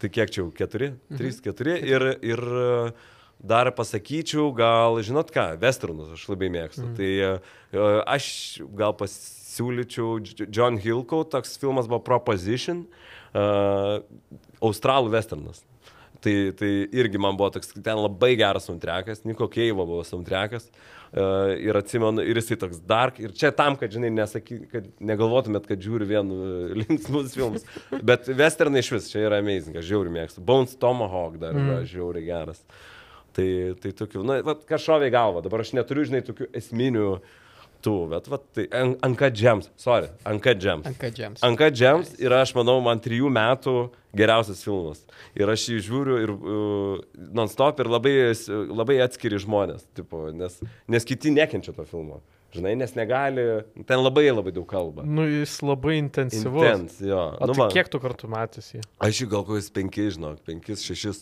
[0.00, 2.44] Tai kiek čia jau, keturi, trys, keturi ir, ir
[3.40, 6.86] dar pasakyčiau, gal, žinot ką, westernus aš labai mėgstu.
[6.86, 6.94] Mm.
[6.96, 8.26] Tai e, aš
[8.76, 12.84] gal pasiūlyčiau John Hillcoat, toks filmas buvo Proposition,
[13.34, 14.00] uh,
[14.64, 15.64] australų westernas.
[16.20, 20.68] Tai, tai irgi man buvo toks, ten labai geras soundtrackas, Niko Keivo buvo soundtrackas.
[21.10, 23.16] Uh, ir atsimenu, ir jisai toks dark.
[23.18, 27.64] Ir čia tam, kad, žinai, nesaky, kad negalvotumėt, kad žiūri vien uh, linksmus filmus.
[28.06, 30.44] Bet westernai iš vis, čia yra amazing, aš žiauriai mėgstu.
[30.46, 32.62] Bones Tomahawk dar yra žiauriai geras.
[33.34, 33.48] Tai,
[33.82, 37.08] tai tokių, na, kažkoviai galva, dabar aš neturiu, žinai, tokių esminių
[37.84, 40.86] tų, bet, va, tai An- Anka Gems, sorry, Anka Gems.
[40.90, 41.42] Anka Gems.
[41.46, 43.76] Anka Gems yra, aš manau, man trijų metų
[44.16, 45.04] geriausias filmas.
[45.38, 48.14] Ir aš jį žiūriu ir uh, non-stop ir labai,
[48.70, 50.58] labai atskiri žmonės, tipo, nes,
[50.90, 52.20] nes kiti nekenčia to filmo.
[52.50, 53.42] Žinai, nes negali,
[53.86, 55.04] ten labai labai daug kalba.
[55.06, 56.64] Nu, jis labai intensyvus.
[56.66, 57.20] Intens, jo.
[57.38, 58.80] O Nu, tai va, kiek tu kartų matys jį?
[59.06, 61.20] Aš jį gal kokius penkis, žinok, penkis, šešis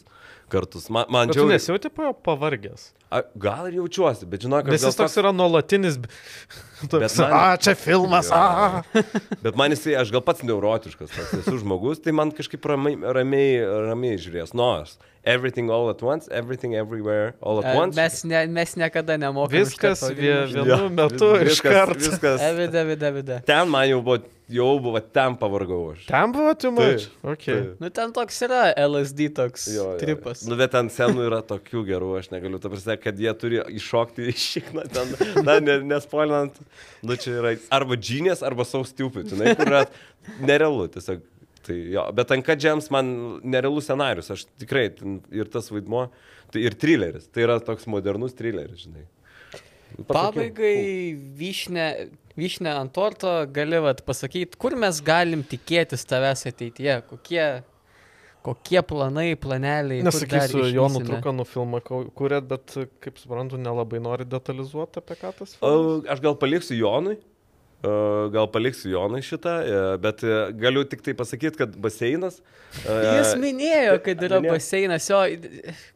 [0.53, 0.89] kartus.
[0.91, 1.91] Man, man džiaugiai- nesijauti
[2.25, 2.93] pavargęs.
[3.11, 5.97] A, gal ir jaučiuosi, bet žinok, Nes aš jis toks yra nuolatinis.
[6.93, 8.37] Toks, man- a, čia filmas, Jo.
[8.37, 8.83] a.
[9.45, 13.57] Bet man jisai, aš gal pats neurotiškas, toks esu žmogus, tai man kažkaip ramiai, ramiai,
[13.89, 14.53] ramiai žiūrės.
[14.55, 17.97] Nors, everything all at once, everything everywhere all at once.
[17.99, 19.65] Mes, ne, mes niekada nemokame.
[19.65, 21.99] Viskas Jo, vienu metu iš viskas- karto.
[21.99, 22.45] Viskas.
[22.53, 23.41] Evide, evide, evide.
[23.49, 24.21] Ten man jau buvo,
[24.53, 26.07] jau buvo, ten pavargau aš.
[26.09, 26.71] Ten buvo tu.
[26.77, 27.03] Taip,
[27.35, 27.55] Okay.
[27.55, 27.81] taip.
[27.83, 29.99] Nu ten toks yra LSD toks Jo, jo, jo.
[30.01, 30.45] tripas.
[30.49, 34.29] Nu, bet ten senų yra tokių gerų, aš negaliu, ta prasme, kad jie turi iššokti
[34.33, 35.13] iš šikną ten,
[35.45, 36.57] na, ne, nespoilinant,
[37.05, 39.85] nu čia yra arba genius, arba so stupid, žinai, kur yra
[40.41, 41.21] nerealu tiesiog.
[41.69, 43.09] Tai jo, bet Anka Džems man
[43.45, 44.87] nerealus scenarius, aš tikrai,
[45.37, 46.07] ir tas vaidmo,
[46.55, 49.05] tai ir trileris, tai yra toks modernus trileris, žinai.
[49.97, 50.13] Pasakiau.
[50.15, 51.87] Pabaigai vyšnė,
[52.39, 57.47] vyšnė ant torto gali vat, pasakyti, kur mes galim tikėtis tavęs ateityje, kokie,
[58.47, 60.05] kokie planai, planeliai.
[60.07, 61.81] Nesakysiu, jo nutrūką nufilmą
[62.15, 66.07] kuriat, bet, kaip suprantu, nelabai nori detalizuoti apie ką tas filmas.
[66.15, 67.19] Aš gal paliksiu Jonui.
[68.35, 72.41] Gal paliksiu Jonui šitą, e, bet e, galiu tik tai pasakyti, kad baseinas.
[72.83, 74.57] e, Jis minėjo, kad yra minėjo.
[74.57, 75.21] baseinas, jo,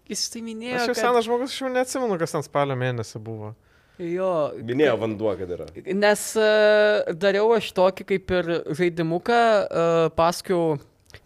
[0.06, 0.76] jis tai minėjo.
[0.78, 3.50] Aš jau kad- senas žmogus, aš jau neatsimenu, kas ten spalio mėnesį buvo.
[4.00, 4.28] Jo,
[4.64, 5.66] Minėjo vanduo, kad yra.
[5.94, 10.78] Nes uh, dariau aš tokį kaip ir žaidimuką, uh, paskiau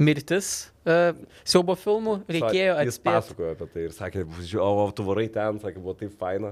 [0.03, 0.49] mirtis
[0.85, 1.15] uh,
[1.47, 3.07] siaubo filmų, reikėjo Sa- Jis atspėti.
[3.15, 6.51] pasakojo apie tai ir sakė, "Žiū- o tu varai ten, sakė, buvo taip faina.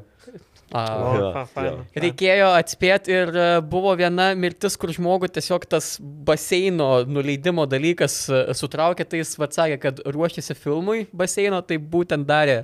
[0.73, 0.81] O,
[1.19, 1.73] Jo, fa- faina.
[1.75, 2.01] jo.
[2.07, 8.55] Reikėjo atspėti ir uh, buvo viena mirtis, kur žmogų tiesiog tas baseino nuleidimo dalykas uh,
[8.55, 12.63] sutraukė, tai jis atsakė, kad ruošiasi filmui baseino, tai būtent darė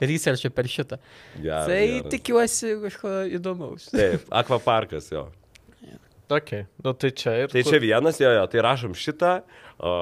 [0.00, 0.98] researchą per šitą.
[1.38, 2.12] Geras, tai geras.
[2.12, 3.88] tikiuosi kažko įdomaus.
[3.92, 5.26] Taip, akvaparkas jo.
[6.28, 6.52] Ok,
[6.84, 7.50] nu tai čia ir...
[7.52, 9.32] Tai kur- čia vienas, jo, jo, tai rašom šitą.
[9.80, 9.92] O,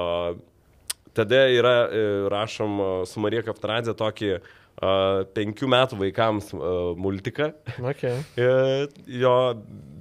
[1.15, 4.41] tada yra, e, rašom o, su Marija Kaptaradze tokį o,
[5.37, 7.53] penkių metų vaikams o, multiką.
[7.79, 8.03] Ok.
[8.43, 8.51] E,
[9.23, 9.37] Jo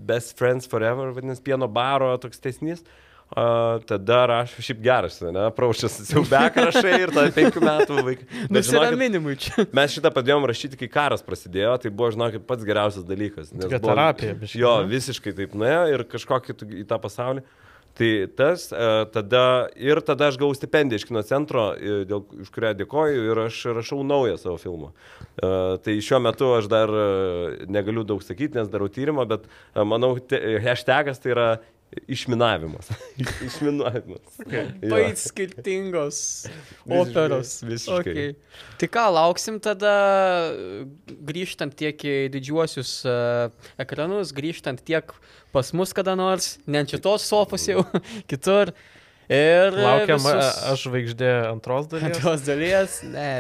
[0.06, 2.82] Best Friends Forever, vadinasi, pieno baro toks tesnys.
[2.82, 3.05] Uh,
[3.86, 8.28] tada rašau, šiaip geras, ne, praušęs, jau bekrašai ir tada penkių metų vaikai.
[8.54, 9.66] Nusiraminimui čia.
[9.74, 13.50] Mes šitą pradėjom rašyti, kai karas prasidėjo, tai buvo, žinokit, pats geriausias dalykas.
[13.50, 14.90] Tokia buvo- terapija biškį, Jo, ne?
[14.94, 17.42] visiškai taip nuėjo ir kažkokį į tą pasaulį.
[17.96, 22.50] Tai tas, e, tada ir tada aš gavau stipendiją iš kino centro, e, dėl, už
[22.52, 24.90] kurią dėkoju ir aš rašau naują savo filmą.
[25.40, 26.92] E, Tai šiuo metu aš dar
[27.66, 31.48] negaliu daug sakyti, nes darau tyrimą, bet manau, te, hashtagas tai yra
[32.08, 32.90] išminavimas.
[33.48, 34.40] išminavimas.
[34.50, 34.64] Jo.
[34.90, 36.18] Pai skirtingos
[36.84, 37.60] operos.
[37.66, 38.14] visiškai.
[38.14, 38.34] Okay.
[38.80, 39.94] Tai ką, lauksim tada
[41.06, 43.48] grįžtant tiek į didžiuosius uh,
[43.82, 45.14] ekranus, grįžtant tiek
[45.54, 47.86] pas mus kada nors, ne ant šitos sofos jau,
[48.30, 48.74] kitur.
[49.26, 50.58] Ir e, Laukiam, visus- visus...
[50.70, 52.12] aš žvaigždė antros dalies.
[52.12, 53.30] Antros dalies, ne,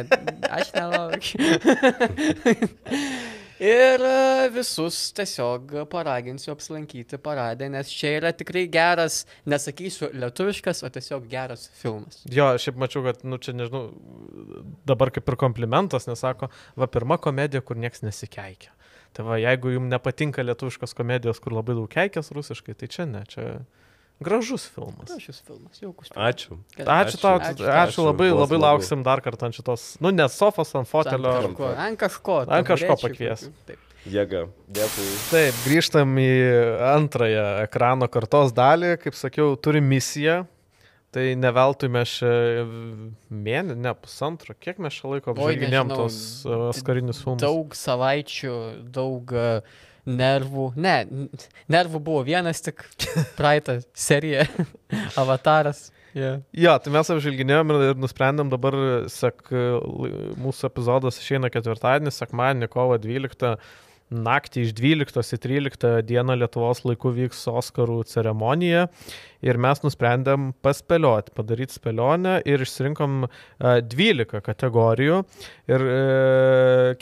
[0.50, 1.38] aš nelaukiu.
[3.62, 10.90] Ir e, visus tiesiog paraginsiu apsilankyti paradę, nes čia yra tikrai geras, nesakysiu lietuviškas, o
[10.92, 12.20] tiesiog geras filmas.
[12.28, 13.86] Jo, šiaip mačiau, kad, nu čia nežinau,
[14.88, 18.74] dabar kaip ir komplimentas, nesako, va pirma komedija, kur niekas nesikeikia.
[19.16, 23.24] Tai va, jeigu jums nepatinka lietuviškos komedijos, kur labai daug keikės rusiškai, tai čia ne,
[23.32, 23.46] čia
[24.20, 25.12] gražus filmas.
[25.22, 26.10] Šis filmas, jaukus.
[26.14, 26.58] Ačiū.
[26.76, 27.20] Ačiū Ačiū.
[27.20, 28.06] tau, Ačiū, ačiū, ačiū.
[28.06, 31.32] labai, Buvo labai lauksim dar kartą ant šitos, nu, ne sofos, ant fotelio.
[31.32, 31.72] Ant kažko.
[31.76, 32.38] Ant kažko.
[32.48, 33.48] Ant kažko pakvies.
[33.68, 33.82] Taip.
[34.06, 34.44] Jėga.
[34.70, 35.06] Dėkui.
[35.32, 36.30] Taip, grįžtam į
[36.94, 38.92] antrąją ekrano kartos dalį.
[39.02, 40.44] Kaip sakiau, turi misiją.
[41.16, 42.28] Tai ne veltui mes čia
[43.32, 47.40] mėnesį, ne pusantro, kiek mes čia laiko nežinau, tos uh, oskarinius filmus.
[47.40, 48.56] Daug savaičių,
[48.92, 49.46] daug e,
[50.06, 50.70] nervų.
[50.80, 50.96] Ne,
[51.72, 52.84] nervų buvo vienas tik
[53.38, 54.46] praeitą seriją.
[55.20, 55.88] Avataras.
[56.16, 56.38] Yeah.
[56.56, 58.72] Jo, tai mes apžvelginėjom ir, nusprendėm dabar,
[59.12, 63.50] sak, l- mūsų epizodas išeina ketvirtadienį, sekmadienį, kovo 12.
[64.06, 68.84] Naktį iš 12 į 13 dieną Lietuvos laiku vyks Oskarų ceremonija
[69.42, 73.30] ir mes nusprendėm paspėlioti, padaryti spėlionę ir išsirinkom e,
[73.82, 75.18] 12 kategorijų
[75.72, 75.96] ir e,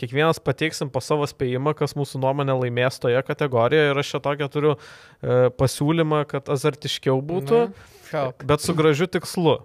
[0.00, 4.48] kiekvienas pateiksim po savo spėjimą, kas mūsų nuomonė laimės toje kategorijoje ir aš čia tokią
[4.56, 7.66] turiu e, pasiūlymą, kad azartiškiau būtų.
[8.14, 8.26] Na.
[8.40, 9.58] Bet su gražiu tikslu.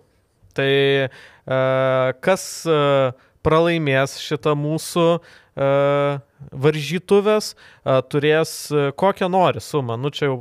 [0.59, 0.71] Tai
[1.07, 1.09] e,
[2.19, 2.79] kas e,
[3.45, 5.19] pralaimės šitą mūsų e,
[6.65, 9.97] varžytuvės, e, turės e, kokią nori sumą.
[9.99, 10.37] Nu čia jau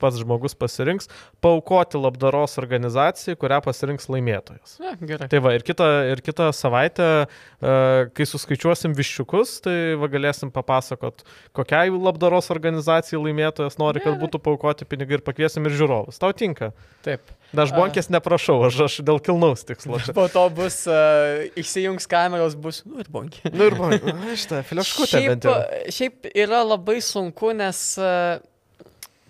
[0.00, 1.08] pats žmogus pasirinks,
[1.44, 4.76] paukoti labdaros organizacijai, kurią pasirinks laimėtojas.
[4.82, 5.28] Na, gerai.
[5.32, 7.76] Tai va, ir kitą, ir kitą savaitę, e,
[8.16, 11.24] kai suskaičiuosim viščiukus, tai va galėsim papasakot,
[11.56, 14.22] kokiai labdaros organizacijai laimėtojas nori, kad Gerai.
[14.24, 16.20] būtų paukoti pinigai ir pakviesim ir žiūrovus.
[16.22, 16.72] Tau tinka?
[17.06, 17.22] Taip.
[17.54, 20.00] Na, aš bonkės neprašau, aš, aš dėl kilnaus tikslo.
[20.16, 23.52] Po to bus, uh, išsijungs kameros, bus, nu ir bonkė.
[23.54, 24.16] Nu ir bonkė.
[24.34, 25.54] Šitą filiškutę Šiaip, bent jau.
[25.94, 28.42] šiaip yra labai sunku, nes uh,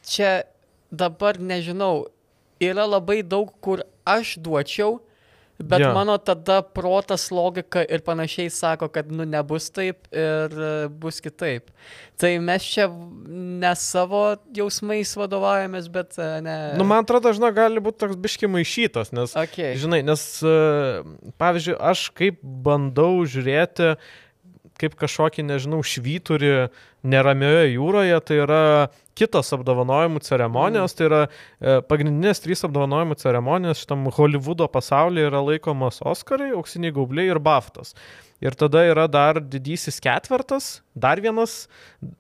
[0.09, 0.39] čia
[0.97, 2.07] dabar nežinau,
[2.63, 5.01] yra labai daug, kur aš duočiau,
[5.59, 5.93] bet ja.
[5.95, 11.71] mano tada protas, logika ir panašiai sako, kad nu nebus taip ir uh, bus kitaip.
[12.19, 16.57] Tai mes čia ne savo jausmais vadovaujamės, bet uh, ne...
[16.79, 19.75] Nu, man atrodo, žinai, gali būti toks biški maišytas, nes, Okay.
[19.79, 20.57] žinai, nes, e,
[21.43, 23.95] pavyzdžiui, aš kaip bandau žiūrėti,
[24.81, 26.53] kaip kažkokį, nežinau, švyturį
[27.07, 28.63] neramioje jūroje, tai yra
[29.19, 30.99] kitos apdovanojimų ceremonijos, mm.
[30.99, 37.31] tai yra e, pagrindinės trys apdovanojimų ceremonijos šitam Hollywoodo pasaulyje yra laikomos Oscarai, auksiniai gaubliai
[37.31, 37.95] ir Baftas.
[38.45, 41.65] Ir tada yra dar didysis ketvertas, dar, vienas,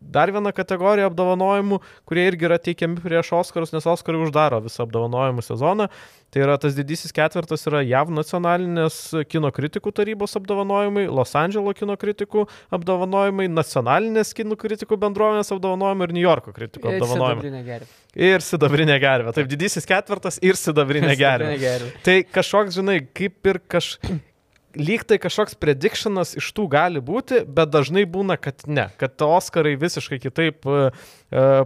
[0.00, 1.78] dar viena kategorija apdovanojimų,
[2.08, 5.90] kurie irgi yra teikiami prieš Oskarus, nes Oskarai uždaro visą apdovanojimų sezoną.
[6.32, 8.96] Tai yra tas didysis ketvertas yra JAV nacionalinės
[9.30, 16.16] kino kritikų tarybos apdovanojimai, Los Andželo kino kritikų apdovanojimai, nacionalinės kino kritikų bendruomenės apdovanojimai ir
[16.16, 17.44] New Yorko kritikų Ir apdovanojimai.
[17.44, 17.90] sidabrinė gervė.
[18.32, 19.36] Ir sidabrinė gervė.
[19.36, 21.52] Taip, didysis ketvertas ir sidabrinė gervė.
[21.52, 21.92] Sidabrinė gervė.
[22.08, 23.98] Tai kažkoks, žinai, kaip ir kaž...
[24.74, 29.74] Lyg tai kažkoks predictionas iš tų gali būti, bet dažnai būna, kad ne, kad Oskarai
[29.78, 31.04] visiškai kitaip uh,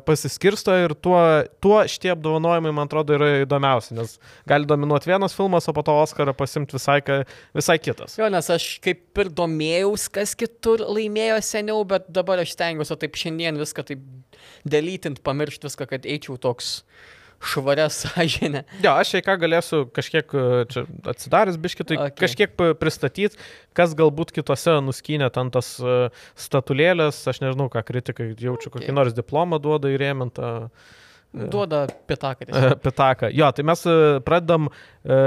[0.05, 1.19] pasiskirsto ir tuo,
[1.65, 4.17] tuo šitie apdovanojimai, man atrodo, yra įdomiausi, nes
[4.49, 7.01] gali dominuoti vienas filmas, o po to Oskarą pasimti visai,
[7.57, 8.19] visai kitas.
[8.21, 13.17] Jo, nes aš kaip ir domėjaus, kas kitur laimėjo seniau, bet dabar aš stengiuosi taip
[13.21, 14.05] šiandien viską taip
[14.69, 16.83] dalykint, pamiršti viską, kad eičiau toks
[17.41, 18.65] švaria sąžinė.
[18.83, 20.83] Jo, aš jei ką galėsiu kažkiek e, čia
[21.13, 22.17] atsidaręs biškitai, Okay.
[22.25, 23.37] kažkiek pa- pristatyt,
[23.79, 25.99] kas galbūt kitose nuskynė ten tas e,
[26.39, 28.81] statulėlės, aš nežinau, ką kritikai jaučiu, Okay.
[28.83, 30.71] kokį nors diplomą duoda įrėmintą.
[31.29, 32.47] Duoda pitaką.
[32.49, 32.69] E.
[32.81, 33.29] Pitaką.
[33.37, 33.95] Jo, tai mes e,
[34.25, 34.71] pradedam
[35.05, 35.19] e,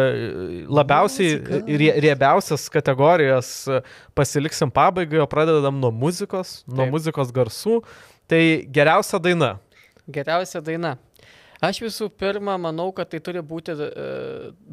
[0.66, 1.36] labiausiai
[1.78, 3.82] rie, riebiausias kategorijas e,
[4.18, 6.96] pasiliksim pabaigai, o pradedam nuo muzikos, nuo Taip.
[6.96, 7.84] muzikos garsų.
[8.32, 8.42] Tai
[8.74, 9.52] geriausia daina.
[10.12, 10.96] Geriausia daina.
[11.62, 13.90] Aš visų pirma manau, kad tai turi būti e,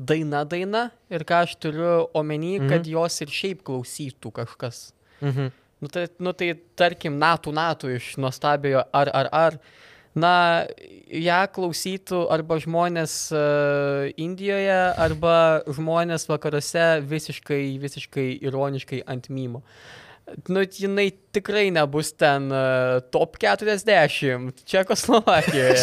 [0.09, 2.71] daina daina ir ką aš turiu omeny, mhm.
[2.73, 4.89] kad jos ir šiaip klausytų kažkas.
[5.21, 5.51] Mhm.
[5.79, 9.59] Nu tai, nu tai tarkim, natų natų iš nuostabiojo ar ar ar.
[10.19, 10.65] Na,
[11.13, 19.63] ją klausytų arba žmonės uh, Indijoje, arba žmonės vakaruose visiškai, visiškai ironiškai ant mymo.
[20.49, 25.77] Nu, jinai tikrai nebus ten uh, top 40 Čekoslovakijoje.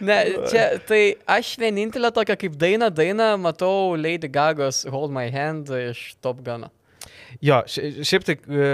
[0.00, 0.18] ne,
[0.50, 1.02] čia, tai
[1.36, 6.68] aš vienintelę tokią kaip dainą, dainą matau Lady Gagos Hold My Hand iš Top Gun.
[7.44, 8.68] Jo, šia- šiaip tai e,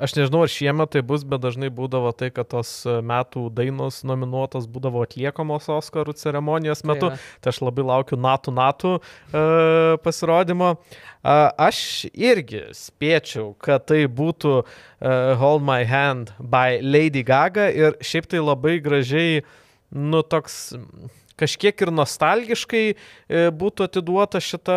[0.00, 4.02] aš nežinau, ar šiemet tai bus, bet dažnai būdavo tai, kad tos e, metų dainos
[4.06, 7.10] nominuotos būdavo atliekamos Oscarų ceremonijos metu.
[7.12, 7.20] yra.
[7.42, 9.44] Tai aš labai laukiu natų natų e,
[10.04, 10.72] pasirodymo.
[11.26, 11.36] A,
[11.68, 14.64] aš irgi spėčiau, kad tai būtų e,
[15.40, 19.44] Hold My Hand by Lady Gaga ir šiaip tai labai gražiai,
[19.96, 20.74] nu toks
[21.40, 22.96] kažkiek ir nostalgiškai e,
[23.52, 24.76] būtų atiduota šita,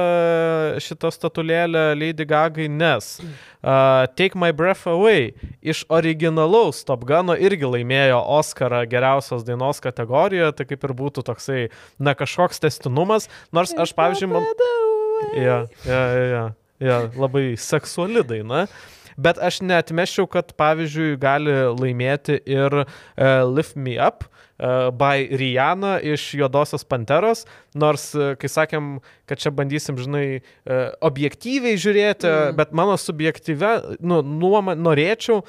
[0.84, 5.31] šita statulėlė Lady Gagai, nes uh, Take My Breath Away
[5.64, 11.68] iš originalaus Top Guno irgi laimėjo Oscarą geriausios dainos kategorijoje, tai kaip ir būtų toksai,
[11.99, 14.48] na, kažkoks testinumas, nors aš, pavyzdžiui, man...
[15.36, 16.44] Ja, ja, ja,
[16.80, 18.68] ja, labai seksuali daina.
[19.19, 22.86] Bet aš netmeščiau, kad pavyzdžiui gali laimėti ir uh,
[23.52, 27.45] Lift Me Up uh, by Rihanna iš Juodosios Panteros,
[27.80, 28.98] nors, uh, kai sakėm,
[29.30, 32.60] kad čia bandysim, žinai, uh, objektyviai žiūrėti, mm.
[32.60, 33.73] bet mano subjektyve,
[34.03, 35.45] nu, nuoma, norėčiau,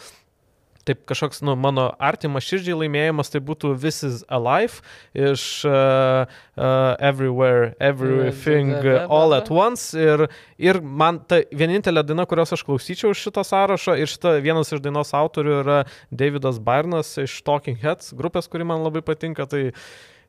[0.89, 4.81] taip kažkoks, nu, mano artimas širdžiai laimėjimas, tai būtų This is Alive
[5.15, 6.25] iš uh,
[6.57, 8.73] uh, Everywhere, Everything,
[9.09, 9.91] All at Once.
[9.99, 10.27] Ir,
[10.59, 14.83] ir man ta vienintelė daina, kurios aš klausyčiau iš šito sąrašo, ir šita vienas iš
[14.85, 19.47] dainos autorių yra Davidas Barnas iš Talking Heads grupės, kuri man labai patinka.
[19.51, 19.67] Tai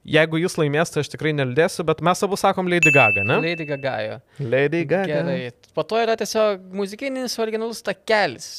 [0.08, 3.40] jeigu jis laimės, tai aš tikrai nelidėsiu, bet mes abu sakom Lady Gaga, ne?
[3.44, 4.20] Lady Gagajo.
[4.42, 5.22] Lady Gaga.
[5.22, 5.40] Gerai.
[5.76, 8.52] Po to yra tiesiog muzikinis originalus takelis.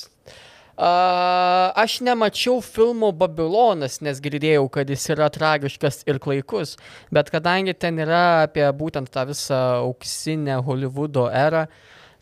[0.73, 6.79] Uh, aš nemačiau filmo Babilonas, nes girdėjau, kad jis yra tragiškas ir klaikus,
[7.13, 11.67] bet kadangi ten yra apie būtent tą visą auksinę Hollywoodo erą,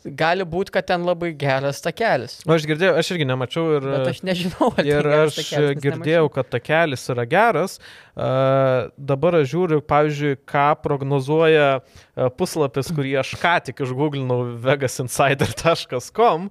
[0.05, 2.39] gali būti, kad ten labai geras takelis.
[2.47, 3.85] O aš girdėjau, aš irgi nemačiau ir...
[3.85, 6.33] Bet aš nežinau, ar tai Ir aš takelis, girdėjau, nemačiau.
[6.37, 7.77] kad takelis yra geras.
[8.11, 16.49] Uh, dabar aš žiūriu, pavyzdžiui, ką prognozuoja uh, puslapis, kurį aš ką tik išgooglinau vegasinsider.com.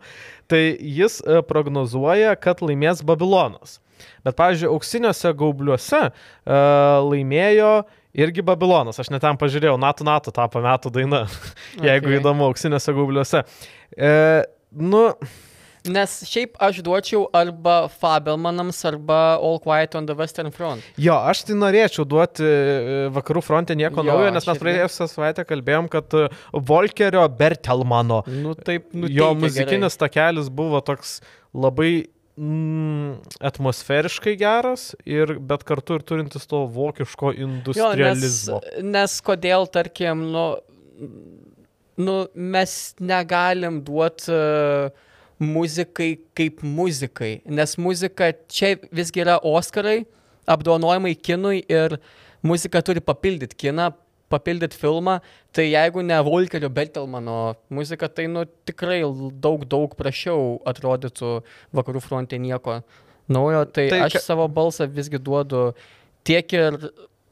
[0.51, 3.79] Tai jis uh, prognozuoja, kad laimės Babilonas.
[4.25, 6.13] Bet, pavyzdžiui, auksiniuose gaubliuose uh,
[7.05, 7.73] laimėjo
[8.16, 8.99] irgi Babilonas.
[9.03, 11.27] Aš net ten pažiūrėjau, NATO NATO tapo metų daina,
[11.89, 12.19] jeigu Okay.
[12.20, 13.45] įdomu, auksiniuose gaubliuose.
[13.97, 14.11] E,
[14.73, 15.05] nu,
[15.89, 20.85] Nes šiaip aš duočiau arba Fabelmanams, arba All Quiet on the Western Front.
[21.01, 25.47] Jo, aš tai norėčiau duoti e, vakarų fronte nieko Jo, naujo, nes mes praėjusią savaitę
[25.49, 31.23] kalbėjom, kad e, Volkerio Bertelmano Nu taip, nu jo muzikinis takelis buvo toks
[31.57, 32.11] labai
[32.41, 33.19] mm,
[33.51, 38.61] atmosferiškai geras, ir, bet kartu ir turintis to vokiško Jo, nes, industrializmo.
[38.83, 40.47] nes kodėl, tarkim, nu,
[42.01, 45.09] nu, mes negalim duoti uh,
[45.41, 50.03] muzikai kaip muzikai, nes muzika čia visgi yra Oskarai,
[50.51, 51.97] apdovanojimai kinui ir
[52.45, 53.91] muzika turi papildyti kiną,
[54.31, 55.19] papildyti filmą,
[55.52, 59.01] tai jeigu ne Volkerio Bertelmano muzika, tai nu, tikrai
[59.43, 61.32] daug, daug prašiau atrodytų
[61.77, 62.81] vakarų fronte nieko
[63.31, 65.73] naujo, tai, Tai aš savo balsą visgi duodu
[66.27, 66.78] tiek ir,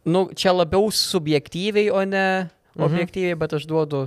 [0.09, 2.27] nu, čia labiau subjektyviai, o ne
[2.79, 2.85] Mhm.
[2.87, 4.05] objektyviai, bet aš duodu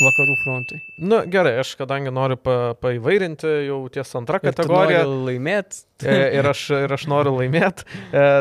[0.00, 0.78] vakarų frontui.
[0.96, 5.04] Na nu, gerai, aš kadangi noriu pa, paįvairinti jau ties antrą kategoriją.
[5.28, 5.82] Laimėt.
[6.02, 7.86] E, ir aš, ir aš noriu laimėti,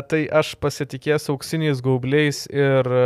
[0.10, 3.04] tai aš pasitikėsiu auksiniais gaubliais ir e,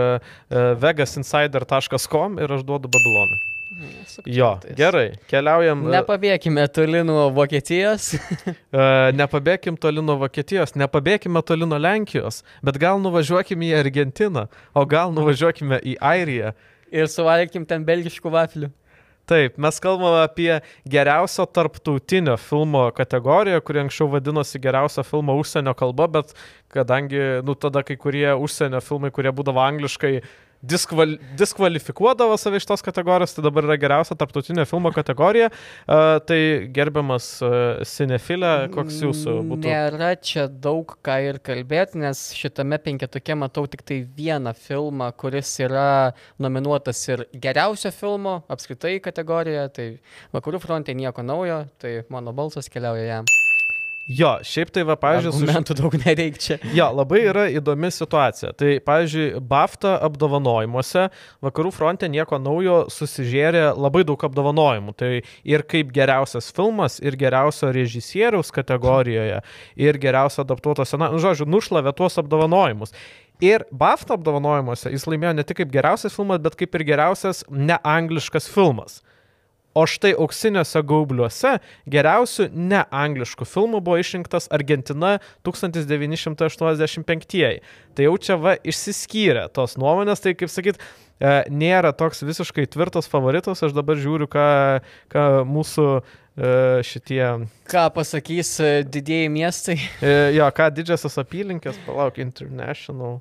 [0.80, 3.42] vegasinsider.com ir aš duodu Babilonui.
[4.26, 5.82] Jo, gerai, keliaujam.
[5.90, 8.14] e, Nepabėgime toli nuo Vokietijos.
[8.16, 8.86] e,
[9.18, 15.12] Nepabėkim toli nuo Vokietijos, nepabėkime toli nuo Lenkijos, bet gal nuvažiuokime į Argentiną, o gal
[15.16, 16.54] nuvažiuokime į Airiją.
[16.96, 18.72] Ir suvalgykim ten belgiškų vaflių.
[19.26, 20.52] Taip, mes kalbame apie
[20.86, 26.36] geriausio tarptautinio filmo kategoriją, kuri anksčiau vadinosi geriausio filmo užsienio kalba, bet
[26.70, 30.20] kadangi, nu, tada kai kurie užsienio filmai, kurie būdavo angliškai
[30.70, 35.52] diskval, diskvalifikuodavo save iš tos kategorijos, tai dabar yra geriausia tarptautinė filmo kategorija.
[35.86, 36.40] Uh, tai
[36.76, 39.70] gerbiamas uh, Cinefilė, koks jūsų būtų?
[39.70, 45.54] Nėra čia daug ką ir kalbėti, nes šitame penketuke matau tik tai vieną filmą, kuris
[45.64, 49.68] yra nominuotas ir geriausio filmo apskritai kategorijoje.
[49.76, 49.90] Tai
[50.36, 53.36] Vakarų fronte nieko naujo, tai mano balsas keliauja jam.
[54.06, 55.40] Jo, šiaip tai va, pavyzdžiui, su...
[55.42, 56.56] Argumentų daug nereikia čia.
[56.78, 58.52] Jo, labai yra įdomi situacija.
[58.54, 61.08] Tai, pavyzdžiui, BAFTA apdovanojimuose
[61.46, 64.94] Vakarų fronte nieko naujo susižėrė labai daug apdovanojimų.
[65.00, 69.42] Tai ir kaip geriausias filmas, ir geriausio režisieriaus kategorijoje,
[69.88, 71.18] ir geriausio adaptuoto scenarijų.
[71.18, 72.94] Nu, žodžiu, nušlavė tuos apdovanojimus.
[73.42, 78.54] Ir BAFTA apdovanojimuose jis laimėjo ne tik kaip geriausias filmas, bet kaip ir geriausias neangliškas
[78.54, 79.02] filmas.
[79.76, 81.58] O štai auksiniuose gaubliuose
[81.92, 87.60] geriausių neangliškų filmų buvo išrinktas Argentina 1985.
[87.96, 93.12] Tai jau čia va išsiskyrė tos nuomonės, tai kaip sakyt, e, nėra toks visiškai tvirtas
[93.12, 94.80] favoritas, aš dabar žiūriu, ką,
[95.12, 96.02] ką mūsų e,
[96.88, 97.28] šitie.
[97.68, 99.76] Ką pasakys e, didieji miestai?
[100.40, 103.20] Jo, ką didžiasios apylinkės, palauk, International.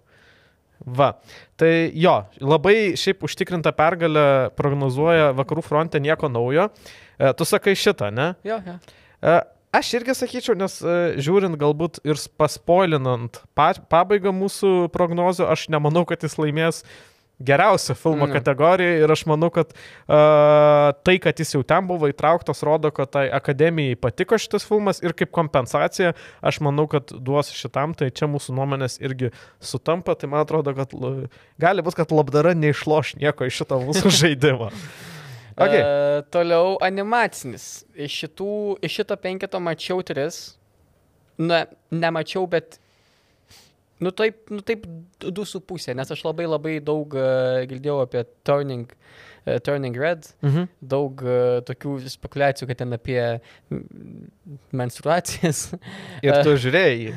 [0.82, 1.14] Va,
[1.56, 6.68] tai jo, labai šiaip užtikrinta pergalę prognozuoja vakarų fronte nieko naujo.
[7.16, 8.32] E, tu sakai šitą, ne?
[8.44, 8.76] Jo, jo.
[9.24, 9.38] E,
[9.78, 16.04] aš irgi sakyčiau, nes e, žiūrint galbūt ir paspoilinant pa, pabaigą mūsų prognozių, aš nemanau,
[16.08, 16.82] kad jis laimės
[17.38, 18.32] geriausio filmo Mm.
[18.32, 23.10] kategoriją ir aš manau, kad uh, tai, kad jis jau ten buvo įtrauktas, rodo, kad
[23.10, 28.28] tai akademijai patiko šitas filmas ir kaip kompensacija aš manau, kad duos šitam, tai čia
[28.30, 30.94] mūsų nuomonės irgi sutampa, tai man atrodo, kad
[31.58, 34.70] gali būti, kad labdara neišloš nieko iš šito mūsų žaidimo.
[35.54, 35.82] Okay.
[35.82, 37.84] Uh, toliau animacinis.
[37.94, 40.56] Iš, šitų, iš šito penketo mačiau tris.
[41.38, 42.78] Na, nemačiau, bet.
[43.98, 44.86] Nu taip, nu taip
[45.22, 50.26] du su pusė, nes aš labai labai daug uh, girdėjau apie Turning, uh, turning Red,
[50.42, 50.68] Mhm.
[50.82, 53.20] daug uh, tokių spekulacijų, kad ten apie
[54.74, 55.68] menstruacijas.
[56.26, 57.14] Ir tu žiūrėjai.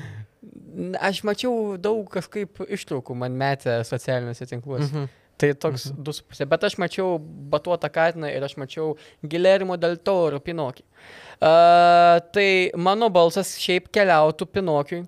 [1.02, 4.92] Aš mačiau daug kažkaip ištraukų man metę socialiniuose tinkluose.
[4.92, 5.16] Mhm.
[5.38, 6.04] Tai toks mhm.
[6.06, 6.46] du su pusė.
[6.50, 10.86] Bet aš mačiau batuotą katiną ir aš mačiau Gilermo del Toro Pinokį.
[10.86, 15.04] Uh, tai mano balsas šiaip keliautų Pinokiui,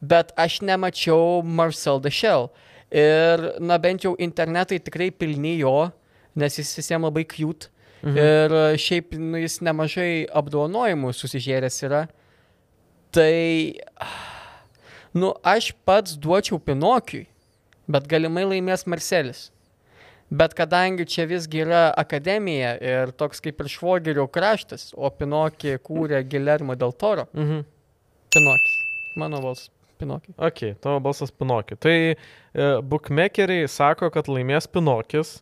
[0.00, 2.48] bet aš nemačiau Marcel de Shell.
[2.94, 5.90] Ir, na bent jau internetai tikrai pilni jo,
[6.38, 7.70] nes jis visiems labai cute.
[8.04, 8.18] Mhm.
[8.20, 12.04] Ir šiaip nu, jis nemažai apdovanojimų susižėręs yra.
[13.14, 13.74] Tai,
[15.14, 17.26] nu, aš pats duočiau Pinokiui,
[17.88, 19.48] bet galimai laimės Marcelis.
[20.34, 26.24] Bet kadangi čia visgi yra akademija ir toks kaip ir švogerio kraštas, o Pinokį kūrė
[26.26, 27.62] Gilermo del Toro, Mhm.
[28.34, 28.74] Pinokis.
[29.20, 29.70] Mano balsas
[30.00, 30.34] Pinokį.
[30.42, 31.76] Ok, tavo balsas Pinokį.
[31.78, 32.16] Tai e,
[32.82, 35.36] bookmakeriai sako, kad laimės Pinokis,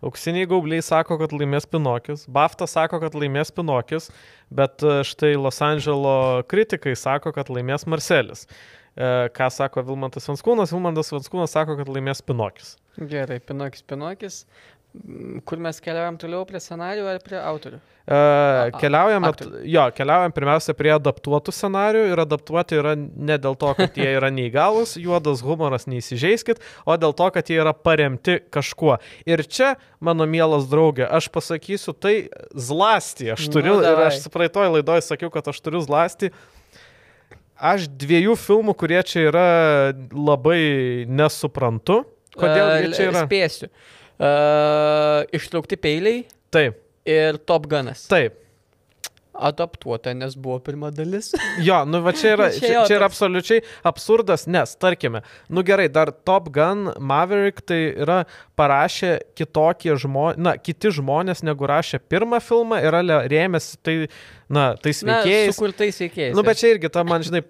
[0.00, 4.08] auksiniai gaubliai sako, kad laimės Pinokis, Bafta sako, kad laimės Pinokis,
[4.48, 8.46] bet e, štai Los Andželo kritikai sako, kad laimės Marcelis.
[8.96, 10.72] E, ką sako Vilmantas Vanskūnas?
[10.72, 12.78] Vilmantas Vanskūnas sako, kad laimės Pinokis.
[12.98, 14.42] Gerai, Pinokis, Pinokis.
[15.46, 17.76] Kur mes keliaujam toliau prie scenarijų ar prie autorių?
[18.08, 18.18] E,
[18.80, 23.98] keliaujam, at, jo, keliaujam pirmiausia prie adaptuotų scenarių ir adaptuoti yra ne dėl to, kad
[24.00, 28.96] jie yra neįgalus, juodas humoras, neįsižeiskit, o dėl to, kad jie yra paremti kažkuo.
[29.28, 32.16] Ir čia, mano mielas draugė, aš pasakysiu, tai
[32.56, 34.08] zlasti aš Nu, turiu ir davai.
[34.08, 36.32] aš praeitoj laidoj sakiau, kad aš turiu zlasti.
[37.60, 39.48] Aš dviejų filmų, kurie čia yra
[40.14, 42.06] labai nesuprantu.
[42.36, 43.24] Kodėl jie čia yra?
[43.28, 43.70] Spėsiu.
[44.18, 48.04] Uh, ištraukti peiliai Taip, ir Top Gunas.
[48.10, 48.34] taip.
[49.38, 51.28] Adaptuota, nes buvo pirma dalis.
[51.62, 56.10] Jo, nu va čia yra, Čia čia, yra absoliučiai absurdas, nes, tarkime, nu gerai, dar
[56.10, 58.24] Top Gun Maverick tai yra
[58.58, 63.96] parašę kitokie žmonės, na, kiti žmonės negu rašė pirmą filmą, yra rėmėsi tai,
[64.50, 65.54] na, tais Na, veikėjais.
[65.54, 66.34] sukurtais veikėjais.
[66.34, 67.44] Nu, bet čia irgi ta, man žinai,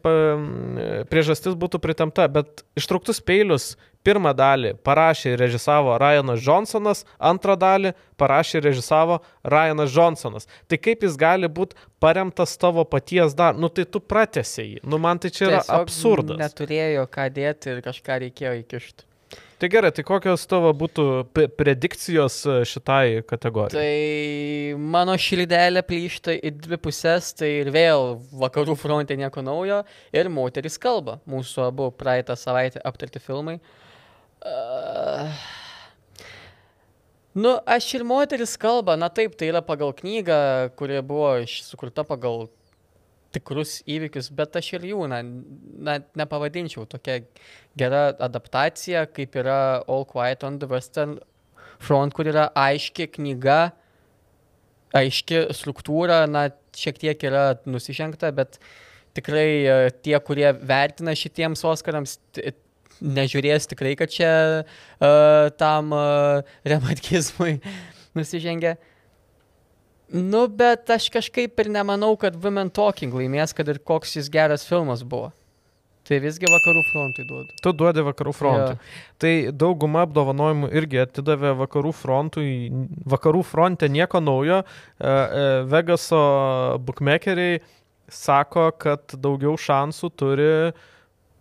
[1.09, 3.79] priežastis būtų pritamta, bet ištrauktus peilius
[4.09, 10.49] pirmą dalį parašė ir režisavo Ryanas Johnsonas, antrą dalį parašė ir režisavo Ryanas Johnsonas.
[10.69, 15.01] Tai kaip jis gali būti paremtas tavo paties dar, nu tai tu pratesi jį, nu
[15.03, 16.41] man tai čia yra Tiesiog absurdas.
[16.41, 19.05] Neturėjo ką dėti ir kažką reikėjo įkišti.
[19.59, 21.05] Tai gerai, tai kokios tavo būtų
[21.59, 23.75] predikcijos e, šitai kategorijai?
[23.75, 29.81] Tai mano širdelė plyšta į dvi pusės, tai ir vėl vakarų fronte nieko naujo
[30.15, 31.19] ir moteris kalba.
[31.29, 33.59] Mūsų abu praeitą savaitę aptarti filmai.
[33.59, 33.88] Uh,
[37.39, 40.39] Nu, aš ir moteris kalba, na taip, tai yra pagal knygą,
[40.79, 42.49] kuri buvo sukurta pagal
[43.35, 46.87] tikrus įvykius, bet aš ir jų, na, na nepavadinčiau.
[46.89, 47.21] Tokia
[47.79, 51.19] gera adaptacija, kaip yra All Quiet on the Western
[51.79, 53.61] Front, kur yra aiški knyga,
[54.99, 56.49] aiški struktūra, na,
[56.79, 58.59] šiek tiek yra nusižengta, bet
[59.19, 62.19] tikrai e, tie, kurie vertina šitiems Oscarams,
[63.01, 64.31] nežiūrės tikrai, kad čia
[64.63, 67.59] uh, tam uh, rematizmui
[68.19, 68.77] nusižengia.
[70.09, 74.65] Nu, bet aš kažkaip ir nemanau, kad Women Talking laimės, kad ir koks jis geras
[74.65, 75.31] filmas buvo.
[76.09, 77.57] Tai visgi vakarų frontui duodu.
[77.61, 78.77] Tu duodi vakarų frontui.
[78.79, 79.01] Jo.
[79.21, 82.53] Tai dauguma apdovanojimų irgi atidavė vakarų frontui.
[83.13, 84.63] Vakarų fronte nieko naujo.
[84.63, 86.23] E, e, Vegaso
[86.81, 87.59] bookmakeriai
[88.09, 90.49] sako, kad daugiau šansų turi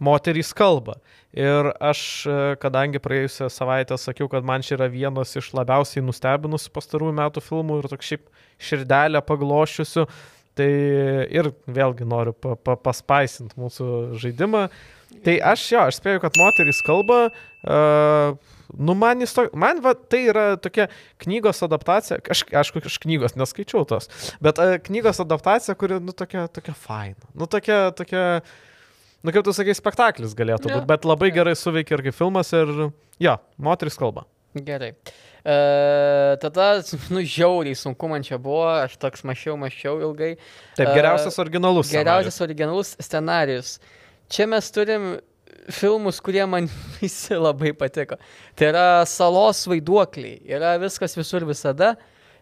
[0.03, 0.97] moterys kalba.
[1.37, 6.73] Ir aš, e, kadangi praėjusią savaitę sakiau, kad man čia yra vienas iš labiausiai nustebinusių
[6.73, 8.25] pastarųjų metų filmų ir toks šiaip
[8.69, 10.07] širdelę paglošiusių,
[10.57, 10.69] tai
[11.37, 13.89] ir vėlgi noriu pa, pa, paspaisinti mūsų
[14.21, 14.67] žaidimą.
[15.23, 20.25] Tai aš jo, aš spėju, kad moterys kalba, uh, nu man, to, man va, tai
[20.27, 20.89] yra tokia
[21.23, 24.09] knygos adaptacija, aš, aišku, aš knygos neskaičiau tos,
[24.43, 28.25] bet uh, knygos adaptacija, kuri, nu, tokia, tokia faina, nu, tokia, tokia,
[29.23, 31.37] nu, kaip tu sakai, spektaklis galėtų būti, bet labai jo.
[31.39, 32.73] gerai suveikia ir kaip filmas ir,
[33.23, 33.37] jo,
[33.69, 34.25] moteris kalba.
[34.57, 34.93] Gerai.
[35.47, 35.55] E,
[36.41, 36.81] tada,
[37.13, 40.33] nu, žiauriai sunku man čia buvo, aš toks mašiau, mašiau ilgai.
[40.75, 41.91] Taip, E, geriausias originalus.
[41.93, 43.77] Geriausias originalus scenarius.
[44.33, 45.15] Čia mes turim
[45.71, 46.67] filmus, kurie man
[46.99, 48.17] visi labai patiko.
[48.57, 51.93] Tai yra salos vaiduokliai, yra viskas visur visada,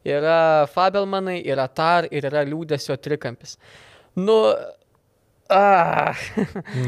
[0.06, 3.58] yra Fabelmanai, yra Tar ir yra liūdėsio trikampis.
[4.16, 4.40] Nu,
[5.50, 6.16] ah.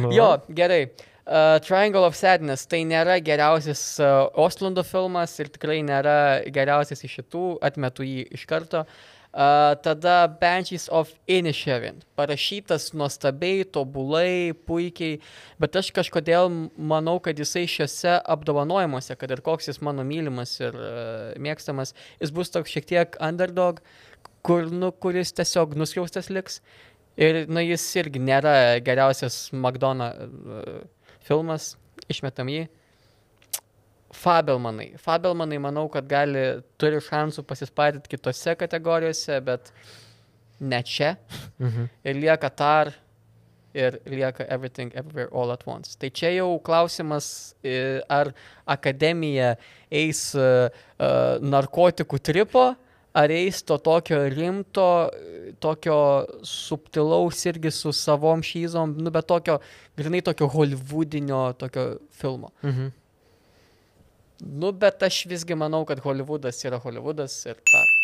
[0.01, 0.11] Nu.
[0.11, 0.87] jo, gerai.
[1.27, 7.17] Uh, Triangle of Sadness tai nėra geriausias uh, Oslundo filmas ir tikrai nėra geriausias iš
[7.19, 8.85] šitų, atmetu jį iš karto.
[9.35, 11.99] Uh, tada Banshees of Inisherin.
[12.15, 15.19] Parašytas nuostabiai, tobulai, puikiai,
[15.59, 16.47] bet aš kažkodėl
[16.79, 21.91] manau, kad jisai šiuose apdovanojimuose, kad ir koks jis mano mylimas ir uh, mėgstamas,
[22.23, 23.83] jis bus toks šiek tiek underdog,
[24.47, 26.61] kur, nu, kuris tiesiog nuskriaustas liks.
[27.17, 30.81] Ir nu, jis irgi nėra geriausias McDonald's uh,
[31.25, 31.71] filmas,
[32.11, 32.67] išmetam jį.
[34.17, 34.91] Fabelmanai.
[35.01, 36.43] Fabelmanai manau, kad gali,
[36.79, 39.73] turi šansų pasispartyti kitose kategorijose, bet
[40.59, 41.17] ne čia.
[41.59, 41.89] Mhm.
[42.07, 42.93] Ir lieka tar
[43.77, 45.95] ir lieka everything everywhere all at once.
[45.95, 48.31] Tai čia jau klausimas, e, ar
[48.65, 49.55] akademija
[49.91, 50.47] eis e,
[50.97, 51.09] e,
[51.43, 52.71] narkotikų tripo,
[53.17, 54.87] ar eis to tokio rimto,
[55.63, 55.97] tokio
[56.45, 59.57] subtilaus irgi su savom šyzom, nu bet tokio,
[59.97, 62.53] grinai tokio hollywoodinio tokio filmo.
[62.63, 62.93] Mhm.
[64.39, 67.95] Nu bet aš visgi manau, kad Hollywoodas yra Hollywoodas ir tar.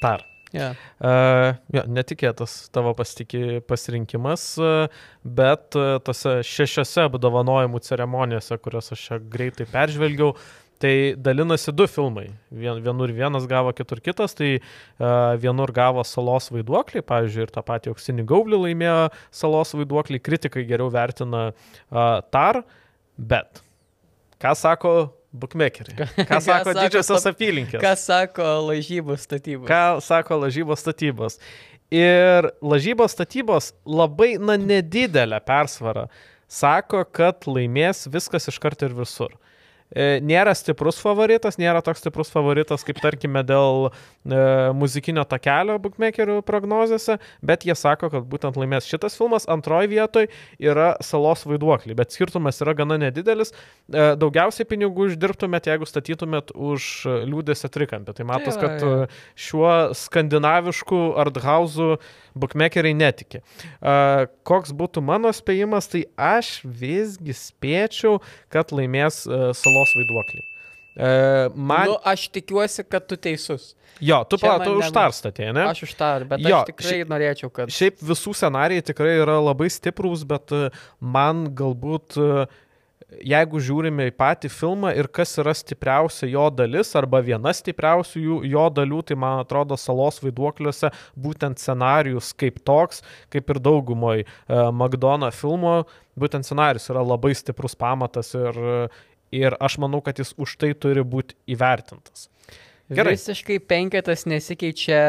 [0.00, 0.24] Tar.
[0.54, 0.78] Yeah.
[1.02, 9.02] Uh, jo, netikėtas tavo pasitiki, pasirinkimas, uh, bet uh, tose šešiose apdovanojimų ceremonijose, kurias aš
[9.08, 10.36] čia greitai peržvelgiau,
[10.82, 12.28] tai dalinasi du filmai.
[12.52, 17.64] Vien, vienur vienas gavo, kitur kitas, tai uh, vienur gavo salos vaiduoklį, pavyzdžiui, ir tą
[17.66, 18.96] patį auksinį gaublį laimėjo
[19.34, 22.62] salos vaiduoklį, kritikai geriau vertina uh, tar,
[23.16, 23.62] bet
[24.42, 24.94] ką sako
[25.34, 26.08] bookmakeriai?
[26.30, 27.80] Ką sako didžiosios apylinkės?
[27.82, 29.70] Ką sako lažybų statybos?
[29.70, 31.40] ką sako lažybos statybos.
[31.94, 36.06] Ir lažybos statybos labai, na, nedidelę persvarą
[36.50, 39.34] sako, kad laimės viskas iš karto ir visur.
[39.34, 39.53] E,
[39.94, 43.92] Nėra stiprus favoritas, nėra toks stiprus favoritas, kaip tarkime dėl e,
[44.74, 49.46] muzikinio takelio bookmakerių prognozėse, bet jie sako, kad būtent laimės šitas filmas.
[49.46, 53.54] Antroji vietoje yra salos vaiduokliai, bet skirtumas yra gana nedidelis.
[53.86, 56.90] E, daugiausiai pinigų uždirbtumėt, jeigu statytumėt už
[57.30, 58.16] liūdėsio trikampį.
[58.18, 58.92] Tai matos, va, kad e,
[59.46, 62.00] šiuo skandinavišku arthausu
[62.34, 63.40] bookmakeriai netiki.
[63.78, 68.18] Uh, koks būtų mano spėjimas, tai aš visgi spėčiau,
[68.52, 70.46] kad laimės uh, salos vaiduokliai.
[70.94, 71.88] Uh, man...
[71.90, 73.72] Nu, aš tikiuosi, kad tu teisus.
[73.98, 75.64] jo, tu, čia pa, man tu ne- už tą statė, ne?
[75.66, 77.72] Aš už tą, bet Jo, aš tikrai ši- norėčiau, kad...
[77.74, 80.68] Šiaip visų scenarijai tikrai yra labai stiprūs, bet e,
[81.02, 82.44] man galbūt, e,
[83.26, 88.66] jeigu žiūrime į patį filmą ir kas yra stipriausia jo dalis arba viena stipriausių jo
[88.78, 93.02] dalių, tai man atrodo salos vaiduokliuose būtent scenarius kaip toks,
[93.34, 95.74] kaip ir daugumoj uh, McDonough filmo,
[96.14, 98.62] būtent scenarius yra labai stiprus pamatas ir,
[99.34, 102.28] ir aš manau, kad jis už tai turi būti įvertintas.
[102.92, 103.16] Gerai.
[103.16, 105.04] Visiškai penketas nesikeičia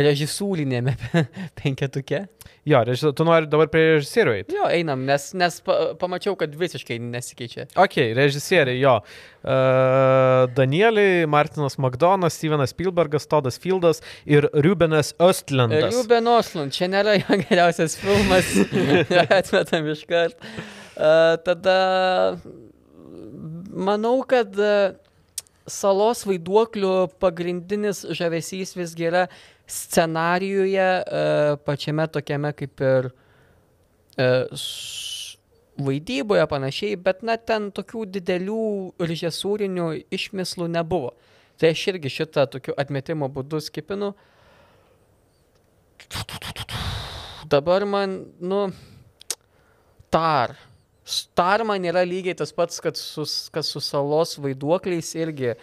[0.00, 0.94] režisūrinėme
[1.60, 2.24] penketuke.
[2.64, 3.10] Jo, režis...
[3.18, 4.54] tu nori dabar prie režisierių eiti.
[4.54, 7.66] Jo, einam, nes, nes pa, pamačiau, kad visiškai nesikeičia.
[7.80, 8.94] Ok, režisieriai, jo.
[9.42, 15.90] Uh, Danieliai, Martinas McDonas, Stevenas Spielbergas, Todas Fieldas ir Rubenas Östlandas.
[15.96, 18.54] Ruben Oslund, čia nėra jo geriausias filmas,
[19.40, 20.54] atmetam iš karto.
[20.92, 21.76] Uh, tada
[23.72, 24.92] manau, kad uh,
[25.66, 26.92] salos vaiduoklių
[27.22, 29.26] pagrindinis žavesys visgi yra
[29.70, 34.62] scenarijuje, uh, pačiame tokiame kaip ir uh,
[35.82, 38.64] vaidyboje panašiai, bet na ten tokių didelių
[39.00, 41.14] režisūrinių išmislų nebuvo.
[41.60, 44.12] Tai aš irgi šitą tokiu atmetimo būdu skipinu.
[47.52, 48.66] Dabar man, nu,
[50.12, 50.56] tar.
[51.04, 55.56] Star man yra lygiai tas pats, kad su, kas su salos vaiduokliais irgi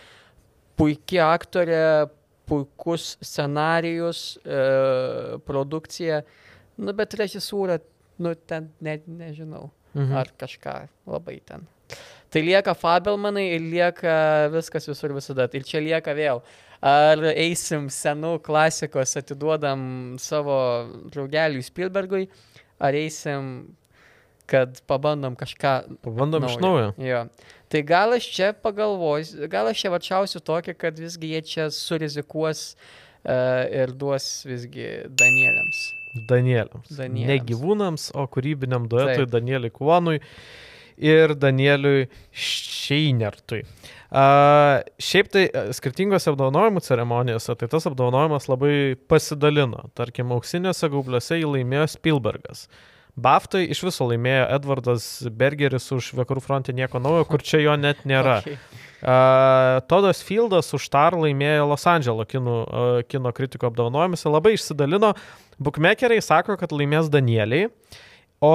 [0.80, 2.10] puikia aktorė,
[2.50, 4.60] puikus scenarijus, e,
[5.48, 6.22] produkcija,
[6.82, 7.78] nu bet režisūra,
[8.20, 10.16] nu ten net nežinau, mhm.
[10.20, 11.68] ar kažką labai ten.
[12.30, 14.16] Tai lieka Fabelmanai ir lieka
[14.54, 15.48] viskas visur visada.
[15.58, 16.44] Ir čia lieka vėl.
[16.86, 19.82] Ar eisim senų klasikos, atiduodam
[20.22, 20.60] savo
[21.10, 22.28] draugeliui Spielbergui,
[22.80, 23.50] ar eisim
[24.50, 25.74] kad pabandom kažką.
[26.02, 26.56] Pabandom naujo.
[26.56, 26.94] iš naujo.
[26.98, 27.26] Jo.
[27.70, 32.74] Tai gal aš čia pagalvosiu, gal aš čia vačiausiu tokį, kad visgi jie čia surizikuos
[32.74, 35.84] uh, ir duos visgi Danieliams.
[36.30, 36.90] Danieliams.
[36.90, 37.30] Danieliams.
[37.30, 39.36] Ne gyvūnams, o kūrybiniam duetui Taip.
[39.36, 40.18] Danieliui Kuonui
[40.98, 43.62] ir Danieliui Šeinertui.
[44.10, 45.44] Uh, šiaip tai
[45.78, 48.74] skirtingose apdovanojimų ceremonijose, tai tas apdovanojimas labai
[49.06, 49.86] pasidalino.
[49.94, 52.66] Tarkim, auksinėse gaubliuose jį laimėjo Spielbergas.
[52.66, 52.88] Uh,
[53.20, 58.06] Baftai iš viso laimėjo Edvardas Bergeris už Vakarų frontę nieko naujo, kur čia jo net
[58.10, 58.40] nėra.
[58.50, 58.56] Okay.
[59.00, 64.52] Uh, Todas Fieldas už Tar laimėjo Los Andželo kino, uh, kino kritiko apdovanojimus ir labai
[64.58, 65.14] išsidalino.
[65.56, 67.70] Bookmakeriai sako, kad laimės Danieliai.
[68.44, 68.52] O...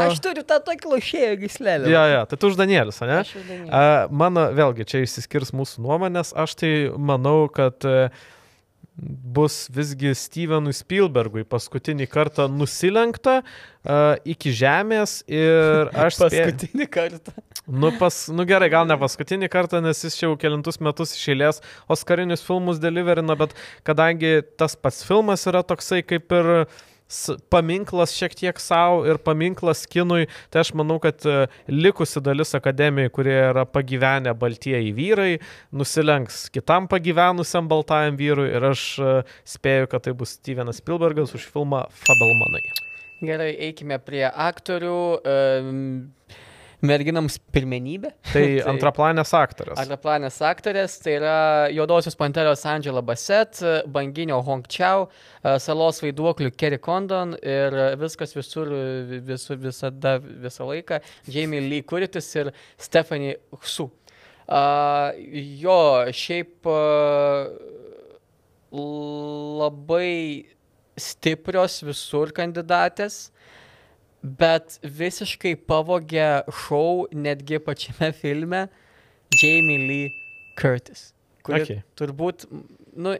[0.00, 1.92] Aš turiu tą tokį lošėjo gislelę.
[1.92, 3.20] Ja, ja, tai tu už Danielis, ne?
[3.20, 3.68] Aš už Danielį.
[3.68, 6.32] Uh, mano, vėlgi, čia išsiskirs mūsų nuomonės.
[6.40, 8.24] Aš tai manau, kad uh,
[8.96, 16.20] bus visgi Stevenui Spielbergui paskutinį kartą nusilenkta uh, iki žemės ir aš...
[16.22, 16.90] paskutinį spė...
[16.94, 17.34] kartą.
[17.64, 22.44] Nu, pas, nu gerai, gal ne paskutinį kartą, nes jis jau kelintus metus išėlės Oscarinius
[22.44, 23.56] filmus deliverina, bet
[23.88, 26.82] kadangi tas pats filmas yra toksai kaip ir uh,
[27.52, 33.12] paminklas šiek tiek savo ir paminklas kinui, tai aš manau, kad e, likusi dalis akademijai,
[33.14, 35.30] kurie yra pagyvenę baltieji vyrai,
[35.74, 39.14] nusilenks kitam pagyvenusiam baltajam vyrui ir aš e,
[39.56, 42.64] spėju, kad tai bus Stevenas Spielbergas už filmą Fabelmanai.
[43.24, 44.98] Gerai, eikime prie aktorių.
[45.24, 45.82] Um
[46.86, 48.12] merginams pirmenybė.
[48.34, 49.78] Tai, tai antraplanės aktorės.
[49.80, 51.34] Antraplanės aktorės, tai yra
[51.72, 53.60] Juodosios Panteros Angela Bassett,
[53.94, 55.08] Banginio Hong Chow,
[55.62, 58.72] Salos vaiduoklių Kerry Condon ir viskas visur,
[59.28, 61.00] visur visada, visą laiką,
[61.30, 62.50] Jamie Lee Curtis ir
[62.80, 63.90] Stephanie Hsu.
[64.44, 65.14] Uh,
[65.56, 67.46] jo, šiaip uh,
[68.74, 70.44] labai
[71.00, 73.30] stiprios visur kandidatės
[74.24, 78.66] bet visiškai pavogė šou netgi pačiame filme
[79.36, 80.12] Jamie Lee
[80.56, 81.10] Curtis.
[81.44, 81.82] Kuri okay.
[81.98, 82.46] turbūt,
[82.96, 83.12] nu,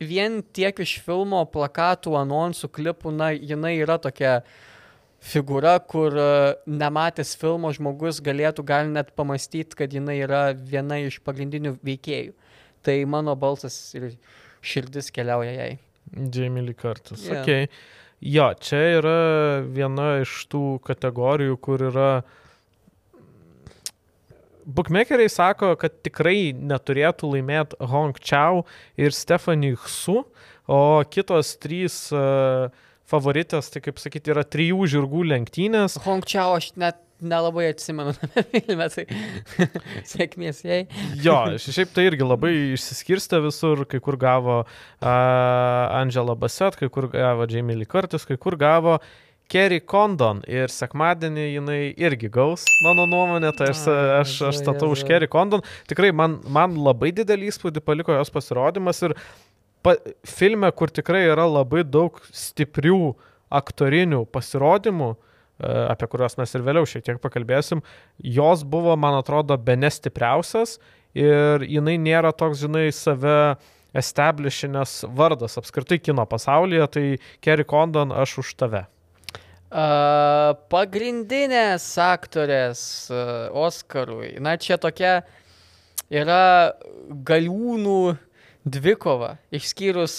[0.00, 4.38] vien tiek iš filmo plakatų, anonsų, klipų, na, jinai yra tokia
[5.26, 11.18] figūra, kur uh, nematęs filmo žmogus galėtų gal net pamastyti, kad jinai yra viena iš
[11.26, 12.32] pagrindinių veikėjų.
[12.86, 14.14] Tai mano balsas ir
[14.64, 15.70] širdis keliauja jai.
[16.14, 17.26] Jamie Lee Curtis.
[17.26, 17.42] Yeah.
[17.42, 17.68] Okay.
[18.20, 19.18] Jo, čia yra
[19.68, 22.10] viena iš tų kategorijų, kur yra
[24.66, 28.64] Bookmakeriai sako, kad tikrai neturėtų laimėti Hong Chow
[28.98, 30.24] ir Stephanie Hsu,
[30.66, 32.72] o kitos trys uh,
[33.10, 36.00] favoritės, tai kaip sakyti, yra trijų žirgų lenktynės.
[36.06, 39.06] Hong Chow aš net nelabai atsimenu tame filme, tai
[40.12, 40.80] sėkmės jai.
[41.22, 47.08] jo, šiaip tai irgi labai išsiskirsta visur, kai kur gavo uh, Angela Bassett, kai kur
[47.12, 48.98] gavo Jamie Lee Curtis, kai kur gavo
[49.46, 55.04] Kerry Condon ir sekmadienį jinai irgi gaus, mano nuomonė, tai aš, aš, aš statau už
[55.06, 55.62] Kerry Condon.
[55.86, 59.14] Tikrai man, man labai didelį įspūdį paliko jos pasirodymas ir
[59.86, 59.94] pa,
[60.26, 63.14] filme, kur tikrai yra labai daug stiprių
[63.54, 65.14] aktorinių pasirodymų,
[65.56, 67.80] E, apie kuriuos mes ir vėliau šiek tiek pakalbėsim,
[68.20, 70.76] jos buvo, man atrodo, be nestipriausias
[71.16, 73.56] ir jinai nėra toks, žinai, save
[73.96, 77.04] establishinės vardas apskritai kino pasaulyje, tai
[77.40, 78.84] Kerry Condon aš už tave.
[79.66, 84.34] Uh, pagrindinės aktorės uh, Oskarui.
[84.44, 85.22] Na, čia tokia
[86.12, 86.76] yra
[87.08, 87.98] galiūnų
[88.66, 90.18] dvikova, išskyrus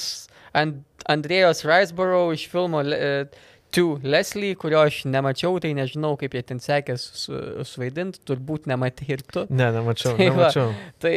[0.58, 0.80] And,
[1.12, 3.28] Andrėjos Riseborough iš filmo uh,
[3.76, 7.36] To Leslie, kurio aš nemačiau, tai nežinau, kaip jie ten sekės su,
[7.68, 9.44] suvaidinti, turbūt nematai ir tu.
[9.52, 10.16] Ne, nemačiau.
[10.16, 10.48] Tai va.
[10.48, 10.72] nemačiau.
[11.04, 11.14] Tai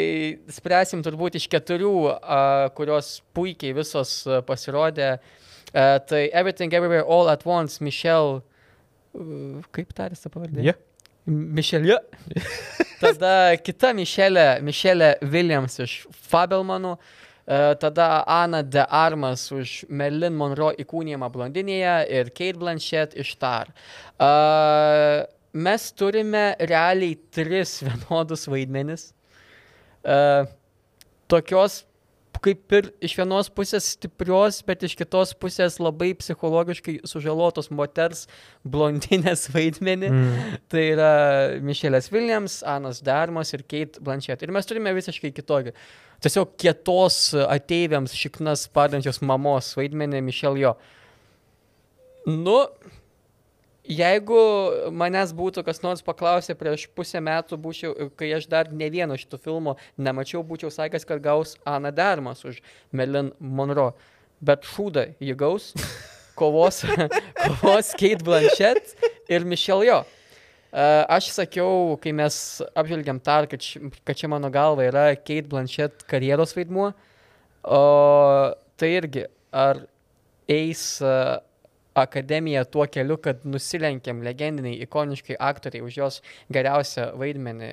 [0.58, 5.12] spręsim turbūt iš keturių, uh, kurios puikiai visos uh, pasirodė.
[5.70, 8.40] Uh, tai Everything Everywhere All at Once, Michelle.
[9.14, 10.66] Uh, kaip tarės ta pavardė?
[11.28, 11.98] Mišelė.
[13.02, 15.96] Tada kita Mišelė, Mišelė Williams iš
[16.30, 16.94] Fabelmanų.
[16.96, 23.72] E, Tada Ana de Armas už Merlin Monroe įkūnijimą blondinėje ir Kate Blanchett iš Tar.
[24.20, 24.30] E,
[25.52, 29.08] Mes turime realiai tris vienodus vaidmenis.
[30.06, 30.18] E,
[31.30, 31.82] Tokios
[32.44, 38.26] kaip ir iš vienos pusės stiprios, bet iš kitos pusės labai psichologiškai sužalotos moters
[38.64, 40.10] blondinės vaidmenį.
[40.10, 40.54] Mm.
[40.72, 41.10] Tai yra
[41.64, 44.44] Mišelės Williams, Anas Darmas ir Kate Blanchett.
[44.44, 45.74] Ir mes turime visiškai kitokį.
[46.20, 50.74] Tiesiog kietos ateiviams šiknas padančios mamos vaidmenį Mišel jo.
[52.28, 52.58] Nu,
[53.90, 54.40] jeigu
[54.94, 59.40] manęs būtų kas nors paklausę prieš pusę metų, būčiau, kai aš dar ne vieno šitų
[59.42, 62.62] filmų nemačiau, būčiau sakęs, kad gaus Ana Darmas už
[62.92, 63.92] Melin Monroe.
[64.40, 65.72] Bet šūda jį gaus,
[66.38, 66.84] kovos,
[67.42, 68.96] kovos Kate Blanchett
[69.28, 70.00] ir Michelle Jo.
[70.70, 72.34] Uh, aš sakiau, kai mes
[72.78, 76.92] apžvelgiam tar, kad, ši, kad čia mano galva yra Kate Blanchett karjeros vaidmuo,
[77.66, 77.80] o
[78.78, 79.82] tai irgi, ar
[80.46, 81.40] eis uh,
[82.02, 86.20] akademiją tuo keliu, kad nusilenkiam legendiniai, ikoniškai aktoriai už jos
[86.52, 87.70] geriausią vaidmenį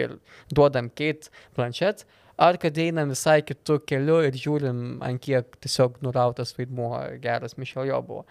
[0.00, 0.16] ir
[0.54, 2.06] duodam Kate Blanchett,
[2.40, 7.90] ar kad einam visai kitų kelių ir žiūrim, ant kiek tiesiog nurautas vaidmuo geras Mišel
[7.90, 8.24] jo buvo.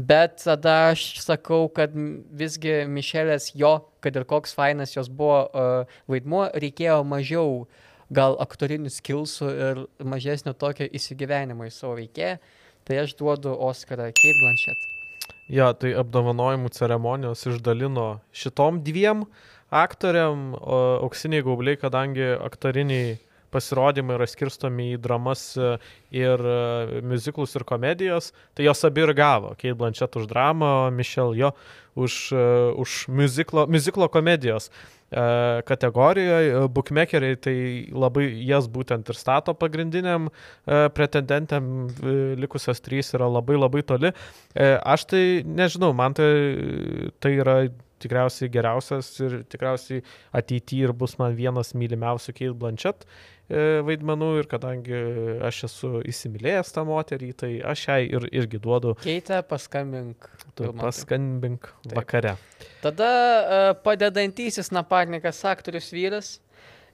[0.00, 5.98] Bet tada aš sakau, kad visgi Mišelės jo, kad ir koks fainas jos buvo uh,
[6.08, 7.66] vaidmuo, reikėjo mažiau
[8.08, 12.38] gal aktorinių skilsų ir mažesnio tokio įsigyvenimo į savo veikėją.
[12.90, 14.86] Tai aš duodu Oscarą Kate Blanchett.
[15.46, 19.22] Ja, tai apdovanojimų ceremonijos išdalino šitom dviem
[19.70, 23.20] aktoriam auksiniai gaubliai, kadangi aktoriniai
[23.54, 25.76] pasirodymai yra skirstomi į dramas e,
[26.14, 29.54] ir e, muziklus ir komedijas, tai jos abi ir gavo.
[29.54, 31.52] Kate Blanchett už dramą, Michelle jo
[31.94, 32.44] už, e,
[32.74, 34.70] už muziklo, muziklo komedijos
[35.66, 36.68] kategorijoje.
[36.70, 37.56] Bookmakeriai tai
[37.90, 44.12] labai jas būtent ir stato pagrindiniam e, pretendentėm, e, likusios trys yra labai labai toli.
[44.54, 46.30] E, Aš tai nežinau, man tai,
[47.20, 47.56] tai yra
[48.00, 50.04] tikriausiai geriausias ir tikriausiai
[50.36, 53.08] ateityje ir bus man vienas mylimiausių Kate Blanchett e,
[53.50, 55.00] vaidmenų ir kadangi
[55.46, 60.28] aš esu įsimylėjęs tą moterį, tai aš jai ir, irgi duodu Keitė, paskambink.
[60.54, 61.96] tu paskambink Taip.
[61.98, 62.36] vakare.
[62.84, 66.38] Tada uh, padedantysis naparnikas aktorius vyras.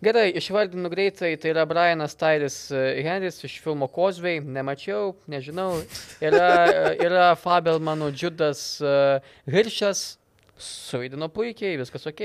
[0.05, 5.79] Gerai, išvardinu greitai, tai yra Brianas Tyris uh, Henris iš filmo Kozvei, nemačiau, nežinau.
[6.21, 10.05] Yra, uh, yra Fabelmanų Džudas uh, Hiršas,
[10.61, 12.23] suvaidino puikiai, viskas ok.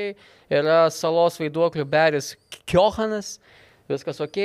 [0.52, 2.34] Yra salos vaiduoklių Beris
[2.66, 3.38] Kiohanas,
[3.92, 4.40] viskas ok.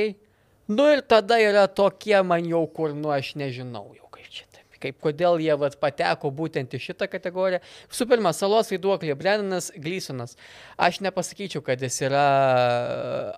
[0.66, 4.78] Nu ir tada yra tokie man jau, kur, nu aš nežinau jau kaip čia taip.
[4.82, 7.62] Kaip kodėl jie vat, pateko būtent į šitą kategoriją.
[7.92, 10.34] Visų pirma, salos vaiduoklė Brennanas Glysonas.
[10.76, 12.26] Aš nepasakyčiau, kad jis yra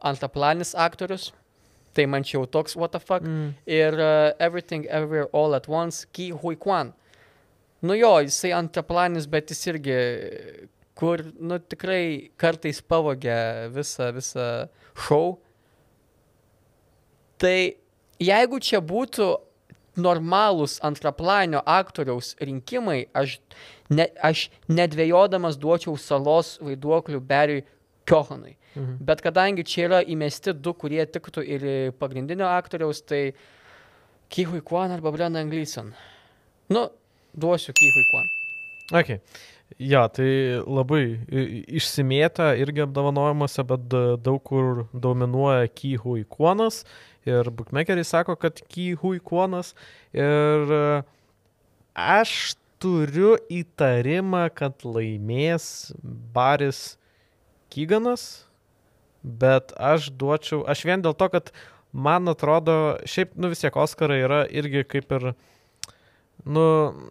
[0.09, 1.31] antraplanis aktorius.
[1.95, 3.23] Tai man čia jau toks what the fuck.
[3.27, 3.53] Mm.
[3.67, 6.95] Ir uh, Everything Everywhere All at Once, Ki Hui Kwan.
[7.83, 9.99] Nu jo, jisai antraplanis, bet jis irgi,
[10.99, 14.47] kur, nu tikrai kartais pavogia visą, visą
[15.07, 15.37] šou.
[17.39, 17.57] Tai
[18.19, 19.29] jeigu čia būtų
[19.99, 23.39] normalūs antraplanio aktoriaus rinkimai, aš,
[23.91, 27.65] ne, aš nedvėjodamas duočiau salos vaiduoklių Beriui
[28.09, 28.55] Kiohanui.
[28.77, 28.99] Mhm.
[29.05, 31.67] Bet kadangi čia yra įmesti du, kurie tiktų ir
[31.99, 33.33] pagrindinio aktoriaus, tai
[34.29, 35.95] Kihui Kwan arba Brennan Gleeson.
[36.71, 36.89] Nu,
[37.35, 38.29] duosiu Kihui Kwan.
[39.01, 39.15] Ok.
[39.79, 41.03] Ja, tai labai
[41.69, 46.85] išsimėta irgi apdovanojimuose, bet da- daug kur dominuoja Kyhui Kuonas
[47.27, 49.75] ir bookmakeriai sako, kad Kyhui Kuonas
[50.15, 50.83] ir e,
[51.99, 55.91] aš turiu įtarimą, kad laimės
[56.35, 56.99] Baris
[57.75, 58.47] Kyganas,
[59.23, 61.51] bet aš duočiau, aš vien dėl to, kad
[61.93, 65.33] man atrodo, šiaip, nu vis tiek Oskarai yra irgi kaip ir,
[66.47, 66.69] nu,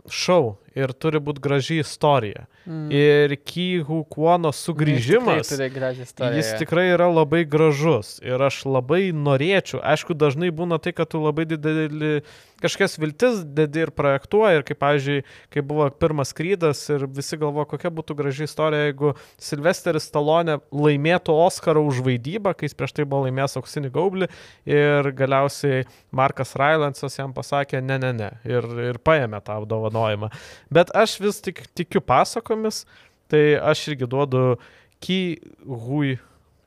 [0.08, 2.46] šau ir turi būti graži istorija.
[2.68, 2.88] Mm.
[2.94, 6.42] Ir Kyhu Kuono sugrįžimas, gražią istoriją.
[6.42, 8.18] jis tikrai yra labai gražus.
[8.26, 12.20] Ir aš labai norėčiau, aišku, dažnai būna tai, kad tu labai didelį
[12.62, 14.60] kažkokias viltis dedi ir projektuoji.
[14.60, 15.18] Ir kaip, pavyzdžiui,
[15.54, 21.36] kai buvo pirmas skrydis ir visi galvoja, kokia būtų graži istorija, jeigu Silvesteris Stalonė laimėtų
[21.46, 24.30] Oscarą už vaidybą, kai jis prieš tai buvo laimėjęs auksinį gaublį
[24.70, 25.86] ir galiausiai
[26.16, 30.32] Markas Railandsas jam pasakė, ne, ne, ne, ir, ir paėmė tą apdovanojimą.
[30.74, 32.84] Bet aš vis tik tikiu pasakomis,
[33.32, 34.58] tai aš irgi duodu
[35.04, 36.18] Ky Hui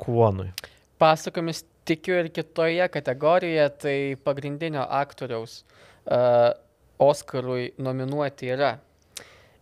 [0.00, 0.52] Kuonui.
[0.98, 5.64] pasakomis tikiu ir kitoje kategorijoje, tai pagrindinio aktoriaus
[6.06, 6.52] uh,
[7.00, 8.76] Oscarui nominuoti yra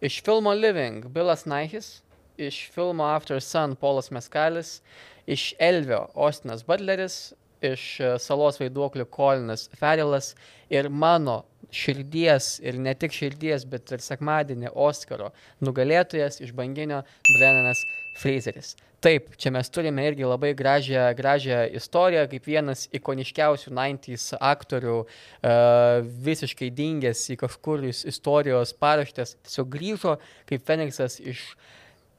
[0.00, 2.02] iš filmo Living Bilas Naihis,
[2.36, 4.80] iš filmo After Sun Polas Meskalis,
[5.26, 7.32] iš Elvio Ostinas Butleris,
[7.64, 10.34] iš e, Salos vaiduoklių Kolinas Ferilas
[10.70, 11.42] ir mano
[11.74, 15.32] širdies ir ne tik širdies, bet ir sekmadienį Oskaro
[15.64, 17.02] nugalėtojas iš banginio
[17.34, 17.82] Brennanas
[18.18, 18.76] Fraseris.
[18.98, 26.08] Taip, čia mes turime irgi labai gražią, gražią istoriją, kaip vienas ikoniškiausių 90s aktorių, uh,
[26.26, 30.16] visiškai dingęs į kažkur istorijos paraštės, tiesiog grįžo
[30.50, 31.44] kaip Feniksas iš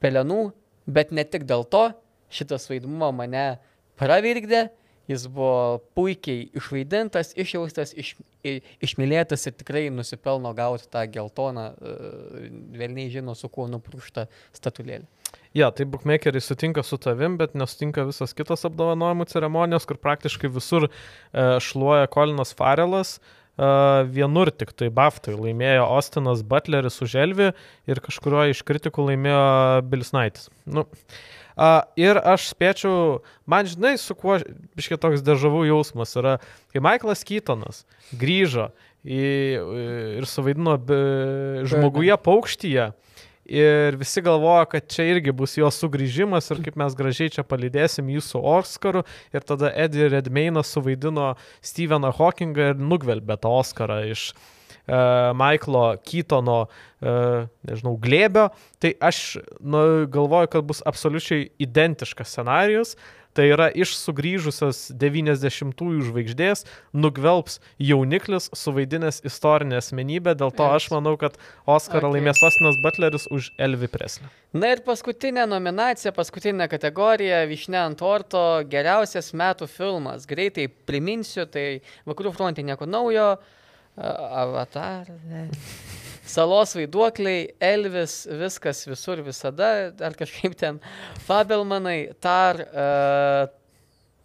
[0.00, 0.54] pelenų,
[0.88, 1.90] bet ne tik dėl to,
[2.32, 3.58] šitas vaidmuo mane
[4.00, 4.70] pravirkdė,
[5.10, 8.14] jis buvo puikiai išvaidintas, išjaustas, iš,
[8.80, 12.44] išmylėtas ir tikrai nusipelno gauti tą geltoną, uh,
[12.78, 15.08] vėlniai žino, su kuo nupruštą statulėlį.
[15.54, 20.86] Ja, tai bookmakeriai sutinka su tavim, bet nesutinka visas kitos apdovanojimų ceremonijos, kur praktiškai visur
[20.86, 20.90] e,
[21.62, 23.16] šluoja Kolinas Farelas.
[23.18, 23.39] E,
[24.10, 27.50] vienur tik tai Baftai laimėjo Ostinas Butleris už Elvį
[27.90, 29.42] ir kažkurio iš kritikų laimėjo
[29.90, 30.48] Bilis Naitis.
[30.64, 30.86] Nu,
[31.60, 33.20] a, ir aš spėčiau,
[33.50, 34.38] man žinai, su kuo
[34.78, 36.38] biškai toks dežavų jausmas yra,
[36.72, 37.84] kai Michaelas Keatonas
[38.16, 38.70] grįžo
[39.04, 39.20] į,
[40.20, 42.90] ir suvaidino be- žmoguje paukštyje.
[43.50, 48.06] Ir visi galvoja, kad čia irgi bus jo sugrįžimas ir kaip mes gražiai čia palydėsim
[48.14, 49.02] jį su Oscaru.
[49.34, 56.60] Ir tada Eddie Redmaynas suvaidino Steveną Hawkingą ir nugvelbė tą Oscarą iš uh, Michaelo Keatono,
[57.02, 58.46] uh, nežinau, glėbio.
[58.78, 59.82] Tai aš nu,
[60.14, 62.94] galvoju, kad bus absoliučiai identiškas scenarius.
[63.36, 70.34] Tai yra iš sugrįžusios 90-ųjų žvaigždės nugvelbs jauniklis suvaidinęs istorinę asmenybę.
[70.38, 72.16] Dėl to aš manau, kad Oscarą Okay.
[72.16, 74.26] laimės Ostinas Butleris už Elvi Preslį.
[74.56, 80.26] Na ir paskutinė nominacija, paskutinė kategorija, Višne ant torto, geriausias metų filmas.
[80.26, 83.36] Greitai priminsiu, tai Vakarų fronte nieko naujo,
[84.00, 85.12] Avatar.
[86.30, 89.70] Salos vaiduokliai, Elvis, viskas visur visada,
[90.06, 90.78] ar kažkaip ten
[91.26, 93.48] Fabelmanai, Tar, uh,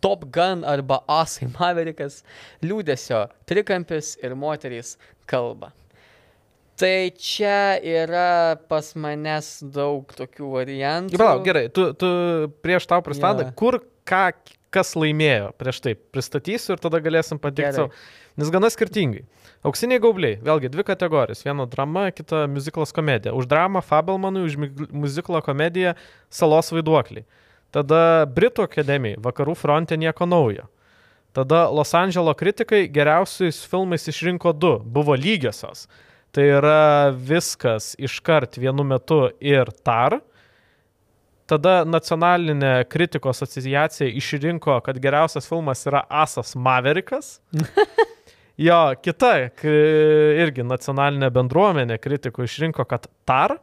[0.06, 2.20] Top Gun arba Asai Maverikas,
[2.62, 4.96] liūdėsio trikampis ir moterys
[5.30, 5.72] kalba.
[6.76, 11.18] Tai čia yra pas manęs daug tokių variantų.
[11.22, 12.10] Palauk, gerai, tu, tu
[12.62, 13.54] prieš tau pristatą, Jo.
[13.56, 14.26] kur ką,
[14.76, 17.88] kas laimėjo prieš tai pristatysiu ir tada galėsim patikti Gerai.
[17.88, 18.06] savo.
[18.36, 19.24] Nes gana skirtingai.
[19.66, 21.42] Auksiniai gaubliai, vėlgi dvi kategorijos.
[21.48, 23.34] Viena drama, kita muziklos komedija.
[23.34, 24.60] Už dramą Fabelmanui, už
[24.92, 25.96] muziklo komediją
[26.30, 27.24] Salos vaiduokliai.
[27.74, 30.68] Tada Britų akademijai, Vakarų fronte nieko naujo.
[31.36, 35.88] Tada Los Andželo kritikai geriausiais filmais išrinko du, buvo lygiosios.
[36.32, 40.22] Tai yra viskas iškart vienu metu ir tar.
[41.46, 47.40] Tada nacionalinė kritikos asociacija išrinko, kad geriausias filmas yra Asas Maverikas.
[48.56, 49.34] Jo, kita
[49.68, 53.58] irgi nacionalinė bendruomenė kritikų išrinko, kad Tar.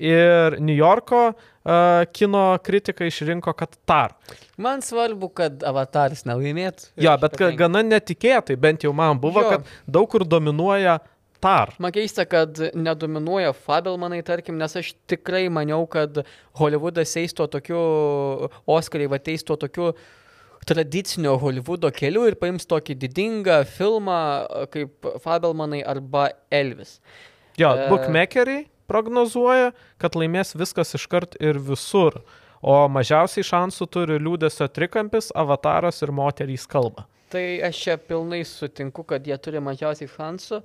[0.00, 1.34] Ir New Yorko uh,
[2.16, 4.14] kino kritikai išrinko, kad Tar.
[4.56, 6.94] Man svarbu, kad avataris nelaimėtų.
[7.04, 9.50] Jo, bet gana netikėtai, bent jau man buvo, Jo.
[9.58, 10.96] kad daug kur dominuoja
[11.40, 11.72] Tar.
[11.80, 16.22] Man keista, kad nedominuoja Fabelmanai, tarkim, nes aš tikrai maniau, kad
[16.60, 17.80] Hollywoodas eis tuo tokiu,
[18.68, 19.94] Oskarai va eis tuo tokiu
[20.68, 24.18] tradicinio Hollywoodo keliu ir paims tokį didingą filmą
[24.74, 26.98] kaip Fabelmanai arba Elvis.
[27.56, 27.88] Jo, E.
[27.88, 32.20] bookmakeriai prognozuoja, kad laimės viskas iškart ir visur.
[32.60, 37.06] O mažiausiai šansų turi liūdėsio trikampis, avataras ir moterys kalba.
[37.30, 40.60] Tai aš čia pilnai sutinku, kad jie turi mažiausiai šansų.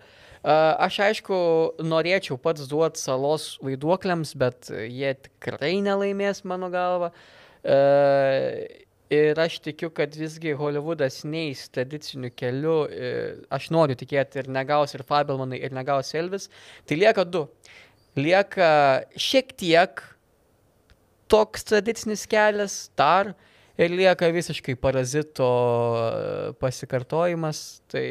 [0.46, 1.38] Aš aišku,
[1.82, 7.10] norėčiau pats duoti salos vaiduokliams, bet jie tikrai nelaimės mano galva.
[9.16, 12.78] Ir aš tikiu, kad visgi Hollywoodas neįs tradiciniu keliu.
[13.54, 16.50] Aš noriu tikėti ir negaus ir Fabelmanai, ir negaus Elvis.
[16.86, 17.48] Tai lieka du.
[18.16, 18.70] Lieka
[19.18, 20.02] šiek tiek
[21.26, 23.34] toks tradicinis kelias, tar,
[23.82, 25.50] ir lieka visiškai parazito
[26.62, 27.82] pasikartojimas.
[27.90, 28.06] Tai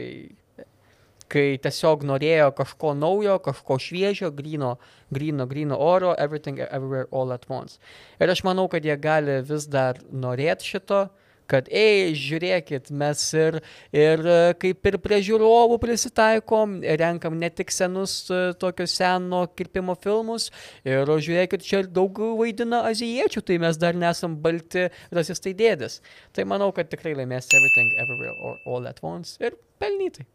[1.32, 4.76] kai tiesiog norėjo kažko naujo, kažko šviežio, grino,
[5.14, 7.80] grino, grino oro, everything, everywhere, all at once.
[8.20, 11.06] Ir aš manau, kad jie gali vis dar norėti šito,
[11.50, 13.58] kad, ei, žiūrėkit, mes ir,
[13.94, 14.22] ir
[14.60, 18.16] kaip ir prie žiūrovų prisitaikom, renkam ne tik senus
[18.60, 20.50] tokius seno kirpimo filmus,
[20.88, 26.00] ir žiūrėkit, čia daug vaidina azijiečių, tai mes dar nesam balti rasistai dėdės.
[26.32, 30.26] Tai manau, kad tikrai laimės Everything, Everywhere, All at Once ir pelnytai.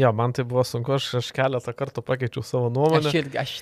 [0.00, 3.10] Jo, man tai buvo sunku, aš, aš keletą kartų pakeičiau savo nuomonę.
[3.10, 3.54] Aš irgi, aš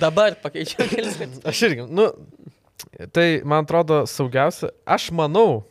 [0.00, 1.44] dabar pakeičiau kelis kartus.
[1.48, 2.08] Aš irgi, nu,
[3.16, 5.62] tai man atrodo saugiausia, aš manau,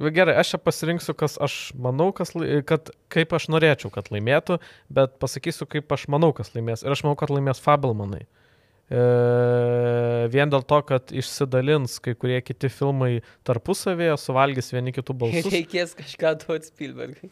[0.00, 2.34] gerai, aš čia pasirinksiu, kas aš manau, kas,
[2.68, 4.58] kad, kaip aš norėčiau, kad laimėtų,
[4.98, 6.82] bet pasakysiu, kaip aš manau, kas laimės.
[6.82, 8.24] Ir aš manau, kad laimės Fabelmanai.
[8.26, 8.45] E,
[8.86, 15.48] vien dėl to, kad išsidalins kai kurie kiti filmai tarpusavėje, suvalgys vieni kitų balsus.
[15.50, 17.30] Reikės kažką duoti Spielbergui.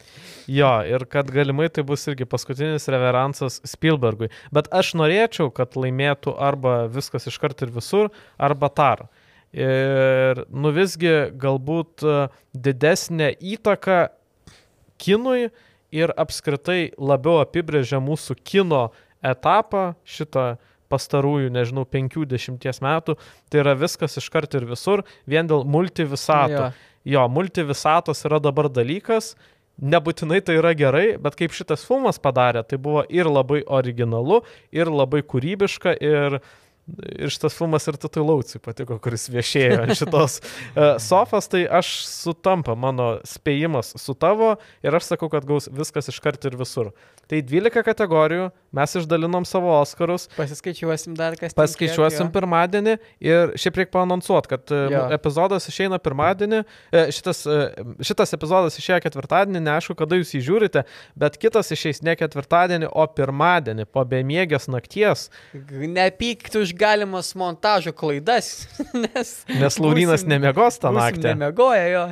[0.51, 4.31] Jo, ir kad galimai tai bus irgi paskutinis reveransas Spielbergui.
[4.55, 9.07] Bet aš norėčiau, kad laimėtų arba viskas iškart ir visur, arba tar.
[9.55, 12.15] Ir nu visgi galbūt e,
[12.51, 14.09] didesnė įtaka
[14.99, 15.47] kinui
[15.95, 18.89] ir apskritai labiau apibrėžia mūsų kino
[19.23, 20.57] etapą šitą
[20.95, 23.19] pastarųjų, nežinau, 50 metų,
[23.51, 26.69] tai yra viskas iškart ir visur, vien dėl multivisato.
[26.71, 26.91] Jo.
[27.05, 29.35] Jo, multivisatos yra dabar dalykas,
[29.81, 34.41] nebūtinai tai yra gerai, bet kaip šitas filmas padarė, tai buvo ir labai originalu,
[34.75, 36.39] ir labai kūrybiška, ir,
[37.19, 41.91] ir šitas filmas ir Tatui Lauciui patiko, kuris viešėjo ant šitos uh, sofas, tai aš
[42.07, 44.55] sutampa mano spėjimas su tavo
[44.85, 46.93] ir aš sakau, kad gaus viskas iškart ir visur.
[47.31, 51.55] Tai 12 kategorijų, mes išdalinom savo Oskarus, Pasiskaičiuosim dar kas.
[51.57, 55.03] Paskaičiuosim kiek, pirmadienį ir šiaip reikia paanonsuoti, kad e, Jo.
[55.15, 56.59] epizodas išeina pirmadienį,
[56.91, 57.57] e, šitas, e,
[58.05, 60.83] šitas epizodas išėjo ketvirtadienį, neaišku, kada jūs jį žiūrite,
[61.17, 67.95] bet kitas išeis ne ketvirtadienį, o pirmadienį po bemiegės nakties, G- Nepykt už galimas montažo
[67.95, 68.67] klaidas,
[69.07, 69.37] nes...
[69.49, 71.31] nes Laurinas būsim- nemiegos tą naktį.
[71.33, 72.05] Nemiegoja jo.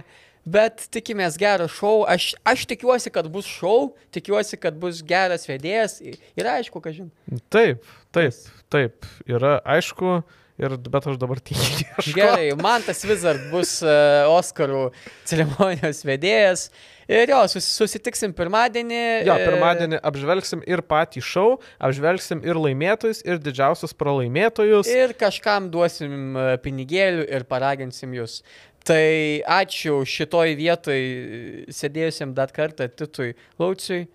[0.44, 2.04] Bet tikimės gerą šou.
[2.10, 6.02] Aš, aš tikiuosi, kad bus šou, tikiuosi, kad bus geras vedėjas.
[6.04, 7.40] Ir aišku, ką žinai.
[7.54, 8.40] Taip, taip,
[8.74, 10.18] taip, yra aišku,
[10.60, 11.86] ir, bet aš dabar tikiu.
[12.18, 14.90] Gerai, man tas Wizard bus uh, Oscarų
[15.30, 16.68] ceremonijos vedėjas.
[17.12, 19.00] Ir jo, sus, susitiksim pirmadienį.
[19.28, 21.48] Jo, e, pirmadienį apžvelgsim ir patį šou,
[21.84, 24.88] apžvelgsim ir laimėtojus, ir didžiausius pralaimėtojus.
[24.92, 28.40] Ir kažkam duosim e, pinigėlių ir paraginsim jūs.
[28.84, 31.38] Tai ačiū šitoj vietoj e,
[31.72, 33.32] sėdėjusiam dar kartą Titui
[33.62, 34.08] Lauciui.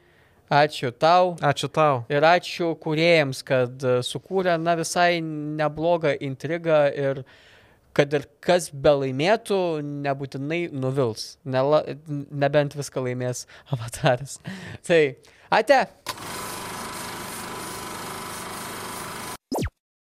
[0.52, 1.34] Ačiū tau.
[1.44, 2.02] Ačiū tau.
[2.12, 7.22] Ir ačiū kuriejams, kad e, sukūrė, na, visai neblogą intrigą ir
[7.96, 9.60] kad ir kas be laimėtų,
[10.04, 11.34] nebūtinai nuvils.
[11.48, 14.38] Nela, nebent viską laimės avataras.
[14.88, 15.02] Tai,
[15.52, 15.82] ate.